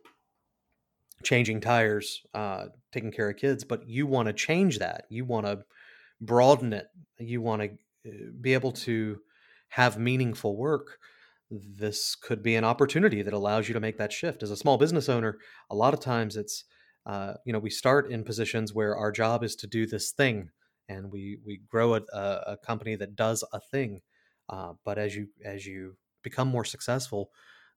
changing 1.22 1.60
tires, 1.60 2.22
uh, 2.34 2.66
taking 2.92 3.12
care 3.12 3.30
of 3.30 3.36
kids, 3.36 3.64
but 3.64 3.88
you 3.88 4.06
want 4.06 4.26
to 4.26 4.32
change 4.32 4.78
that. 4.78 5.04
You 5.08 5.24
want 5.24 5.46
to 5.46 5.64
broaden 6.20 6.72
it. 6.72 6.86
You 7.18 7.40
want 7.40 7.62
to 7.62 7.68
uh, 8.10 8.30
be 8.40 8.54
able 8.54 8.72
to 8.72 9.20
have 9.68 9.98
meaningful 9.98 10.56
work. 10.56 10.98
This 11.50 12.14
could 12.14 12.42
be 12.42 12.56
an 12.56 12.64
opportunity 12.64 13.22
that 13.22 13.34
allows 13.34 13.68
you 13.68 13.74
to 13.74 13.80
make 13.80 13.98
that 13.98 14.12
shift. 14.12 14.42
As 14.42 14.50
a 14.50 14.56
small 14.56 14.78
business 14.78 15.08
owner, 15.08 15.38
a 15.68 15.74
lot 15.74 15.94
of 15.94 16.00
times 16.00 16.36
it's, 16.36 16.64
uh, 17.06 17.34
you 17.44 17.52
know, 17.52 17.58
we 17.58 17.70
start 17.70 18.10
in 18.10 18.24
positions 18.24 18.72
where 18.72 18.96
our 18.96 19.10
job 19.10 19.42
is 19.42 19.56
to 19.56 19.66
do 19.66 19.86
this 19.86 20.12
thing 20.12 20.50
and 20.90 21.10
we 21.10 21.38
we 21.46 21.60
grow 21.68 21.94
a, 21.94 22.02
a 22.12 22.56
company 22.62 22.96
that 22.96 23.16
does 23.16 23.44
a 23.52 23.60
thing. 23.60 24.02
Uh, 24.48 24.74
but 24.84 24.98
as 24.98 25.16
you 25.16 25.28
as 25.44 25.64
you 25.64 25.96
become 26.22 26.48
more 26.48 26.64
successful, 26.64 27.30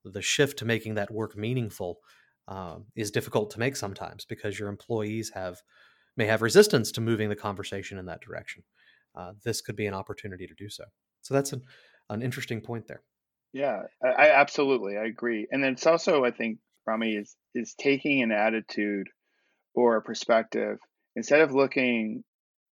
the 0.03 0.21
shift 0.21 0.57
to 0.59 0.65
making 0.65 0.95
that 0.95 1.11
work 1.11 1.37
meaningful 1.37 1.99
uh, 2.47 2.77
is 2.95 3.11
difficult 3.11 3.51
to 3.51 3.59
make 3.59 3.75
sometimes 3.75 4.25
because 4.25 4.59
your 4.59 4.69
employees 4.69 5.31
have 5.33 5.61
may 6.15 6.25
have 6.25 6.41
resistance 6.41 6.91
to 6.91 7.01
moving 7.01 7.29
the 7.29 7.35
conversation 7.35 7.97
in 7.97 8.05
that 8.05 8.21
direction. 8.21 8.63
Uh, 9.15 9.33
this 9.43 9.61
could 9.61 9.75
be 9.75 9.87
an 9.87 9.93
opportunity 9.93 10.45
to 10.45 10.53
do 10.55 10.69
so. 10.69 10.83
So 11.21 11.33
that's 11.33 11.53
an, 11.53 11.61
an 12.09 12.21
interesting 12.21 12.61
point 12.61 12.87
there. 12.87 13.01
Yeah, 13.53 13.83
I, 14.03 14.07
I 14.07 14.39
absolutely 14.39 14.97
I 14.97 15.05
agree. 15.05 15.47
And 15.51 15.63
then 15.63 15.73
it's 15.73 15.87
also 15.87 16.23
I 16.23 16.31
think 16.31 16.59
Rami 16.85 17.13
is 17.13 17.35
is 17.55 17.75
taking 17.79 18.21
an 18.21 18.31
attitude 18.31 19.07
or 19.75 19.97
a 19.97 20.01
perspective 20.01 20.79
instead 21.15 21.41
of 21.41 21.53
looking 21.53 22.23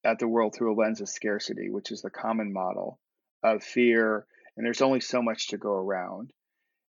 at 0.04 0.18
the 0.18 0.28
world 0.28 0.54
through 0.54 0.72
a 0.72 0.78
lens 0.80 1.00
of 1.00 1.08
scarcity, 1.08 1.68
which 1.70 1.92
is 1.92 2.02
the 2.02 2.10
common 2.10 2.52
model 2.52 2.98
of 3.42 3.62
fear, 3.62 4.26
and 4.56 4.64
there's 4.64 4.80
only 4.80 5.00
so 5.00 5.22
much 5.22 5.48
to 5.48 5.58
go 5.58 5.72
around. 5.72 6.32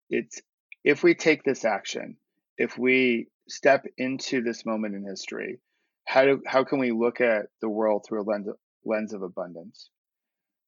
It's 0.09 0.41
if 0.83 1.03
we 1.03 1.13
take 1.13 1.43
this 1.43 1.65
action, 1.65 2.17
if 2.57 2.77
we 2.77 3.27
step 3.49 3.85
into 3.97 4.41
this 4.41 4.65
moment 4.65 4.95
in 4.95 5.05
history, 5.05 5.59
how 6.05 6.23
do, 6.23 6.41
how 6.45 6.63
can 6.63 6.79
we 6.79 6.91
look 6.91 7.21
at 7.21 7.47
the 7.61 7.69
world 7.69 8.05
through 8.07 8.21
a 8.21 8.27
lens 8.29 8.47
lens 8.85 9.13
of 9.13 9.21
abundance? 9.21 9.89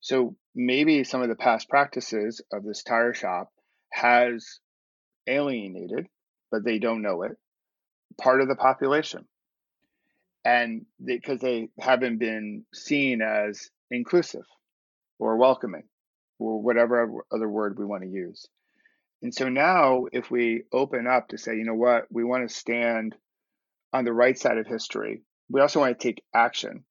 So 0.02 0.36
maybe 0.54 1.04
some 1.04 1.22
of 1.22 1.30
the 1.30 1.36
past 1.36 1.70
practices 1.70 2.42
of 2.52 2.64
this 2.64 2.84
tire 2.84 3.14
shop 3.14 3.50
has 3.92 4.60
alienated, 5.28 6.08
but 6.52 6.64
they 6.64 6.80
don't 6.80 7.02
know 7.02 7.24
it, 7.24 7.32
part 8.20 8.42
of 8.42 8.48
the 8.48 8.56
population 8.56 9.26
and 10.46 10.86
because 11.04 11.40
they, 11.40 11.70
they 11.78 11.84
haven't 11.84 12.18
been 12.18 12.66
seen 12.74 13.22
as 13.22 13.70
inclusive 13.92 14.46
or 15.20 15.38
welcoming 15.38 15.84
or 16.40 16.62
whatever 16.62 17.24
other 17.32 17.48
word 17.48 17.78
we 17.78 17.86
want 17.86 18.04
to 18.04 18.10
use. 18.10 18.48
And 19.24 19.34
so 19.34 19.50
now, 19.50 20.06
if 20.12 20.30
we 20.30 20.64
open 20.72 21.08
up 21.08 21.30
to 21.30 21.38
say, 21.38 21.56
you 21.56 21.64
know 21.64 21.74
what, 21.74 22.04
we 22.12 22.24
want 22.24 22.48
to 22.48 22.54
stand 22.54 23.16
on 23.92 24.06
the 24.06 24.14
right 24.14 24.38
side 24.38 24.58
of 24.58 24.68
history, 24.68 25.24
we 25.50 25.62
also 25.62 25.80
want 25.80 25.98
to 25.98 26.08
take 26.08 26.24
action. 26.36 26.84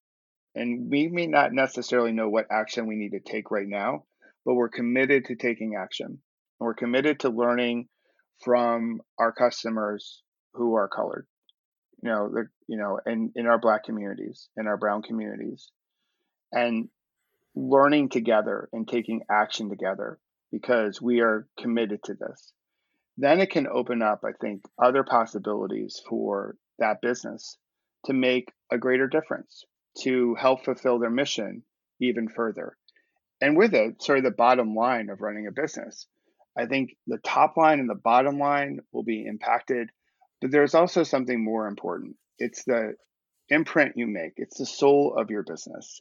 And 0.54 0.90
we 0.90 1.08
may 1.08 1.26
not 1.26 1.52
necessarily 1.52 2.12
know 2.12 2.28
what 2.28 2.46
action 2.50 2.86
we 2.86 2.96
need 2.96 3.12
to 3.12 3.20
take 3.20 3.50
right 3.50 3.68
now, 3.68 4.04
but 4.44 4.54
we're 4.54 4.68
committed 4.68 5.26
to 5.26 5.36
taking 5.36 5.76
action. 5.76 6.06
And 6.06 6.18
we're 6.58 6.74
committed 6.74 7.20
to 7.20 7.28
learning 7.28 7.88
from 8.42 9.00
our 9.18 9.32
customers 9.32 10.22
who 10.54 10.74
are 10.74 10.88
colored 10.88 11.26
you 12.02 12.10
know 12.10 12.28
the 12.28 12.48
you 12.66 12.76
know 12.76 12.98
and 13.06 13.30
in 13.36 13.46
our 13.46 13.58
black 13.58 13.84
communities 13.84 14.48
in 14.56 14.66
our 14.66 14.76
brown 14.76 15.02
communities 15.02 15.70
and 16.50 16.88
learning 17.54 18.08
together 18.08 18.68
and 18.72 18.88
taking 18.88 19.22
action 19.30 19.68
together 19.68 20.18
because 20.52 21.02
we 21.02 21.20
are 21.20 21.48
committed 21.58 22.00
to 22.04 22.14
this 22.14 22.52
then 23.16 23.40
it 23.40 23.50
can 23.50 23.66
open 23.66 24.02
up, 24.02 24.24
I 24.24 24.32
think, 24.32 24.62
other 24.78 25.04
possibilities 25.04 26.00
for 26.08 26.56
that 26.78 27.00
business 27.02 27.58
to 28.06 28.12
make 28.12 28.52
a 28.70 28.78
greater 28.78 29.06
difference, 29.06 29.64
to 30.00 30.34
help 30.34 30.64
fulfill 30.64 30.98
their 30.98 31.10
mission 31.10 31.62
even 32.00 32.28
further. 32.28 32.76
And 33.40 33.56
with 33.56 33.74
it, 33.74 34.02
sort 34.02 34.18
of 34.18 34.24
the 34.24 34.30
bottom 34.30 34.74
line 34.74 35.10
of 35.10 35.20
running 35.20 35.46
a 35.46 35.52
business. 35.52 36.06
I 36.56 36.66
think 36.66 36.96
the 37.06 37.18
top 37.18 37.56
line 37.56 37.80
and 37.80 37.88
the 37.88 37.94
bottom 37.94 38.38
line 38.38 38.80
will 38.92 39.02
be 39.02 39.26
impacted, 39.26 39.90
but 40.40 40.50
there's 40.50 40.74
also 40.74 41.02
something 41.02 41.42
more 41.42 41.66
important. 41.66 42.16
It's 42.38 42.64
the 42.64 42.94
imprint 43.48 43.96
you 43.96 44.06
make, 44.06 44.32
it's 44.36 44.58
the 44.58 44.66
soul 44.66 45.14
of 45.16 45.30
your 45.30 45.42
business. 45.42 46.00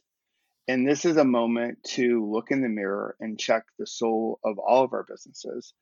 And 0.68 0.86
this 0.86 1.04
is 1.04 1.16
a 1.16 1.24
moment 1.24 1.82
to 1.94 2.24
look 2.30 2.50
in 2.50 2.62
the 2.62 2.68
mirror 2.68 3.16
and 3.20 3.38
check 3.38 3.64
the 3.78 3.86
soul 3.86 4.38
of 4.44 4.58
all 4.58 4.84
of 4.84 4.92
our 4.92 5.02
businesses, 5.02 5.74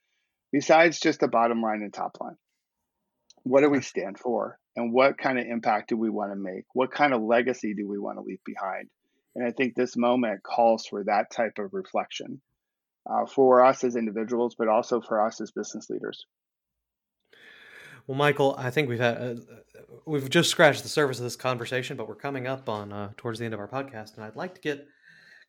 besides 0.53 1.01
just 1.01 1.21
the 1.21 1.29
bottom 1.29 1.61
line 1.61 1.83
and 1.83 1.93
top 1.93 2.19
line. 2.21 2.37
What 3.43 3.61
do 3.61 3.71
we 3.71 3.83
stand 3.83 4.19
for? 4.19 4.59
And 4.77 4.93
what 4.93 5.19
kind 5.19 5.39
of 5.39 5.47
impact 5.47 5.91
do 5.91 5.97
we 5.97 6.09
want 6.09 6.33
to 6.33 6.37
make? 6.37 6.65
What 6.73 6.93
kind 6.93 7.13
of 7.13 7.23
legacy 7.23 7.75
do 7.75 7.87
we 7.89 7.99
want 7.99 8.19
to 8.19 8.23
leave 8.23 8.43
behind? 8.45 8.89
And 9.35 9.47
I 9.47 9.53
think 9.53 9.75
this 9.75 9.97
moment 9.97 10.43
calls 10.43 10.87
for 10.87 11.05
that 11.05 11.31
type 11.31 11.59
of 11.59 11.75
reflection 11.75 12.41
uh, 13.09 13.27
for 13.27 13.65
us 13.65 13.85
as 13.85 13.97
individuals, 13.97 14.55
but 14.59 14.69
also 14.69 15.01
for 15.01 15.25
us 15.25 15.41
as 15.41 15.51
business 15.51 15.89
leaders. 15.91 16.25
Well, 18.11 18.19
Michael, 18.19 18.57
I 18.59 18.71
think 18.71 18.89
we've 18.89 18.99
had 18.99 19.19
uh, 19.19 19.35
we've 20.05 20.29
just 20.29 20.51
scratched 20.51 20.83
the 20.83 20.89
surface 20.89 21.19
of 21.19 21.23
this 21.23 21.37
conversation, 21.37 21.97
but 21.97 22.09
we're 22.09 22.17
coming 22.17 22.49
up 22.49 22.69
on 22.69 22.93
uh, 22.93 23.11
towards 23.17 23.39
the 23.39 23.45
end 23.45 23.55
of 23.55 23.61
our 23.61 23.69
podcast, 23.69 24.17
and 24.17 24.25
I'd 24.25 24.35
like 24.35 24.53
to 24.57 24.61
get 24.61 24.85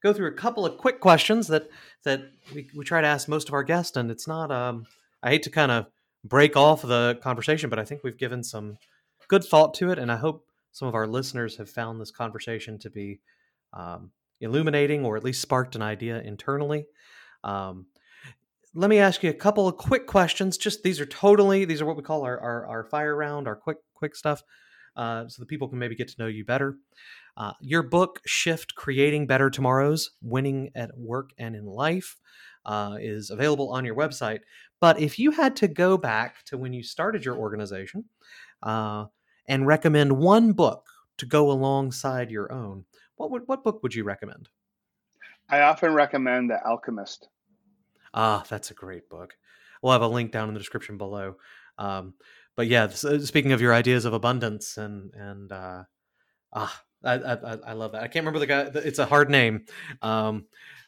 go 0.04 0.14
through 0.14 0.28
a 0.28 0.34
couple 0.34 0.64
of 0.64 0.78
quick 0.78 1.00
questions 1.00 1.48
that 1.48 1.72
that 2.04 2.22
we, 2.54 2.70
we 2.76 2.86
try 2.86 3.02
to 3.02 3.08
ask 3.08 3.28
most 3.28 3.48
of 3.48 3.56
our 3.56 3.64
guests, 3.64 3.98
and 3.98 4.12
it's 4.12 4.28
not. 4.28 4.52
Um, 4.52 4.86
I 5.24 5.32
hate 5.32 5.42
to 5.42 5.50
kind 5.50 5.72
of 5.72 5.88
break 6.24 6.56
off 6.56 6.84
the 6.84 7.18
conversation, 7.24 7.68
but 7.72 7.80
I 7.80 7.84
think 7.84 8.04
we've 8.04 8.16
given 8.16 8.44
some 8.44 8.78
good 9.28 9.44
thought 9.44 9.74
to 9.76 9.90
it, 9.90 9.98
and 9.98 10.12
I 10.12 10.18
hope 10.18 10.46
some 10.72 10.88
of 10.88 10.94
our 10.94 11.08
listeners 11.08 11.58
have 11.58 11.68
found 11.68 12.00
this 12.00 12.12
conversation 12.12 12.78
to 12.78 12.92
be 12.92 13.22
um, 13.74 14.12
illuminating 14.40 15.04
or 15.04 15.18
at 15.18 15.24
least 15.24 15.42
sparked 15.42 15.76
an 15.76 15.82
idea 15.82 16.22
internally. 16.22 16.86
Um, 17.44 17.88
let 18.74 18.90
me 18.90 19.00
ask 19.00 19.24
you 19.24 19.30
a 19.30 19.34
couple 19.34 19.68
of 19.68 19.78
quick 19.78 20.08
questions. 20.08 20.58
Just 20.58 20.84
these 20.84 21.00
are 21.00 21.06
totally 21.06 21.66
these 21.66 21.82
are 21.82 21.86
what 21.86 21.98
we 21.98 22.04
call 22.04 22.24
our 22.24 22.40
our, 22.40 22.66
our 22.68 22.84
fire 22.86 23.16
round, 23.16 23.48
our 23.48 23.56
quick 23.56 23.78
quick 23.94 24.16
stuff, 24.16 24.44
uh, 24.96 25.28
so 25.28 25.42
the 25.42 25.46
people 25.46 25.68
can 25.68 25.80
maybe 25.80 25.96
get 25.96 26.08
to 26.10 26.16
know 26.20 26.28
you 26.28 26.46
better. 26.46 26.78
Uh, 27.38 27.54
your 27.60 27.84
book, 27.84 28.22
Shift: 28.26 28.76
Creating 28.76 29.28
Better 29.28 29.50
Tomorrows, 29.50 30.12
Winning 30.22 30.72
at 30.76 30.98
Work 30.98 31.32
and 31.38 31.56
in 31.56 31.66
Life, 31.66 32.18
uh, 32.66 32.98
is 33.00 33.30
available 33.30 33.70
on 33.72 33.86
your 33.86 33.96
website. 33.96 34.40
But 34.80 35.00
if 35.00 35.20
you 35.20 35.32
had 35.32 35.56
to 35.58 35.68
go 35.68 35.98
back 35.98 36.44
to 36.46 36.58
when 36.58 36.74
you 36.74 36.84
started 36.84 37.24
your 37.24 37.38
organization 37.38 38.06
uh, 38.64 39.06
and 39.48 39.68
recommend 39.68 40.18
one 40.18 40.54
book 40.54 40.88
to 41.18 41.26
go 41.26 41.52
alongside 41.52 42.32
your 42.32 42.52
own, 42.52 42.86
what 43.16 43.32
would 43.32 43.44
what 43.48 43.64
book 43.64 43.84
would 43.84 43.96
you 43.96 44.04
recommend? 44.04 44.50
I 45.50 45.62
often 45.62 45.94
recommend 45.94 46.50
The 46.50 46.66
Alchemist. 46.66 47.28
Ah, 48.14 48.44
that's 48.50 48.72
a 48.72 48.76
great 48.76 49.10
book. 49.10 49.36
We'll 49.82 49.94
have 49.94 50.02
a 50.02 50.08
link 50.08 50.32
down 50.32 50.48
in 50.48 50.54
the 50.54 50.60
description 50.60 50.98
below. 50.98 51.38
Um, 51.78 52.14
but 52.56 52.68
yeah, 52.68 52.84
uh, 52.84 53.20
speaking 53.20 53.54
of 53.54 53.62
your 53.62 53.74
ideas 53.74 54.06
of 54.06 54.14
abundance 54.14 54.78
and 54.78 55.12
and 55.14 55.52
uh, 55.52 55.84
ah, 56.54 56.82
I, 57.04 57.14
I, 57.14 57.58
I 57.68 57.74
love 57.74 57.94
that. 57.94 58.04
I 58.04 58.08
can't 58.08 58.26
remember 58.26 58.40
the 58.40 58.48
guy. 58.48 58.70
It's 58.76 59.00
a 59.00 59.06
hard 59.06 59.30
name. 59.30 59.66
Um, 60.02 60.46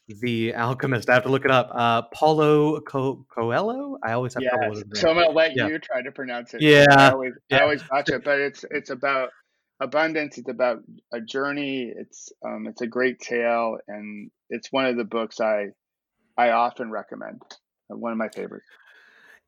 the 0.07 0.53
Alchemist. 0.53 1.09
I 1.09 1.13
have 1.13 1.23
to 1.23 1.29
look 1.29 1.45
it 1.45 1.51
up. 1.51 1.69
Uh, 1.73 2.01
Paulo 2.13 2.79
Co- 2.81 3.25
Coelho. 3.33 3.97
I 4.03 4.13
always 4.13 4.33
have 4.33 4.43
yes. 4.43 4.51
trouble 4.53 4.69
with 4.75 4.91
it. 4.91 4.97
So 4.97 5.09
I'm 5.09 5.15
gonna 5.15 5.29
let 5.29 5.55
yeah. 5.55 5.67
you 5.67 5.79
try 5.79 6.01
to 6.01 6.11
pronounce 6.11 6.53
it. 6.53 6.61
Yeah, 6.61 6.85
I 6.89 7.11
always, 7.11 7.33
yeah. 7.49 7.57
I 7.57 7.61
always 7.61 7.89
watch 7.89 8.09
it, 8.09 8.23
but 8.23 8.39
it's 8.39 8.65
it's 8.69 8.89
about 8.89 9.29
abundance. 9.79 10.37
It's 10.37 10.49
about 10.49 10.79
a 11.13 11.21
journey. 11.21 11.93
It's 11.95 12.31
um, 12.45 12.67
it's 12.67 12.81
a 12.81 12.87
great 12.87 13.19
tale, 13.19 13.77
and 13.87 14.29
it's 14.49 14.71
one 14.71 14.85
of 14.85 14.97
the 14.97 15.05
books 15.05 15.39
I 15.39 15.67
I 16.37 16.49
often 16.49 16.89
recommend. 16.91 17.41
Uh, 17.91 17.97
one 17.97 18.11
of 18.11 18.17
my 18.17 18.29
favorites. 18.29 18.65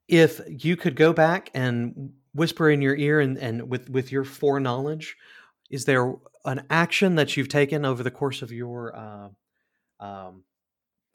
If 0.07 0.41
you 0.47 0.75
could 0.75 0.95
go 0.95 1.13
back 1.13 1.49
and 1.53 2.13
whisper 2.33 2.69
in 2.69 2.81
your 2.81 2.95
ear, 2.95 3.19
and, 3.19 3.37
and 3.37 3.69
with 3.69 3.89
with 3.89 4.11
your 4.11 4.23
foreknowledge, 4.23 5.15
is 5.69 5.85
there 5.85 6.13
an 6.45 6.65
action 6.69 7.15
that 7.15 7.35
you've 7.35 7.49
taken 7.49 7.85
over 7.85 8.03
the 8.03 8.11
course 8.11 8.41
of 8.41 8.51
your 8.51 8.95
uh, 8.95 9.29
um, 9.99 10.43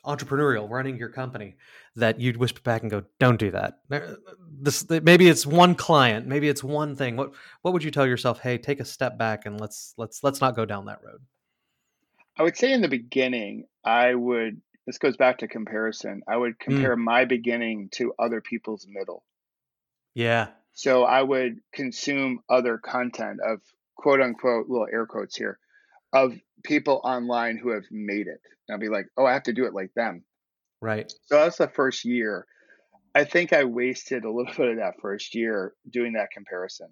entrepreneurial 0.04 0.68
running 0.68 0.96
your 0.96 1.08
company 1.10 1.56
that 1.94 2.18
you'd 2.18 2.36
whisper 2.36 2.60
back 2.62 2.82
and 2.82 2.90
go, 2.90 3.04
"Don't 3.20 3.38
do 3.38 3.52
that." 3.52 3.80
This 4.60 4.88
maybe 4.88 5.28
it's 5.28 5.46
one 5.46 5.76
client, 5.76 6.26
maybe 6.26 6.48
it's 6.48 6.64
one 6.64 6.96
thing. 6.96 7.16
What 7.16 7.32
what 7.62 7.72
would 7.72 7.84
you 7.84 7.92
tell 7.92 8.06
yourself? 8.06 8.40
Hey, 8.40 8.58
take 8.58 8.80
a 8.80 8.84
step 8.84 9.16
back 9.16 9.46
and 9.46 9.60
let's 9.60 9.94
let's 9.98 10.24
let's 10.24 10.40
not 10.40 10.56
go 10.56 10.64
down 10.64 10.86
that 10.86 11.00
road. 11.04 11.20
I 12.36 12.42
would 12.42 12.56
say 12.56 12.72
in 12.72 12.80
the 12.80 12.88
beginning, 12.88 13.66
I 13.84 14.14
would 14.14 14.60
this 14.90 14.98
goes 14.98 15.16
back 15.16 15.38
to 15.38 15.46
comparison. 15.46 16.22
I 16.26 16.36
would 16.36 16.54
mm. 16.54 16.58
compare 16.58 16.96
mm. 16.96 17.04
my 17.04 17.24
beginning 17.24 17.90
to 17.92 18.12
other 18.18 18.40
people's 18.40 18.88
middle. 18.88 19.22
Yeah. 20.14 20.48
So 20.72 21.04
I 21.04 21.22
would 21.22 21.60
consume 21.72 22.40
other 22.48 22.76
content 22.76 23.38
of 23.40 23.60
quote 23.94 24.20
unquote 24.20 24.68
little 24.68 24.88
air 24.92 25.06
quotes 25.06 25.36
here 25.36 25.60
of 26.12 26.34
people 26.64 27.00
online 27.04 27.56
who 27.56 27.70
have 27.70 27.84
made 27.92 28.26
it. 28.26 28.40
And 28.66 28.74
I'll 28.74 28.80
be 28.80 28.88
like, 28.88 29.06
oh, 29.16 29.24
I 29.24 29.34
have 29.34 29.44
to 29.44 29.52
do 29.52 29.64
it 29.66 29.74
like 29.74 29.94
them. 29.94 30.24
Right. 30.80 31.08
So 31.26 31.36
that's 31.36 31.58
the 31.58 31.68
first 31.68 32.04
year. 32.04 32.48
I 33.14 33.22
think 33.22 33.52
I 33.52 33.62
wasted 33.62 34.24
a 34.24 34.30
little 34.32 34.52
bit 34.56 34.72
of 34.72 34.76
that 34.78 35.00
first 35.00 35.36
year 35.36 35.72
doing 35.88 36.14
that 36.14 36.32
comparison. 36.32 36.88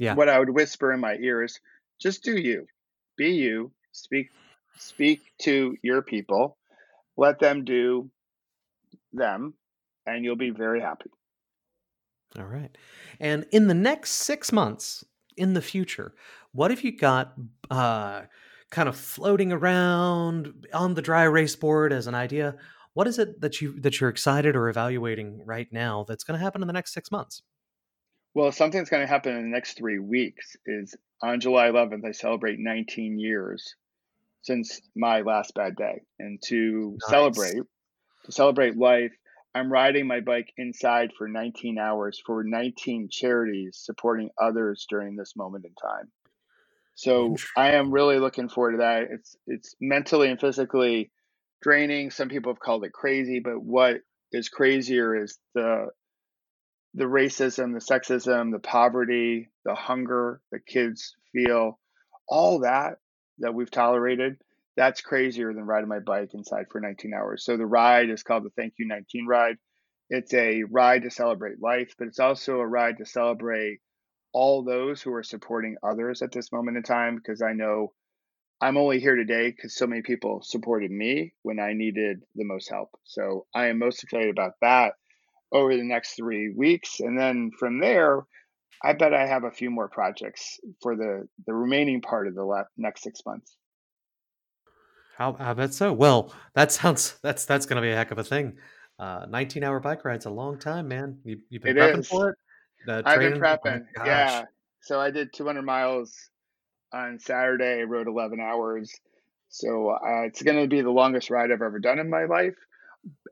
Yeah. 0.00 0.14
What 0.14 0.28
I 0.28 0.40
would 0.40 0.50
whisper 0.50 0.92
in 0.92 0.98
my 0.98 1.14
ear 1.14 1.44
is 1.44 1.60
just 2.00 2.24
do 2.24 2.36
you. 2.36 2.66
Be 3.16 3.34
you. 3.34 3.70
Speak 3.92 4.30
speak 4.78 5.20
to 5.42 5.76
your 5.84 6.02
people 6.02 6.56
let 7.20 7.38
them 7.38 7.64
do 7.64 8.10
them, 9.12 9.52
and 10.06 10.24
you'll 10.24 10.36
be 10.36 10.50
very 10.50 10.80
happy. 10.80 11.10
All 12.38 12.46
right. 12.46 12.74
And 13.20 13.44
in 13.52 13.68
the 13.68 13.74
next 13.74 14.12
six 14.12 14.50
months, 14.50 15.04
in 15.36 15.52
the 15.52 15.60
future, 15.60 16.14
what 16.52 16.70
have 16.70 16.82
you 16.82 16.96
got 16.96 17.34
uh, 17.70 18.22
kind 18.70 18.88
of 18.88 18.96
floating 18.96 19.52
around 19.52 20.66
on 20.72 20.94
the 20.94 21.02
dry 21.02 21.24
erase 21.24 21.54
board 21.54 21.92
as 21.92 22.06
an 22.06 22.14
idea? 22.14 22.56
What 22.94 23.06
is 23.06 23.18
it 23.18 23.38
that 23.42 23.60
you 23.60 23.78
that 23.80 24.00
you're 24.00 24.10
excited 24.10 24.56
or 24.56 24.70
evaluating 24.70 25.42
right 25.44 25.68
now 25.70 26.06
that's 26.08 26.24
going 26.24 26.38
to 26.38 26.42
happen 26.42 26.62
in 26.62 26.68
the 26.68 26.72
next 26.72 26.94
six 26.94 27.10
months? 27.10 27.42
Well, 28.32 28.50
something's 28.50 28.88
going 28.88 29.02
to 29.02 29.06
happen 29.06 29.36
in 29.36 29.42
the 29.42 29.48
next 29.48 29.76
three 29.76 29.98
weeks. 29.98 30.56
Is 30.64 30.96
on 31.22 31.38
July 31.40 31.68
11th, 31.68 32.06
I 32.06 32.12
celebrate 32.12 32.58
19 32.58 33.18
years 33.18 33.74
since 34.42 34.80
my 34.96 35.20
last 35.20 35.54
bad 35.54 35.76
day. 35.76 36.02
And 36.18 36.40
to 36.46 36.96
nice. 37.00 37.10
celebrate, 37.10 37.62
to 38.24 38.32
celebrate 38.32 38.76
life, 38.76 39.12
I'm 39.54 39.72
riding 39.72 40.06
my 40.06 40.20
bike 40.20 40.52
inside 40.56 41.10
for 41.16 41.28
19 41.28 41.78
hours 41.78 42.22
for 42.24 42.44
19 42.44 43.08
charities 43.10 43.80
supporting 43.82 44.30
others 44.40 44.86
during 44.88 45.16
this 45.16 45.34
moment 45.36 45.64
in 45.64 45.74
time. 45.74 46.10
So 46.94 47.36
I 47.56 47.72
am 47.72 47.90
really 47.90 48.18
looking 48.18 48.48
forward 48.48 48.72
to 48.72 48.78
that. 48.78 49.04
It's 49.10 49.34
it's 49.46 49.74
mentally 49.80 50.28
and 50.28 50.38
physically 50.38 51.10
draining. 51.62 52.10
Some 52.10 52.28
people 52.28 52.52
have 52.52 52.60
called 52.60 52.84
it 52.84 52.92
crazy, 52.92 53.40
but 53.40 53.60
what 53.62 54.02
is 54.32 54.50
crazier 54.50 55.16
is 55.16 55.38
the 55.54 55.86
the 56.94 57.04
racism, 57.04 57.72
the 57.72 57.80
sexism, 57.80 58.52
the 58.52 58.58
poverty, 58.58 59.48
the 59.64 59.74
hunger 59.74 60.42
that 60.52 60.66
kids 60.66 61.16
feel, 61.32 61.78
all 62.28 62.60
that 62.60 62.98
that 63.40 63.54
we've 63.54 63.70
tolerated, 63.70 64.36
that's 64.76 65.00
crazier 65.00 65.52
than 65.52 65.66
riding 65.66 65.88
my 65.88 65.98
bike 65.98 66.34
inside 66.34 66.66
for 66.70 66.80
19 66.80 67.12
hours. 67.12 67.44
So 67.44 67.56
the 67.56 67.66
ride 67.66 68.10
is 68.10 68.22
called 68.22 68.44
the 68.44 68.50
Thank 68.50 68.74
You 68.78 68.86
19 68.86 69.26
ride. 69.26 69.56
It's 70.08 70.32
a 70.34 70.64
ride 70.64 71.02
to 71.02 71.10
celebrate 71.10 71.60
life, 71.60 71.94
but 71.98 72.08
it's 72.08 72.18
also 72.18 72.60
a 72.60 72.66
ride 72.66 72.98
to 72.98 73.06
celebrate 73.06 73.80
all 74.32 74.62
those 74.62 75.02
who 75.02 75.12
are 75.14 75.22
supporting 75.22 75.76
others 75.82 76.22
at 76.22 76.32
this 76.32 76.52
moment 76.52 76.76
in 76.76 76.82
time 76.82 77.16
because 77.16 77.42
I 77.42 77.52
know 77.52 77.92
I'm 78.60 78.76
only 78.76 79.00
here 79.00 79.16
today 79.16 79.50
because 79.50 79.74
so 79.74 79.86
many 79.86 80.02
people 80.02 80.42
supported 80.42 80.90
me 80.90 81.32
when 81.42 81.58
I 81.58 81.72
needed 81.72 82.22
the 82.34 82.44
most 82.44 82.68
help. 82.68 82.90
So 83.04 83.46
I 83.54 83.68
am 83.68 83.78
most 83.78 84.04
excited 84.04 84.30
about 84.30 84.52
that 84.60 84.94
over 85.52 85.76
the 85.76 85.82
next 85.82 86.14
three 86.14 86.52
weeks. 86.54 87.00
And 87.00 87.18
then 87.18 87.50
from 87.58 87.80
there, 87.80 88.24
I 88.82 88.94
bet 88.94 89.12
I 89.12 89.26
have 89.26 89.44
a 89.44 89.50
few 89.50 89.70
more 89.70 89.88
projects 89.88 90.58
for 90.80 90.96
the 90.96 91.28
the 91.46 91.52
remaining 91.52 92.00
part 92.00 92.26
of 92.26 92.34
the 92.34 92.64
next 92.76 93.02
six 93.02 93.20
months. 93.26 93.56
How 95.16 95.36
I 95.38 95.52
bet 95.52 95.74
so. 95.74 95.92
Well, 95.92 96.32
that 96.54 96.72
sounds 96.72 97.18
that's 97.22 97.44
that's 97.44 97.66
going 97.66 97.76
to 97.76 97.82
be 97.82 97.90
a 97.90 97.96
heck 97.96 98.10
of 98.10 98.18
a 98.18 98.24
thing. 98.24 98.56
Uh, 98.98 99.26
19 99.28 99.64
hour 99.64 99.80
bike 99.80 100.04
ride's 100.04 100.26
a 100.26 100.30
long 100.30 100.58
time, 100.58 100.88
man. 100.88 101.18
You, 101.24 101.38
have 101.52 101.62
been 101.62 101.76
it 101.76 101.80
prepping 101.80 101.98
is. 102.00 102.08
for 102.08 102.30
it. 102.30 102.36
Uh, 102.86 103.02
I've 103.04 103.20
been 103.20 103.40
prepping. 103.40 103.84
Oh 103.98 104.04
yeah. 104.04 104.44
So 104.82 105.00
I 105.00 105.10
did 105.10 105.32
200 105.32 105.62
miles 105.62 106.14
on 106.92 107.18
Saturday. 107.18 107.80
I 107.80 107.84
rode 107.84 108.08
11 108.08 108.40
hours. 108.40 108.92
So 109.48 109.90
uh, 109.90 110.22
it's 110.22 110.42
going 110.42 110.60
to 110.62 110.68
be 110.68 110.80
the 110.80 110.90
longest 110.90 111.30
ride 111.30 111.50
I've 111.50 111.62
ever 111.62 111.78
done 111.78 111.98
in 111.98 112.08
my 112.08 112.24
life. 112.24 112.56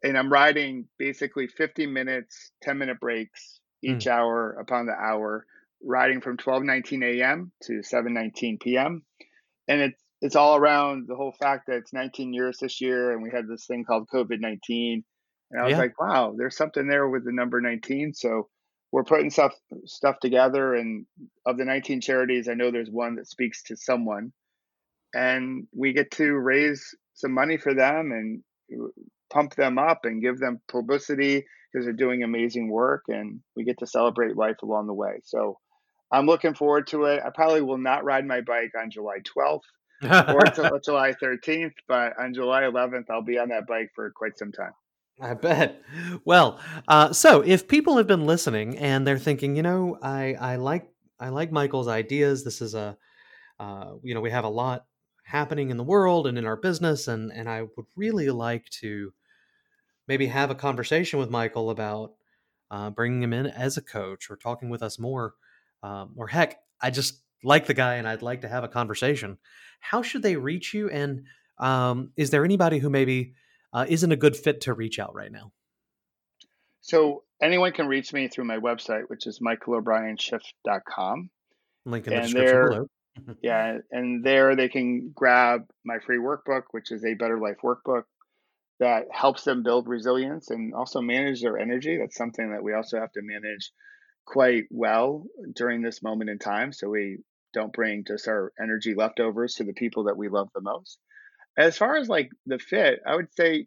and 0.03 0.17
I'm 0.17 0.33
riding 0.33 0.87
basically 0.99 1.47
50 1.47 1.87
minutes, 1.87 2.51
10 2.63 2.79
minute 2.79 3.01
breaks 3.01 3.58
each 3.83 4.05
mm. 4.05 4.11
hour 4.11 4.53
upon 4.61 4.87
the 4.87 4.93
hour, 4.93 5.47
riding 5.83 6.21
from 6.21 6.37
12:19 6.37 7.05
a.m. 7.05 7.53
to 7.63 7.81
7:19 7.81 8.61
p.m. 8.61 9.03
And 9.67 9.81
it's 9.81 10.03
it's 10.21 10.37
all 10.37 10.57
around 10.57 11.07
the 11.07 11.15
whole 11.15 11.33
fact 11.33 11.67
that 11.67 11.77
it's 11.77 11.93
19 11.93 12.33
years 12.33 12.59
this 12.59 12.81
year, 12.81 13.13
and 13.13 13.23
we 13.23 13.31
had 13.31 13.47
this 13.47 13.67
thing 13.67 13.85
called 13.85 14.09
COVID-19, 14.13 15.05
and 15.51 15.61
I 15.61 15.65
was 15.65 15.73
yeah. 15.73 15.79
like, 15.79 16.01
wow, 16.01 16.35
there's 16.37 16.57
something 16.57 16.89
there 16.89 17.09
with 17.09 17.25
the 17.25 17.33
number 17.33 17.61
19. 17.61 18.15
So 18.15 18.49
we're 18.91 19.05
putting 19.05 19.31
stuff 19.31 19.55
stuff 19.85 20.19
together, 20.21 20.75
and 20.75 21.07
of 21.47 21.57
the 21.57 21.65
19 21.65 22.01
charities, 22.01 22.49
I 22.49 22.55
know 22.55 22.71
there's 22.71 22.91
one 22.91 23.17
that 23.17 23.29
speaks 23.29 23.63
to 23.65 23.77
someone, 23.77 24.33
and 25.15 25.69
we 25.77 25.93
get 25.93 26.11
to 26.13 26.33
raise 26.33 26.95
some 27.15 27.33
money 27.33 27.57
for 27.57 27.75
them 27.75 28.13
and 28.13 28.43
pump 29.31 29.55
them 29.55 29.79
up 29.79 30.01
and 30.05 30.23
give 30.23 30.39
them 30.39 30.61
publicity 30.69 31.45
because 31.73 31.85
they're 31.85 31.93
doing 31.93 32.23
amazing 32.23 32.71
work 32.71 33.05
and 33.09 33.41
we 33.57 33.65
get 33.65 33.79
to 33.79 33.87
celebrate 33.87 34.37
life 34.37 34.63
along 34.63 34.87
the 34.87 34.95
way. 34.95 35.21
So 35.25 35.59
I'm 36.11 36.27
looking 36.27 36.55
forward 36.55 36.87
to 36.89 37.05
it. 37.05 37.23
I 37.25 37.31
probably 37.31 37.63
will 37.63 37.79
not 37.79 38.05
ride 38.05 38.27
my 38.27 38.41
bike 38.41 38.73
on 38.81 38.91
July 38.91 39.19
12th 39.37 39.61
or 40.03 40.41
until 40.47 40.79
July 40.81 41.15
13th, 41.23 41.75
but 41.87 42.19
on 42.19 42.33
July 42.33 42.63
11th, 42.63 43.05
I'll 43.11 43.23
be 43.23 43.39
on 43.39 43.49
that 43.51 43.67
bike 43.67 43.91
for 43.95 44.11
quite 44.11 44.39
some 44.39 44.53
time. 44.53 44.73
I 45.21 45.35
bet. 45.35 45.83
Well, 46.25 46.61
uh, 46.87 47.13
so 47.13 47.41
if 47.41 47.67
people 47.67 47.97
have 47.97 48.07
been 48.07 48.25
listening 48.25 48.79
and 48.79 49.07
they're 49.07 49.19
thinking, 49.19 49.57
you 49.57 49.63
know, 49.63 49.99
I, 50.01 50.35
I 50.35 50.57
like 50.57 50.89
I 51.21 51.31
like 51.31 51.51
Michael's 51.51 51.89
ideas. 51.89 52.45
This 52.45 52.61
is 52.63 52.75
a, 52.75 52.97
uh, 53.59 53.95
you 54.03 54.15
know, 54.15 54.21
we 54.21 54.31
have 54.31 54.45
a 54.45 54.49
lot 54.49 54.87
happening 55.29 55.71
in 55.71 55.77
the 55.77 55.85
world 55.85 56.27
and 56.27 56.39
in 56.39 56.47
our 56.47 56.57
business, 56.57 57.09
and 57.09 57.33
and 57.33 57.49
I 57.49 57.63
would 57.63 57.87
really 57.97 58.31
like 58.31 58.69
to 58.81 59.13
maybe 60.07 60.27
have 60.27 60.51
a 60.51 60.55
conversation 60.55 61.19
with 61.19 61.31
Michael 61.31 61.71
about 61.71 62.15
uh, 62.71 62.91
bringing 62.91 63.23
him 63.23 63.33
in 63.33 63.47
as 63.47 63.77
a 63.77 63.83
coach 63.83 64.31
or 64.31 64.37
talking 64.37 64.71
with 64.71 64.83
us 64.83 64.99
more. 64.99 65.35
Um, 65.83 66.15
or 66.17 66.27
heck, 66.27 66.61
I 66.81 66.91
just 66.91 67.23
like 67.45 67.67
the 67.67 67.75
guy 67.75 67.97
and 67.97 68.09
I'd 68.09 68.23
like 68.23 68.41
to 68.41 68.49
have 68.49 68.65
a 68.65 68.69
conversation. 68.69 69.39
How 69.81 70.03
should 70.03 70.23
they 70.23 70.37
reach 70.37 70.75
you? 70.75 70.91
And 70.91 71.25
um, 71.59 72.11
is 72.17 72.31
there 72.31 72.45
anybody 72.45 72.79
who 72.79 72.91
maybe 72.91 73.35
uh, 73.73 73.87
isn't 73.89 74.11
a 74.11 74.17
good 74.17 74.37
fit 74.37 74.63
to 74.63 74.75
reach 74.75 74.99
out 74.99 75.15
right 75.15 75.31
now? 75.31 75.53
So 76.81 77.23
anyone 77.41 77.73
can 77.73 77.87
reach 77.87 78.13
me 78.13 78.29
through 78.29 78.45
my 78.45 78.59
website, 78.59 79.09
which 79.09 79.27
is 79.27 79.41
michaelobrienshift.com. 79.41 81.31
Link 81.85 82.07
in 82.07 82.13
the 82.13 82.17
and 82.17 82.25
description 82.25 82.69
below. 82.69 82.87
Yeah, 83.43 83.79
and 83.91 84.25
there 84.25 84.57
they 84.57 84.69
can 84.69 85.13
grab 85.15 85.63
my 85.85 85.99
free 86.05 86.19
workbook, 86.19 86.65
which 86.71 86.91
is 86.91 87.05
a 87.05 87.15
Better 87.15 87.39
Life 87.39 87.59
workbook 87.63 88.05
that 88.81 89.07
helps 89.11 89.45
them 89.45 89.63
build 89.63 89.89
resilience 89.89 90.51
and 90.51 90.73
also 90.75 91.01
manage 91.01 91.43
their 91.43 91.59
energy. 91.59 91.99
That's 91.99 92.17
something 92.17 92.53
that 92.53 92.63
we 92.63 92.75
also 92.75 92.99
have 92.99 93.13
to 93.13 93.23
manage 93.23 93.73
quite 94.25 94.65
well 94.71 95.25
during 95.57 95.83
this 95.83 96.03
moment 96.03 96.31
in 96.31 96.39
time. 96.39 96.73
So 96.73 96.89
we 96.89 97.19
don't 97.55 97.73
bring 97.73 98.05
just 98.07 98.29
our 98.29 98.53
energy 98.61 98.95
leftovers 98.95 99.55
to 99.55 99.65
the 99.65 99.73
people 99.73 100.05
that 100.05 100.17
we 100.17 100.29
love 100.29 100.49
the 100.55 100.61
most. 100.61 100.99
As 101.57 101.77
far 101.77 101.97
as 101.97 102.09
like 102.09 102.31
the 102.47 102.59
fit, 102.59 103.01
I 103.07 103.17
would 103.17 103.35
say, 103.35 103.67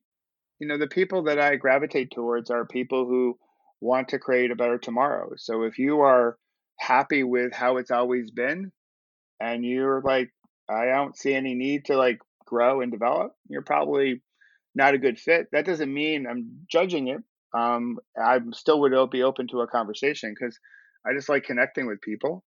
you 0.60 0.68
know, 0.68 0.78
the 0.78 0.88
people 0.88 1.24
that 1.24 1.40
I 1.40 1.56
gravitate 1.56 2.12
towards 2.12 2.50
are 2.50 2.66
people 2.66 3.06
who 3.06 3.38
want 3.82 4.10
to 4.10 4.20
create 4.20 4.52
a 4.52 4.56
better 4.56 4.78
tomorrow. 4.78 5.32
So 5.36 5.64
if 5.64 5.78
you 5.80 6.02
are 6.02 6.38
happy 6.80 7.24
with 7.24 7.54
how 7.54 7.78
it's 7.78 7.92
always 7.92 8.32
been 8.32 8.72
and 9.42 9.66
you're 9.66 10.02
like, 10.02 10.30
I 10.70 10.86
don't 10.86 11.18
see 11.18 11.34
any 11.34 11.56
need 11.56 11.86
to 11.86 11.98
like 11.98 12.20
grow 12.46 12.82
and 12.82 12.92
develop, 12.92 13.34
you're 13.50 13.64
probably 13.64 14.22
not 14.76 14.94
a 14.94 15.00
good 15.00 15.20
fit, 15.20 15.48
that 15.52 15.66
doesn't 15.66 15.94
mean 15.94 16.28
I'm 16.28 16.66
judging 16.70 17.08
it. 17.08 17.22
Um, 17.54 17.98
I 18.18 18.40
still 18.54 18.80
would 18.82 18.94
be 19.10 19.24
open 19.24 19.48
to 19.50 19.62
a 19.62 19.68
conversation 19.68 20.34
because 20.38 20.58
I 21.06 21.14
just 21.14 21.28
like 21.28 21.44
connecting 21.44 21.88
with 21.88 22.02
people. 22.02 22.44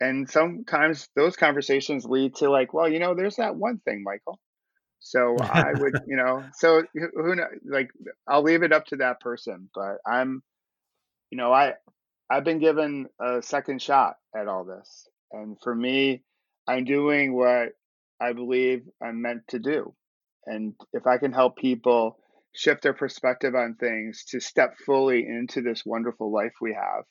And 0.00 0.30
sometimes 0.30 1.08
those 1.16 1.34
conversations 1.36 2.04
lead 2.04 2.36
to 2.36 2.50
like, 2.50 2.72
well, 2.72 2.88
you 2.88 3.00
know, 3.00 3.14
there's 3.14 3.36
that 3.36 3.56
one 3.56 3.80
thing, 3.84 4.04
Michael. 4.04 4.38
So 5.00 5.38
I 5.38 5.72
would, 5.74 5.94
you 6.06 6.16
know, 6.16 6.44
so 6.54 6.84
who 6.94 7.34
know, 7.34 7.46
like 7.68 7.88
I'll 8.28 8.42
leave 8.42 8.62
it 8.62 8.72
up 8.72 8.86
to 8.86 8.96
that 8.96 9.20
person. 9.20 9.70
But 9.74 9.96
I'm, 10.06 10.42
you 11.30 11.38
know, 11.38 11.52
I 11.52 11.74
I've 12.30 12.44
been 12.44 12.60
given 12.60 13.06
a 13.20 13.42
second 13.42 13.82
shot 13.82 14.16
at 14.36 14.46
all 14.46 14.64
this, 14.64 15.08
and 15.32 15.56
for 15.62 15.74
me, 15.74 16.22
I'm 16.66 16.84
doing 16.84 17.34
what 17.34 17.70
I 18.20 18.32
believe 18.32 18.82
I'm 19.02 19.22
meant 19.22 19.42
to 19.48 19.58
do. 19.58 19.94
And 20.46 20.74
if 20.92 21.06
I 21.06 21.18
can 21.18 21.32
help 21.32 21.56
people 21.56 22.18
shift 22.54 22.82
their 22.82 22.94
perspective 22.94 23.54
on 23.54 23.76
things 23.78 24.24
to 24.30 24.40
step 24.40 24.74
fully 24.84 25.26
into 25.26 25.60
this 25.60 25.84
wonderful 25.84 26.32
life 26.32 26.54
we 26.60 26.74
have, 26.74 27.04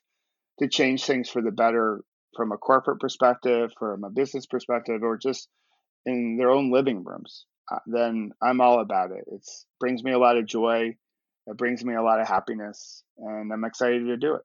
to 0.59 0.67
change 0.67 1.05
things 1.05 1.29
for 1.29 1.41
the 1.41 1.51
better 1.51 2.01
from 2.35 2.51
a 2.51 2.57
corporate 2.57 2.99
perspective, 2.99 3.71
from 3.77 4.03
a 4.03 4.09
business 4.09 4.45
perspective, 4.45 5.01
or 5.03 5.17
just 5.17 5.47
in 6.05 6.37
their 6.37 6.51
own 6.51 6.71
living 6.71 7.03
rooms, 7.03 7.45
uh, 7.71 7.79
then 7.85 8.31
I'm 8.41 8.61
all 8.61 8.79
about 8.79 9.11
it. 9.11 9.23
It 9.27 9.41
brings 9.79 10.03
me 10.03 10.11
a 10.11 10.19
lot 10.19 10.37
of 10.37 10.45
joy. 10.45 10.95
It 11.47 11.57
brings 11.57 11.83
me 11.83 11.95
a 11.95 12.03
lot 12.03 12.19
of 12.19 12.27
happiness, 12.27 13.03
and 13.17 13.51
I'm 13.51 13.63
excited 13.63 14.05
to 14.05 14.17
do 14.17 14.35
it. 14.35 14.41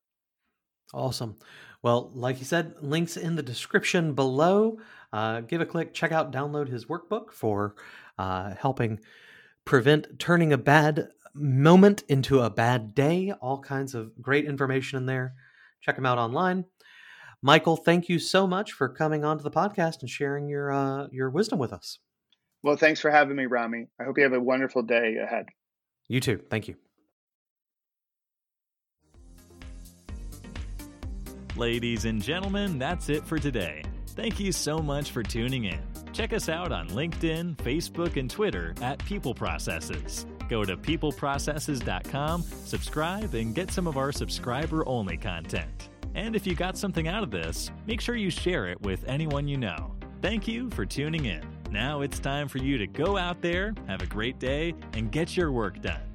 Awesome. 0.95 1.37
Well, 1.83 2.13
like 2.15 2.39
you 2.39 2.45
said, 2.45 2.75
links 2.81 3.17
in 3.17 3.37
the 3.37 3.43
description 3.43 4.15
below. 4.15 4.79
Uh, 5.13 5.41
give 5.41 5.61
a 5.61 5.67
click, 5.67 5.93
check 5.93 6.13
out, 6.13 6.33
download 6.33 6.69
his 6.69 6.87
workbook 6.87 7.33
for 7.33 7.75
uh, 8.19 8.55
helping 8.55 9.01
prevent 9.65 10.19
turning 10.19 10.53
a 10.53 10.59
bad 10.59 11.09
moment 11.35 12.05
into 12.09 12.41
a 12.41 12.51
bad 12.51 12.95
day. 12.95 13.33
All 13.41 13.61
kinds 13.61 13.95
of 13.95 14.13
great 14.21 14.45
information 14.45 14.97
in 14.99 15.07
there. 15.07 15.35
Check 15.81 15.99
him 15.99 16.07
out 16.07 16.19
online. 16.19 16.65
Michael, 17.43 17.77
thank 17.77 18.09
you 18.09 18.21
so 18.21 18.47
much 18.47 18.73
for 18.73 18.89
coming 18.89 19.25
onto 19.25 19.43
the 19.43 19.51
podcast 19.51 20.01
and 20.01 20.09
sharing 20.09 20.49
your 20.49 20.73
uh, 20.73 21.09
your 21.11 21.31
wisdom 21.31 21.59
with 21.59 21.73
us. 21.73 21.99
Well, 22.63 22.77
thanks 22.77 23.01
for 23.01 23.11
having 23.11 23.35
me, 23.35 23.47
Rami. 23.47 23.89
I 24.01 24.05
hope 24.05 24.17
you 24.17 24.25
have 24.25 24.33
a 24.33 24.41
wonderful 24.41 24.83
day 24.83 25.17
ahead. 25.17 25.47
You 26.09 26.21
too. 26.21 26.41
Thank 26.49 26.69
you. 26.69 26.77
Ladies 31.57 32.07
and 32.07 32.23
gentlemen, 32.23 32.79
that's 32.79 33.11
it 33.11 33.25
for 33.25 33.39
today. 33.39 33.83
Thank 34.09 34.41
you 34.41 34.53
so 34.53 34.79
much 34.79 35.11
for 35.11 35.23
tuning 35.23 35.65
in. 35.65 35.79
Check 36.15 36.33
us 36.33 36.49
out 36.49 36.73
on 36.73 36.89
LinkedIn, 36.89 37.57
Facebook, 37.57 38.17
and 38.17 38.31
Twitter 38.31 38.75
at 38.81 39.05
People 39.05 39.35
Processes. 39.35 40.25
Go 40.49 40.65
to 40.65 40.79
peopleprocesses.com, 40.79 42.43
subscribe, 42.43 43.35
and 43.35 43.55
get 43.55 43.71
some 43.71 43.87
of 43.87 43.99
our 43.99 44.13
subscriber 44.13 44.87
only 44.89 45.19
content. 45.19 45.91
And 46.15 46.35
if 46.35 46.47
you 46.47 46.55
got 46.55 46.79
something 46.79 47.07
out 47.07 47.23
of 47.23 47.31
this, 47.31 47.71
make 47.87 48.01
sure 48.01 48.17
you 48.17 48.31
share 48.31 48.69
it 48.69 48.81
with 48.81 49.05
anyone 49.07 49.47
you 49.47 49.59
know. 49.59 49.95
Thank 50.23 50.49
you 50.49 50.71
for 50.71 50.87
tuning 50.87 51.27
in. 51.27 51.43
Now 51.71 52.01
it's 52.01 52.19
time 52.19 52.49
for 52.49 52.59
you 52.59 52.79
to 52.79 52.87
go 52.87 53.19
out 53.19 53.43
there, 53.43 53.75
have 53.89 54.01
a 54.01 54.07
great 54.07 54.39
day, 54.39 54.75
and 54.95 55.13
get 55.13 55.37
your 55.37 55.53
work 55.53 55.83
done. 55.83 56.12